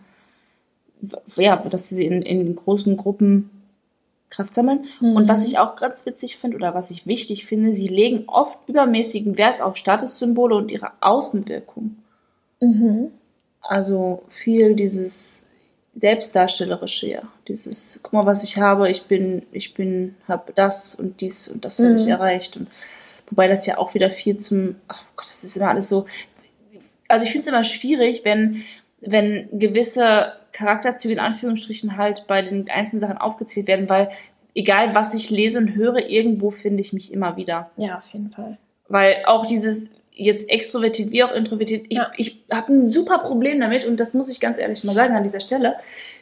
[1.36, 3.50] ja, dass sie in, in großen Gruppen
[4.30, 4.86] Kraft sammeln.
[5.00, 5.16] Mhm.
[5.16, 8.58] Und was ich auch ganz witzig finde oder was ich wichtig finde, sie legen oft
[8.68, 11.96] übermäßigen Wert auf Statussymbole und ihre Außenwirkung.
[12.64, 13.10] Mhm.
[13.60, 15.42] Also viel dieses
[15.96, 17.22] Selbstdarstellerische, ja.
[17.48, 21.64] Dieses, guck mal, was ich habe, ich bin, ich bin, habe das und dies und
[21.64, 21.96] das habe Mhm.
[21.96, 22.56] ich erreicht.
[22.56, 22.68] Und
[23.30, 26.06] wobei das ja auch wieder viel zum, ach Gott, das ist immer alles so.
[27.08, 28.62] Also ich finde es immer schwierig, wenn,
[29.00, 34.10] wenn gewisse Charakterzüge in Anführungsstrichen halt bei den einzelnen Sachen aufgezählt werden, weil
[34.54, 37.70] egal was ich lese und höre, irgendwo finde ich mich immer wieder.
[37.76, 38.58] Ja, auf jeden Fall.
[38.88, 42.10] Weil auch dieses jetzt extrovertiert wie auch introvertiert, ich, Ja.
[42.16, 45.22] ich habe ein super Problem damit und das muss ich ganz ehrlich mal sagen an
[45.24, 45.76] dieser Stelle,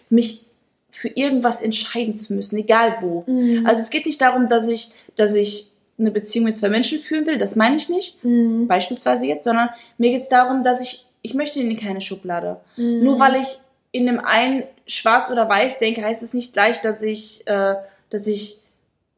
[0.08, 0.46] mich
[0.90, 3.24] für irgendwas entscheiden zu müssen, egal wo.
[3.26, 3.66] Mhm.
[3.66, 7.26] Also es geht nicht darum, dass ich, dass ich eine Beziehung mit zwei Menschen führen
[7.26, 8.66] will, das meine ich nicht, Mhm.
[8.66, 12.60] beispielsweise jetzt, sondern mir geht es darum, dass ich, ich möchte in keine Schublade.
[12.76, 13.04] Mhm.
[13.04, 13.46] Nur weil ich
[13.92, 17.74] in dem einen schwarz oder weiß denke, heißt es nicht gleich, dass ich, äh,
[18.10, 18.58] dass ich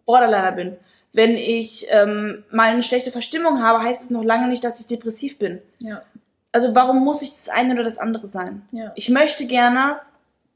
[0.04, 0.76] Borderliner bin.
[1.14, 4.86] Wenn ich ähm, mal eine schlechte Verstimmung habe, heißt es noch lange nicht, dass ich
[4.86, 5.62] depressiv bin.
[5.78, 6.02] Ja,
[6.50, 8.62] Also warum muss ich das eine oder das andere sein?
[8.72, 8.92] ja.
[8.96, 10.00] Ich möchte gerne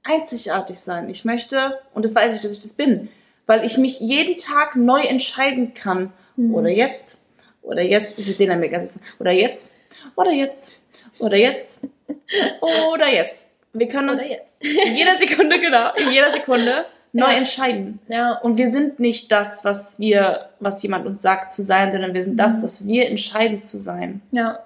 [0.03, 1.09] einzigartig sein.
[1.11, 3.09] Ich möchte, und das weiß ich, dass ich das bin,
[3.47, 6.13] weil ich mich jeden Tag neu entscheiden kann.
[6.37, 6.55] Mhm.
[6.55, 7.17] Oder jetzt,
[7.63, 9.73] oder jetzt, mir ganz, oder jetzt,
[10.17, 10.73] oder jetzt,
[11.21, 11.79] oder jetzt,
[12.93, 13.53] oder jetzt.
[13.73, 16.73] Wir können uns in jeder Sekunde, genau, in jeder Sekunde
[17.13, 18.01] neu entscheiden.
[18.09, 18.33] Ja.
[18.39, 22.23] Und wir sind nicht das, was wir, was jemand uns sagt zu sein, sondern wir
[22.23, 22.65] sind das, Mhm.
[22.65, 24.21] was wir entscheiden zu sein.
[24.31, 24.61] Ja.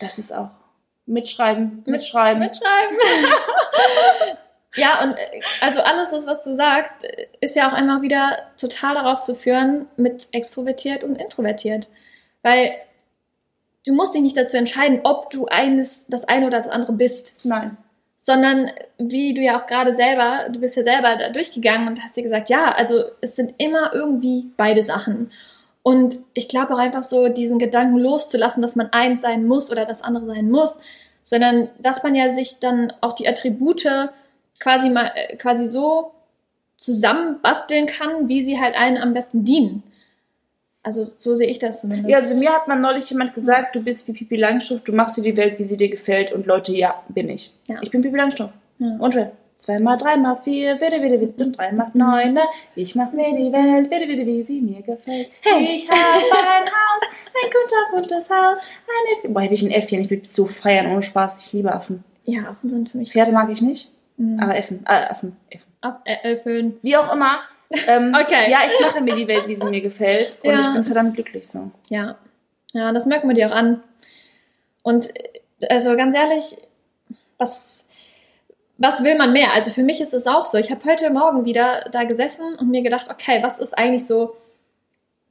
[0.00, 0.50] Das ist auch
[1.06, 2.40] mitschreiben, Mit- mitschreiben.
[2.40, 2.96] Mitschreiben.
[4.76, 6.94] ja, und äh, also alles das, was du sagst,
[7.40, 11.88] ist ja auch einmal wieder total darauf zu führen, mit extrovertiert und introvertiert.
[12.42, 12.72] Weil
[13.86, 17.36] du musst dich nicht dazu entscheiden, ob du eines, das eine oder das andere bist.
[17.44, 17.76] Nein.
[18.26, 22.16] Sondern wie du ja auch gerade selber, du bist ja selber da durchgegangen und hast
[22.16, 25.30] dir gesagt, ja, also es sind immer irgendwie beide Sachen.
[25.84, 29.84] Und ich glaube auch einfach so, diesen Gedanken loszulassen, dass man eins sein muss oder
[29.84, 30.80] das andere sein muss,
[31.22, 33.86] sondern dass man ja sich dann auch die Attribute
[34.58, 36.10] quasi mal äh, quasi so
[36.76, 39.84] zusammenbasteln kann, wie sie halt einen am besten dienen.
[40.86, 42.08] Also so sehe ich das zumindest.
[42.08, 45.16] Ja, also mir hat mal neulich jemand gesagt, du bist wie Pipi Langstrumpf, du machst
[45.16, 46.30] dir die Welt, wie sie dir gefällt.
[46.32, 47.52] Und Leute, ja, bin ich.
[47.66, 47.74] Ja.
[47.82, 48.52] Ich bin Pipi Langstrumpf.
[48.78, 48.96] Ja.
[48.98, 49.32] Und wer?
[49.58, 52.34] Zwei mal drei mal vier, wieder, wieder, wieder, und drei mal neun.
[52.34, 52.42] ne?
[52.76, 55.28] Ich mach mir die Welt, wieder, wieder, wie sie mir gefällt.
[55.40, 55.76] Hey.
[55.76, 57.02] Ich habe ein Haus,
[57.42, 59.34] ein kunterbuntes Haus, ein Äffchen.
[59.34, 61.46] Boah, hätte ich ein Äffchen, ich würde so feiern, ohne Spaß.
[61.46, 62.04] Ich liebe Affen.
[62.26, 64.38] ja, Affen sind ziemlich Pferde mag ich nicht, Mhm.
[64.40, 65.66] aber Äffen, äh, Affen, Äffen.
[66.04, 66.76] Äh, Äpfeln.
[66.82, 67.38] Wie auch immer.
[67.88, 68.50] Ähm, Okay.
[68.50, 70.38] Ja, ich mache mir die Welt, wie sie mir gefällt.
[70.42, 70.60] Und Ja.
[70.60, 71.70] ich bin verdammt glücklich so.
[71.88, 72.16] Ja,
[72.72, 73.82] ja, das merken wir dir auch an.
[74.82, 76.56] Und äh, also ganz ehrlich,
[77.38, 77.86] was,
[78.78, 79.52] was will man mehr?
[79.52, 80.58] Also für mich ist es auch so.
[80.58, 84.36] Ich habe heute Morgen wieder da gesessen und mir gedacht, okay, was ist eigentlich so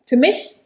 [0.06, 0.60] für mich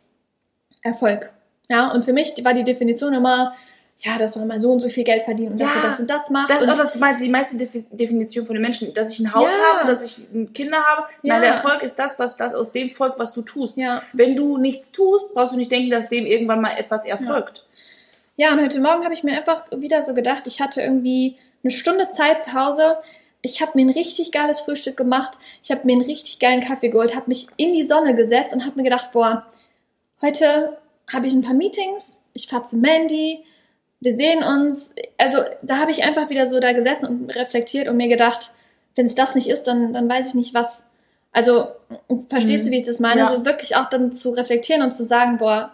[0.82, 1.32] Erfolg?
[1.70, 3.54] Ja, und für mich war die Definition immer,
[4.02, 6.00] ja, dass man mal so und so viel Geld verdient und dass Ja, du das
[6.00, 6.50] und das macht.
[6.50, 9.52] Das ist auch das, die meiste Defi- Definition von den Menschen, dass ich ein Haus
[9.52, 9.80] Ja.
[9.80, 11.08] habe, dass ich Kinder habe.
[11.22, 11.34] Ja.
[11.34, 13.78] Nein, der Erfolg ist das, was das aus dem folgt, was du tust.
[13.78, 14.02] ja.
[14.14, 17.66] Wenn du nichts tust, brauchst du nicht denken, dass dem irgendwann mal etwas erfolgt.
[18.38, 21.72] Ja, und heute Morgen habe ich mir einfach wieder so gedacht, ich hatte irgendwie eine
[21.72, 22.98] Stunde Zeit zu Hause.
[23.42, 25.38] Ich habe mir ein richtig geiles Frühstück gemacht.
[25.62, 28.66] Ich habe mir einen richtig geilen Kaffee geholt, habe mich in die Sonne gesetzt und
[28.66, 29.46] habe mir gedacht, boah,
[30.22, 30.78] heute
[31.12, 32.22] habe ich ein paar Meetings.
[32.34, 33.44] Ich fahre zu Mandy.
[34.02, 34.96] Wir sehen uns.
[35.18, 38.52] Also da habe ich einfach wieder so da gesessen und reflektiert und mir gedacht,
[38.96, 40.86] wenn es das nicht ist, dann, dann weiß ich nicht was.
[41.32, 41.68] Also
[42.30, 42.68] verstehst Mhm.
[42.70, 43.22] du, wie ich das meine?
[43.22, 43.26] Ja.
[43.28, 45.72] So wirklich auch dann zu reflektieren und zu sagen, boah,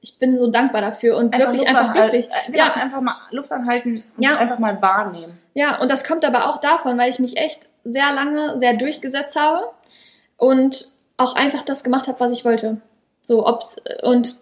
[0.00, 2.28] ich bin so dankbar dafür und wirklich Luft einfach anhalten- glücklich.
[2.48, 4.36] äh, Genau, Ja, einfach mal Luft anhalten und Ja.
[4.36, 5.38] einfach mal wahrnehmen.
[5.54, 9.34] ja, und das kommt aber auch davon, weil ich mich echt sehr lange sehr durchgesetzt
[9.36, 9.64] habe
[10.36, 12.80] und auch einfach das gemacht habe, was ich wollte.
[13.22, 14.36] So, ob's, und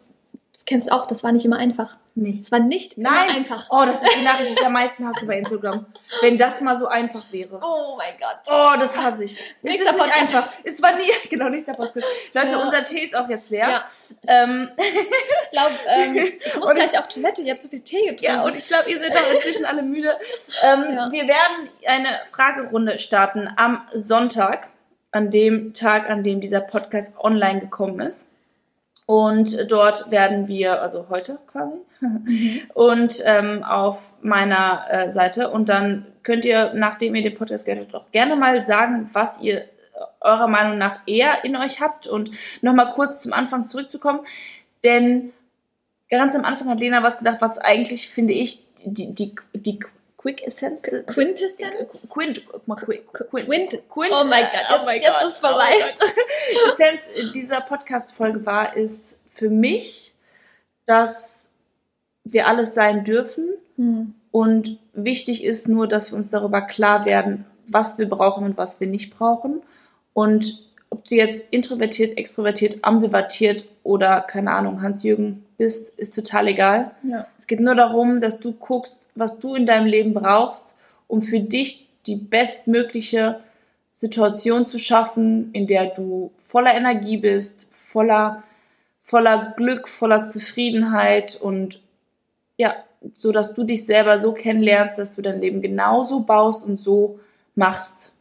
[0.61, 1.97] das kennst du auch, das war nicht immer einfach.
[2.15, 2.39] Nee.
[2.43, 3.12] Es war nicht Nein.
[3.31, 3.66] immer einfach.
[3.70, 5.87] Oh, das ist die Nachricht, die ich am meisten hasse bei Instagram.
[6.20, 7.59] Wenn das mal so einfach wäre.
[7.62, 8.41] Oh mein Gott.
[8.47, 9.32] Oh, das hasse ich.
[9.62, 10.19] Es ist nicht Podcast.
[10.19, 10.49] einfach.
[10.62, 12.07] Es war nie, genau, nächster Podcast.
[12.35, 12.59] Leute, Ja.
[12.59, 13.69] unser Tee ist auch jetzt leer.
[13.70, 13.85] Ja.
[14.28, 16.15] Ähm, Ich glaube, ähm,
[16.45, 18.24] ich muss Und gleich auf Toilette, ich habe so viel Tee getrunken.
[18.24, 20.15] Ja, und ich glaube, ihr seid auch inzwischen alle müde.
[20.62, 21.11] Ähm, Ja.
[21.11, 24.69] Wir werden eine Fragerunde starten am Sonntag,
[25.11, 28.30] an dem Tag, an dem dieser Podcast online gekommen ist.
[29.11, 31.74] Und dort werden wir, also heute quasi,
[32.74, 35.51] und ähm, auf meiner äh, Seite.
[35.51, 39.41] Und dann könnt ihr, nachdem ihr den Podcast gehört habt, auch gerne mal sagen, was
[39.41, 39.66] ihr äh,
[40.20, 42.07] eurer Meinung nach eher in euch habt.
[42.07, 42.31] Und
[42.62, 44.20] nochmal kurz zum Anfang zurückzukommen.
[44.85, 45.32] Denn
[46.09, 49.81] ganz am Anfang hat Lena was gesagt, was eigentlich, finde ich, die, die, die
[50.20, 50.82] Quick Essence.
[51.06, 52.10] Quintessenz?
[52.12, 53.70] Quint, guck mal, Quint, Quint, Quint.
[53.88, 55.70] Quint, Oh mein Gott, jetzt- jetzt ist vorbei.
[55.76, 56.14] Oh mein Gott.
[56.72, 57.01] Essenz
[57.34, 60.14] dieser Podcast-Folge war, ist für mich,
[60.86, 61.51] dass
[62.24, 64.14] wir alles sein dürfen Hm.
[64.30, 68.78] und wichtig ist nur, dass wir uns darüber klar werden, was wir brauchen und was
[68.78, 69.62] wir nicht brauchen.
[70.12, 76.93] Und ob du jetzt introvertiert, extrovertiert, ambivertiert oder, keine Ahnung, Hans-Jürgen bist, ist total egal.
[77.07, 77.27] Ja.
[77.39, 81.39] Es geht nur darum, dass du guckst, was du in deinem Leben brauchst, um für
[81.39, 83.41] dich die bestmögliche
[83.93, 88.43] Situation zu schaffen, in der du voller Energie bist, voller,
[89.03, 91.82] voller Glück, voller Zufriedenheit und
[92.57, 92.74] ja,
[93.15, 97.20] so dass du dich selber so kennenlernst, dass du dein Leben genauso baust und so
[97.55, 98.12] machst,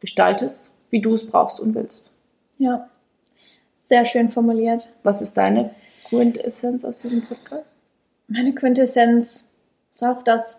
[0.00, 2.10] gestaltest, wie du es brauchst und willst.
[2.58, 2.88] ja.
[3.84, 4.90] Sehr schön formuliert.
[5.04, 5.70] Was ist deine
[6.08, 7.66] Quintessenz aus diesem Podcast?
[8.28, 9.46] Meine Quintessenz
[9.92, 10.58] ist auch das,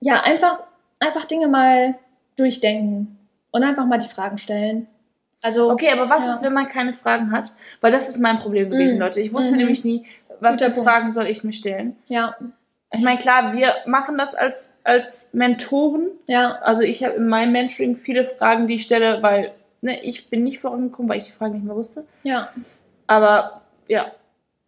[0.00, 0.62] ja, einfach,
[0.98, 1.94] einfach Dinge mal
[2.36, 3.18] durchdenken
[3.50, 4.86] und einfach mal die Fragen stellen.
[5.42, 6.32] Also, Okay, aber was Ja.
[6.34, 7.52] ist, wenn man keine Fragen hat?
[7.80, 9.00] Weil das ist mein Problem gewesen, Mhm.
[9.02, 9.20] Leute.
[9.20, 9.58] Ich wusste Mhm.
[9.58, 10.06] nämlich nie,
[10.40, 10.88] was Guter für Punkt.
[10.90, 11.96] Fragen soll ich mir stellen.
[12.08, 12.36] ja,
[12.94, 16.10] Ich meine, klar, wir machen das als, als Mentoren.
[16.26, 20.28] ja, Also ich habe in meinem Mentoring viele Fragen, die ich stelle, weil ne, ich
[20.28, 22.04] bin nicht vorangekommen, weil ich die Fragen nicht mehr wusste.
[22.22, 22.50] ja,
[23.06, 24.10] Aber ja,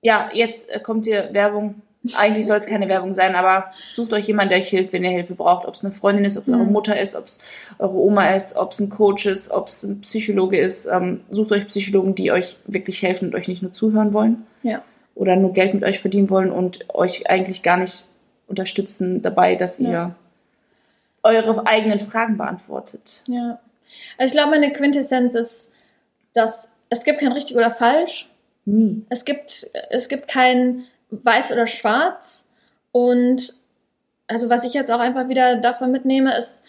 [0.02, 1.76] ja, jetzt äh, kommt hier Werbung.
[2.18, 5.10] eigentlich soll es keine Werbung sein, aber sucht euch jemanden, der euch hilft, wenn ihr
[5.10, 5.66] Hilfe braucht.
[5.66, 6.72] Ob es eine Freundin ist, ob es eure Mhm.
[6.72, 7.38] Mutter ist, ob es
[7.78, 10.84] eure Oma ist, ob es ein Coach ist, ob es ein Psychologe ist.
[10.84, 14.82] Ähm, sucht euch Psychologen, die euch wirklich helfen und euch nicht nur zuhören wollen Ja.
[15.14, 18.04] oder nur Geld mit euch verdienen wollen und euch eigentlich gar nicht
[18.48, 19.88] unterstützen dabei, dass Ja.
[19.90, 20.14] ihr
[21.22, 23.22] eure eigenen Fragen beantwortet.
[23.28, 23.58] Ja.
[24.18, 25.72] Also ich glaube, meine Quintessenz ist,
[26.34, 28.28] dass es gibt kein richtig oder falsch.
[28.64, 29.02] Nie.
[29.10, 32.48] Es gibt, es gibt kein weiß oder schwarz.
[32.92, 33.54] Und
[34.26, 36.64] also was ich jetzt auch einfach wieder davon mitnehme, ist,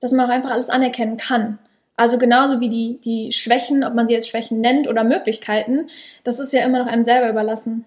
[0.00, 1.58] dass man auch einfach alles anerkennen kann.
[1.96, 5.88] Also genauso wie die, die Schwächen, ob man sie jetzt Schwächen nennt oder Möglichkeiten,
[6.24, 7.84] das ist ja immer noch einem selber überlassen.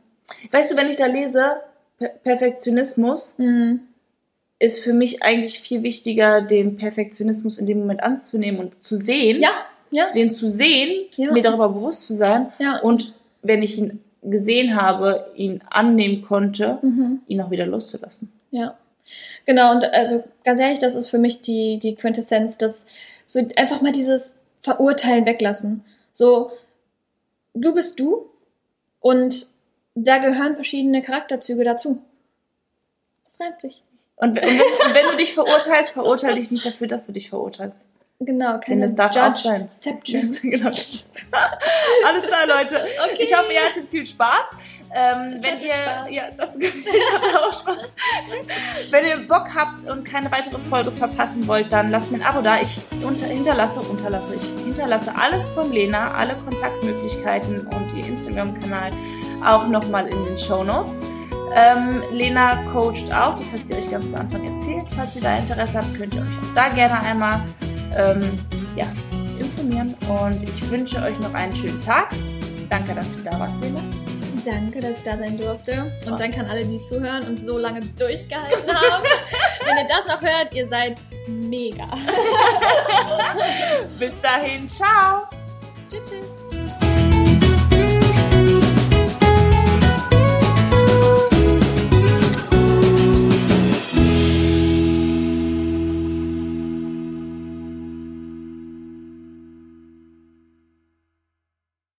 [0.51, 1.57] Weißt du, wenn ich da lese,
[1.99, 3.81] Per- Perfektionismus, Mhm.
[4.57, 9.41] ist für mich eigentlich viel wichtiger, den Perfektionismus in dem Moment anzunehmen und zu sehen.
[9.41, 9.51] Ja,
[9.91, 11.31] ja, Den zu sehen, Ja.
[11.31, 12.51] mir darüber bewusst zu sein.
[12.59, 12.79] ja.
[12.79, 17.21] Und wenn ich ihn gesehen habe, ihn annehmen konnte, Mhm.
[17.27, 18.31] ihn auch wieder loszulassen.
[18.51, 18.77] Ja,
[19.45, 19.71] genau.
[19.71, 22.85] Und also ganz ehrlich, das ist für mich die, die Quintessenz, dass
[23.25, 25.85] so einfach mal dieses Verurteilen weglassen.
[26.11, 26.51] So,
[27.53, 28.29] du bist du
[28.99, 29.47] und
[29.95, 32.01] da gehören verschiedene Charakterzüge dazu.
[33.25, 33.83] Das reimt sich.
[34.17, 37.13] Und, wenn- und, wenn, und wenn du dich verurteilst, verurteile dich nicht dafür, dass du
[37.13, 37.85] dich verurteilst.
[38.21, 39.69] Genau, keine Denn das darf auch sein.
[40.41, 40.69] Genau.
[42.05, 42.85] Alles klar, Leute.
[43.05, 43.23] Okay.
[43.23, 44.55] Ich hoffe, ihr hattet viel Spaß.
[44.93, 46.07] Ähm, wenn ihr, Spaß.
[46.09, 46.69] ja, das ich
[47.13, 47.89] hatte auch Spaß.
[48.89, 52.41] wenn ihr Bock habt und keine weitere Folge verpassen wollt, dann lasst mir ein Abo
[52.41, 52.59] da.
[52.59, 58.89] Ich unter, hinterlasse, unterlasse, ich hinterlasse alles von Lena, alle Kontaktmöglichkeiten und ihr Instagram-Kanal
[59.45, 61.01] auch nochmal in den Show Notes.
[61.55, 64.85] Ähm, Lena coacht auch, das hat sie euch ganz zu Anfang erzählt.
[64.95, 67.41] Falls ihr da Interesse habt, könnt ihr euch auch da gerne einmal
[67.97, 68.19] ähm,
[68.75, 68.85] ja,
[69.39, 69.95] informieren.
[70.07, 72.09] Und ich wünsche euch noch einen schönen Tag.
[72.69, 73.81] Danke, dass du da warst, Lena.
[74.45, 75.91] Danke, dass ich da sein durfte.
[76.05, 79.03] Und danke an alle, die zuhören und so lange durchgehalten haben.
[79.65, 81.85] Wenn ihr das noch hört, ihr seid mega.
[83.99, 85.23] Bis dahin, ciao!
[85.89, 86.48] Tschüss, tschüss.